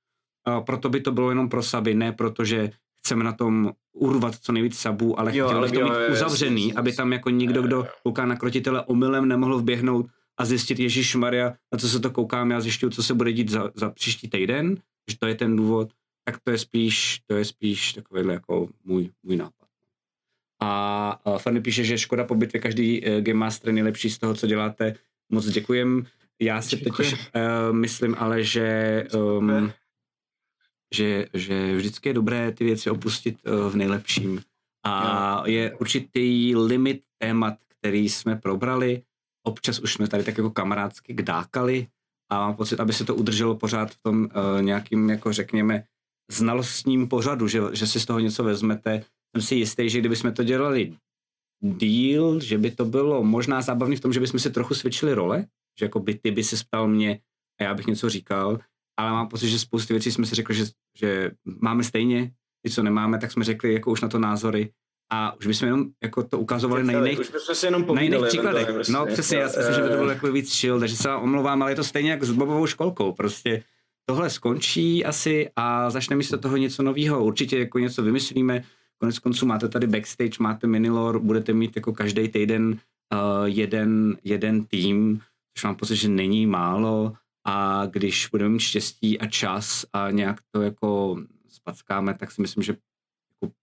[0.45, 4.53] a proto by to bylo jenom pro saby, ne protože chceme na tom urvat co
[4.53, 8.27] nejvíc sabů, ale jo, chtěli to mít uzavřený, jasný, aby tam jako nikdo, kdo kouká
[8.27, 10.07] na krotitele omylem, nemohl vběhnout
[10.43, 13.49] a zjistit, Ježíš Maria, na co se to koukám, já zjišťuju, co se bude dít
[13.49, 14.77] za, za příští týden,
[15.11, 15.93] že to je ten důvod,
[16.25, 19.69] tak to je spíš, to je spíš takovýhle jako můj, můj nápad.
[20.63, 24.19] A, a Fanny píše, že škoda po bitvě každý uh, Game Master je nejlepší z
[24.19, 24.95] toho, co děláte.
[25.33, 26.07] Moc děkujem.
[26.41, 27.13] Já si teď uh,
[27.73, 29.73] myslím ale, že um,
[30.95, 34.41] že, že vždycky je dobré ty věci opustit uh, v nejlepším.
[34.85, 39.03] A je určitý limit témat, který jsme probrali
[39.43, 41.87] občas už jsme tady tak jako kamarádsky kdákali
[42.31, 45.85] a mám pocit, aby se to udrželo pořád v tom uh, nějakým, jako řekněme,
[46.31, 49.05] znalostním pořadu, že, že si z toho něco vezmete.
[49.37, 50.97] Jsem si jistý, že kdybychom to dělali
[51.63, 55.47] díl, že by to bylo možná zábavný v tom, že bychom si trochu svědčili role,
[55.79, 57.21] že jako by ty by se ptal mě
[57.61, 58.59] a já bych něco říkal,
[58.99, 60.65] ale mám pocit, že spoustu věcí jsme si řekli, že,
[60.99, 62.33] že máme stejně,
[62.63, 64.73] ty, co nemáme, tak jsme řekli jako už na to názory
[65.13, 68.27] a už bychom jenom jako to ukazovali na jiných, už bychom se jenom na jiných
[68.29, 68.73] příkladech.
[68.73, 68.93] Prostě.
[68.93, 71.23] No přesně, já si myslím, že by to bylo jako víc chill, takže se vám
[71.23, 73.63] omlouvám, ale je to stejně jak s Bobovou školkou, prostě
[74.07, 77.25] tohle skončí asi a začne místo toho něco nového.
[77.25, 78.65] Určitě jako něco vymyslíme,
[78.99, 84.65] konec konců máte tady backstage, máte minilor, budete mít jako každý týden uh, jeden, jeden
[84.65, 85.21] tým,
[85.55, 87.13] což mám pocit, že není málo
[87.45, 91.17] a když budeme mít štěstí a čas a nějak to jako
[91.49, 92.92] spackáme, tak si myslím, že jako,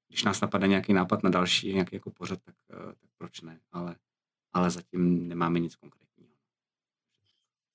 [0.08, 3.60] když nás napadne nějaký nápad na další nějaký jako pořad, tak, uh, tak proč ne,
[3.72, 3.96] ale,
[4.54, 6.10] ale zatím nemáme nic konkrétního.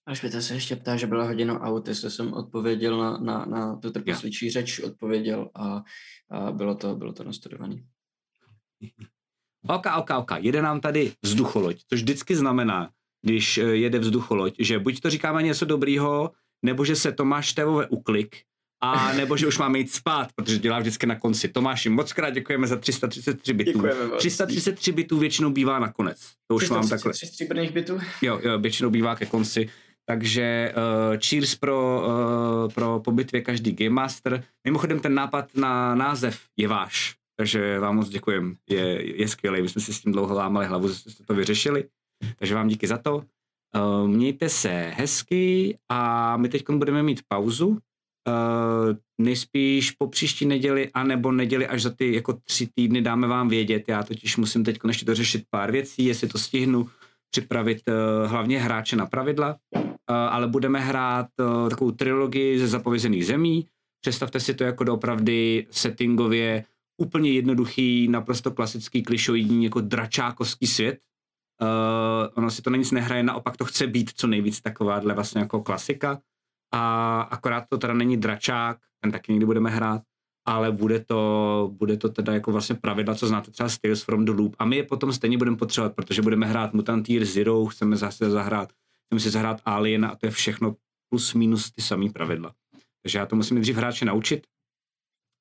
[0.07, 3.77] Až Špita se ještě ptá, že byla hodina aut, jestli jsem odpověděl na, na, na
[3.77, 5.83] tu trpěsličí řeč, odpověděl a,
[6.31, 7.87] a bylo, to, bylo to nastudovaný.
[9.69, 10.31] Ok, ok, ok.
[10.39, 12.91] Jede nám tady vzducholoď, což vždycky znamená,
[13.23, 16.31] když eh, jede vzducholoď, že buď to říkáme něco dobrýho,
[16.63, 18.37] nebo že se Tomáš Tevové uklik,
[18.85, 21.49] a nebo že už máme jít spát, protože dělá vždycky na konci.
[21.49, 23.73] Tomáši, moc krát děkujeme za 333 bitů.
[23.73, 26.21] Děkujeme 333 bitů většinou bývá na konec.
[26.47, 27.13] To už mám takhle.
[27.13, 27.99] 333 stříbrných bitů?
[28.23, 29.71] Jo, jo, většinou bývá ke konci.
[30.07, 34.45] Takže uh, cheers pro, uh, pro po bitvě každý Game Master.
[34.65, 38.57] Mimochodem ten nápad na název je váš, takže vám moc děkujem.
[38.71, 41.85] Je, je skvělý, my jsme si s tím dlouho lámali hlavu, že jste to vyřešili.
[42.37, 43.17] Takže vám díky za to.
[43.17, 47.79] Uh, mějte se hezky a my teď budeme mít pauzu.
[48.29, 53.49] Uh, nejspíš po příští neděli, anebo neděli až za ty jako tři týdny dáme vám
[53.49, 53.85] vědět.
[53.89, 56.89] Já totiž musím teď ještě dořešit pár věcí, jestli to stihnu
[57.31, 63.27] připravit uh, hlavně hráče na pravidla, uh, ale budeme hrát uh, takovou trilogii ze zapovězených
[63.27, 63.67] zemí.
[64.01, 66.65] Představte si to jako doopravdy settingově
[67.03, 70.99] úplně jednoduchý, naprosto klasický, klišoidní, jako dračákovský svět.
[71.63, 71.69] Uh,
[72.35, 75.63] ono si to na nic nehraje, naopak to chce být co nejvíc takováhle vlastně jako
[75.63, 76.21] klasika.
[76.77, 80.03] A akorát to teda není dračák, ten taky někdy budeme hrát,
[80.47, 84.33] ale bude to, bude to teda jako vlastně pravidla, co znáte třeba Tales from the
[84.33, 84.57] Loop.
[84.59, 88.31] A my je potom stejně budeme potřebovat, protože budeme hrát Mutant Year Zero, chceme zase
[88.31, 88.73] zahrát,
[89.07, 90.77] chceme si zahrát Alien a to je všechno
[91.09, 92.53] plus minus ty samé pravidla.
[93.03, 94.47] Takže já to musím nejdřív hráče naučit,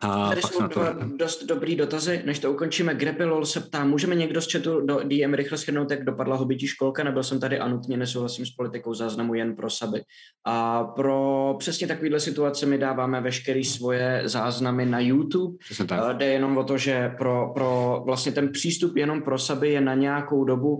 [0.04, 0.82] a Tady jsou to
[1.16, 2.96] dost dobrý dotazy, než to ukončíme.
[2.96, 7.04] Grepilol se ptá, můžeme někdo z chatu do DM rychle shrnout, jak dopadla hobití školka,
[7.04, 10.02] nebyl jsem tady a nutně nesouhlasím s politikou záznamu jen pro saby.
[10.46, 15.58] A pro přesně takovýhle situace my dáváme veškeré svoje záznamy na YouTube.
[15.88, 16.18] Tak.
[16.18, 19.94] Jde jenom o to, že pro, pro vlastně ten přístup jenom pro saby je na
[19.94, 20.80] nějakou dobu,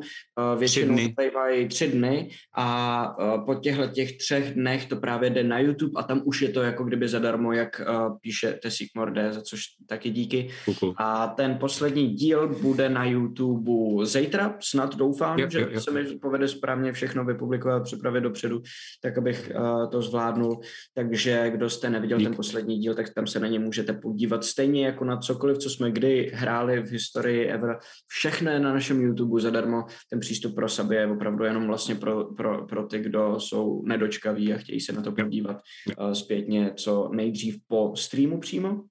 [0.58, 5.91] většinou bývají tři dny a po těchto těch třech dnech to právě jde na YouTube
[5.95, 7.82] a tam už je to jako kdyby zadarmo, jak
[8.22, 10.49] píše Tessikmor jde, za což taky díky.
[10.65, 10.94] Kuku.
[10.98, 15.81] A ten poslední díl bude na YouTube zítra, snad doufám, jo, že jo, jo.
[15.81, 18.61] se mi povede správně všechno vypublikovat, připravit dopředu,
[19.02, 20.60] tak abych uh, to zvládnul.
[20.94, 22.27] Takže kdo jste neviděl Dík.
[22.27, 24.44] ten poslední díl, tak tam se na ně můžete podívat.
[24.44, 27.77] Stejně jako na cokoliv, co jsme kdy hráli v historii ever.
[28.07, 29.85] Všechno je na našem YouTube zadarmo.
[30.10, 34.53] Ten přístup pro sebe je opravdu jenom vlastně pro, pro, pro ty, kdo jsou nedočkaví
[34.53, 35.57] a chtějí se na to podívat
[35.99, 38.84] uh, zpětně co nejdřív po streamu přímo.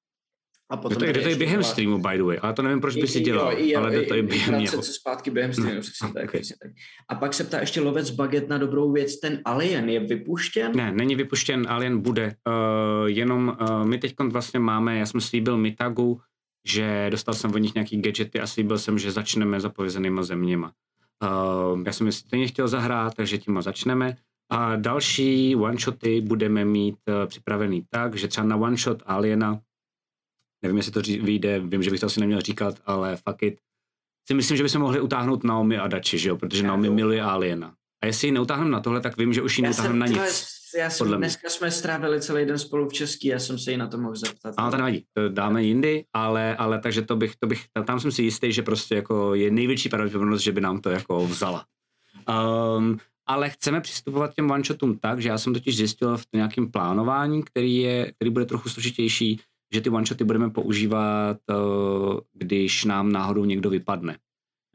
[0.72, 2.96] A potom to, je, to je během streamu, by the way, ale to nevím, proč
[2.96, 4.82] by si dělal, jo, jo, ale jde to i během něho.
[4.82, 6.40] se zpátky během streamu, no, tak, okay.
[6.62, 6.72] tak.
[7.08, 10.72] A pak se ptá ještě lovec baget na dobrou věc, ten Alien je vypuštěn?
[10.76, 15.56] Ne, není vypuštěn, Alien bude, uh, jenom uh, my teď vlastně máme, já jsem slíbil
[15.56, 16.20] Mitagu,
[16.66, 20.72] že dostal jsem od nich nějaký gadgety a slíbil jsem, že začneme zapovězenýma zeměma.
[21.22, 24.16] Uh, já jsem je stejně chtěl zahrát, takže tím začneme.
[24.50, 29.60] A další one-shoty budeme mít uh, připravený tak, že třeba na one-shot Aliena
[30.62, 33.58] Nevím, jestli to vyjde, vím, že bych to asi neměl říkat, ale fuck it.
[34.26, 36.36] Si myslím, že bychom mohli utáhnout Naomi a Dači, že jo?
[36.36, 36.94] protože já Naomi jdu.
[36.94, 37.74] miluje Aliena.
[38.02, 40.46] A jestli ji neutáhneme na tohle, tak vím, že už ji neutáhneme na nic.
[40.78, 43.86] Já jsem, dneska jsme strávili celý den spolu v Český, já jsem se jí na
[43.86, 44.54] to mohl zeptat.
[44.56, 48.12] Ale to nevadí, to dáme jindy, ale, ale takže to bych, to bych, tam jsem
[48.12, 51.64] si jistý, že prostě jako je největší pravděpodobnost, že by nám to jako vzala.
[52.78, 54.62] Um, ale chceme přistupovat těm one
[55.00, 59.40] tak, že já jsem totiž zjistil v nějakém plánování, který, je, který bude trochu složitější,
[59.72, 61.54] že ty one-shoty budeme používat, eh,
[62.32, 64.18] když nám náhodou někdo vypadne.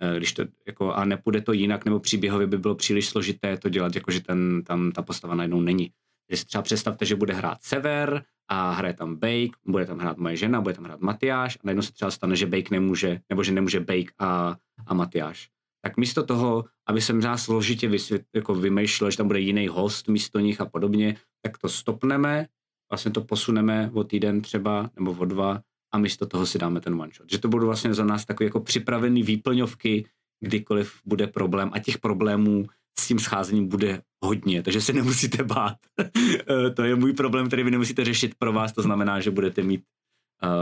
[0.01, 3.69] Eh, když to, jako, a nepůjde to jinak, nebo příběhově by bylo příliš složité to
[3.69, 5.91] dělat, jakože ten, tam ta postava najednou není.
[6.27, 10.17] Když si třeba představte, že bude hrát Sever a hraje tam Bake, bude tam hrát
[10.17, 13.43] moje žena, bude tam hrát Matyáš a najednou se třeba stane, že Bake nemůže, nebo
[13.43, 14.55] že nemůže Bake a,
[14.87, 15.49] a Matyáš.
[15.81, 20.07] Tak místo toho, aby jsem možná složitě vysvět, jako vymýšlel, že tam bude jiný host
[20.07, 22.47] místo nich a podobně, tak to stopneme
[22.91, 25.61] vlastně to posuneme o týden třeba, nebo o dva,
[25.91, 27.31] a místo toho si dáme ten one shot.
[27.31, 30.05] Že to budou vlastně za nás takové jako připravené výplňovky,
[30.39, 32.67] kdykoliv bude problém a těch problémů
[32.99, 35.77] s tím scházením bude hodně, takže se nemusíte bát.
[36.49, 39.63] Eh, to je můj problém, který vy nemusíte řešit pro vás, to znamená, že budete
[39.63, 39.83] mít,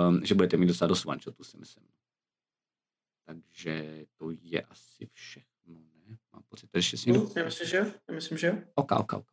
[0.09, 1.85] um, že budete mít docela dost one shotu, si myslím.
[3.25, 6.17] Takže to je asi všechno, ne?
[6.33, 7.29] Mám pocit, že ještě si někdo...
[7.35, 7.85] Já myslím, že jo.
[8.09, 8.57] Já myslím, že jo.
[8.75, 9.25] Ok, ok, ok.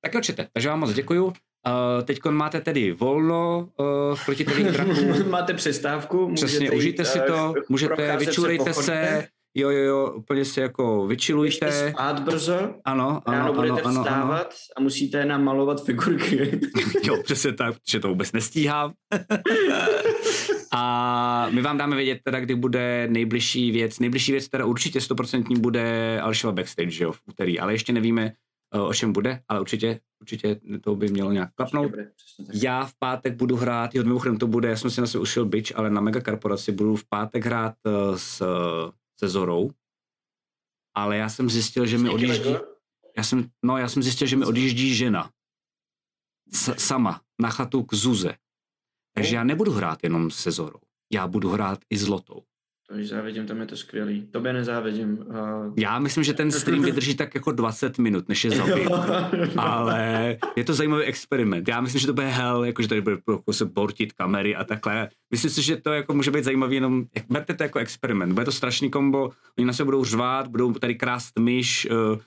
[0.00, 0.48] Tak jo, čete.
[0.52, 1.32] Takže vám moc děkuju.
[1.66, 5.28] Uh, teď máte tedy volno uh, v protitových draků.
[5.28, 6.32] máte přestávku.
[6.34, 11.66] Přesně, užijte si to, můžete, vyčurejte se, se Jo, jo, jo, úplně si jako vyčilujte.
[11.66, 14.50] Můžete spát brzo, ano, ano, ráno budete ano, vstávat ano.
[14.76, 16.60] a musíte namalovat figurky.
[17.02, 18.92] jo, přesně tak, že to vůbec nestíhám.
[20.72, 23.98] a my vám dáme vědět teda, kdy bude nejbližší věc.
[23.98, 28.22] Nejbližší věc teda určitě stoprocentní bude Alševa Backstage, že jo, v úterý, ale ještě nevíme,
[28.26, 28.32] eh,
[28.72, 31.92] o čem bude, ale určitě, určitě to by mělo nějak klapnout.
[32.52, 35.46] Já v pátek budu hrát, jo, mimochodem to bude, já jsem si na sebe ušil
[35.46, 38.42] bič, ale na Mega Korporaci budu v pátek hrát uh, s
[39.20, 39.70] se Zorou,
[40.94, 42.54] ale já jsem zjistil, že mi odjíždí,
[43.16, 45.30] já jsem, no já jsem zjistil, že mi odjíždí žena.
[46.52, 48.34] S, sama, na chatu k Zuze.
[49.14, 50.80] Takže já nebudu hrát jenom se Zorou.
[51.12, 52.42] Já budu hrát i s Lotou.
[52.94, 54.26] Když závidím, tam je to skvělý.
[54.30, 55.18] Tobě nezávidím.
[55.18, 55.74] Uh...
[55.76, 58.90] Já myslím, že ten stream vydrží tak jako 20 minut, než je zabít.
[59.56, 61.68] Ale je to zajímavý experiment.
[61.68, 63.18] Já myslím, že to bude hell, jako že tady bude
[63.50, 65.08] se bortit kamery a takhle.
[65.30, 68.32] Myslím si, že to jako může být zajímavý jenom, berte to jako experiment.
[68.32, 72.18] Bude to strašný kombo, oni na sebe budou řvát, budou tady krást myš, uh,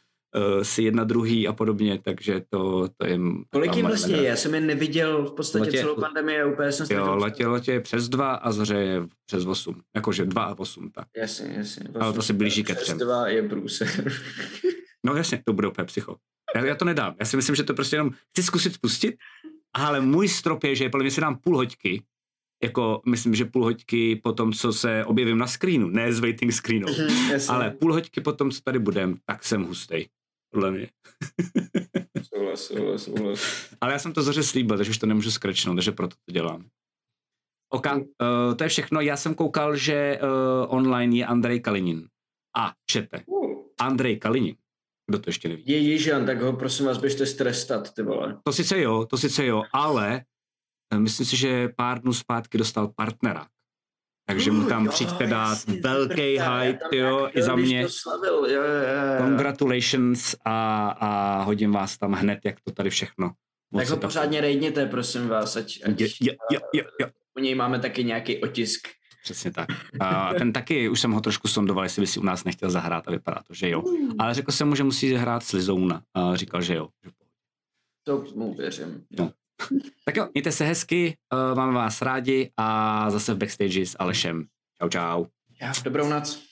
[0.63, 3.19] si jedna druhý a podobně, takže to, to je...
[3.49, 4.23] Kolik jim vlastně je?
[4.23, 7.71] Já jsem je neviděl v podstatě letě, celou pandemii a úplně jsem Jo, letě, letě
[7.71, 9.81] je přes dva a zře je přes osm.
[9.95, 11.07] Jakože dva a osm, tak.
[11.17, 11.89] Jasně, jasně.
[11.99, 12.97] Ale to se blíží ke třem.
[12.97, 14.11] Přes dva je průser.
[15.05, 16.15] no jasně, to bude úplně psycho.
[16.55, 17.15] Já, já to nedám.
[17.19, 19.15] Já si myslím, že to prostě jenom chci zkusit spustit,
[19.73, 22.03] ale můj strop je, že podle mě si dám půl hoďky,
[22.63, 26.53] jako myslím, že půl hoďky po tom, co se objevím na screenu, ne z waiting
[26.53, 30.07] screenu, mhm, ale půl hoďky po tom, co tady budem, tak jsem hustej
[30.53, 30.89] podle mě.
[32.23, 33.69] souhlas, souhlas, souhlas.
[33.81, 36.65] Ale já jsem to zoře slíbil, takže už to nemůžu skrečnout, takže proto to dělám.
[37.69, 38.01] OK, uh,
[38.55, 39.01] to je všechno.
[39.01, 42.07] Já jsem koukal, že uh, online je Andrej Kalinin.
[42.57, 43.23] A čete.
[43.25, 43.61] Uh.
[43.81, 44.55] Andrej Kalinin.
[45.09, 45.63] Kdo to ještě neví?
[45.65, 48.37] Je Jižan, tak ho prosím vás běžte strestat, ty vole.
[48.43, 50.21] To sice jo, to sice jo, ale
[50.93, 53.47] uh, myslím si, že pár dnů zpátky dostal partnera
[54.25, 57.89] takže mu tam přijďte dát velký hype, jo, i za mě.
[57.89, 59.25] Slavil, jo, jo, jo.
[59.25, 63.31] Congratulations a, a hodím vás tam hned, jak to tady všechno.
[63.77, 67.11] Tak ho pořádně rejdněte, prosím vás, ať, ať je, je, je, je, je.
[67.37, 68.87] u něj máme taky nějaký otisk.
[69.23, 69.69] Přesně tak.
[69.99, 73.07] A ten taky, už jsem ho trošku sondoval, jestli by si u nás nechtěl zahrát
[73.07, 73.83] a vypadá to, že jo.
[74.19, 76.01] Ale řekl jsem mu, že musí hrát s Lizouna.
[76.13, 76.87] A říkal, že jo.
[78.03, 79.05] To mu věřím.
[79.19, 79.31] No.
[80.05, 84.45] Tak jo, mějte se hezky, uh, máme vás rádi a zase v backstage s Alešem.
[84.81, 85.25] Čau, čau.
[85.61, 86.43] Já, dobrou noc.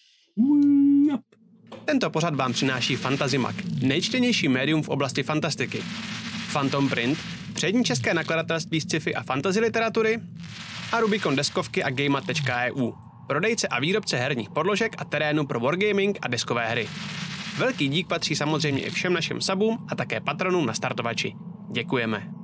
[1.85, 5.83] Tento pořad vám přináší Fantazimak, nejčtenější médium v oblasti fantastiky.
[6.53, 7.19] Phantom Print,
[7.53, 10.19] přední české nakladatelství z sci-fi a fantasy literatury
[10.91, 12.91] a Rubicon deskovky a Gamer.eu,
[13.27, 16.87] prodejce a výrobce herních podložek a terénu pro wargaming a deskové hry.
[17.57, 21.33] Velký dík patří samozřejmě i všem našim sabům a také patronům na startovači.
[21.71, 22.40] Děkujeme.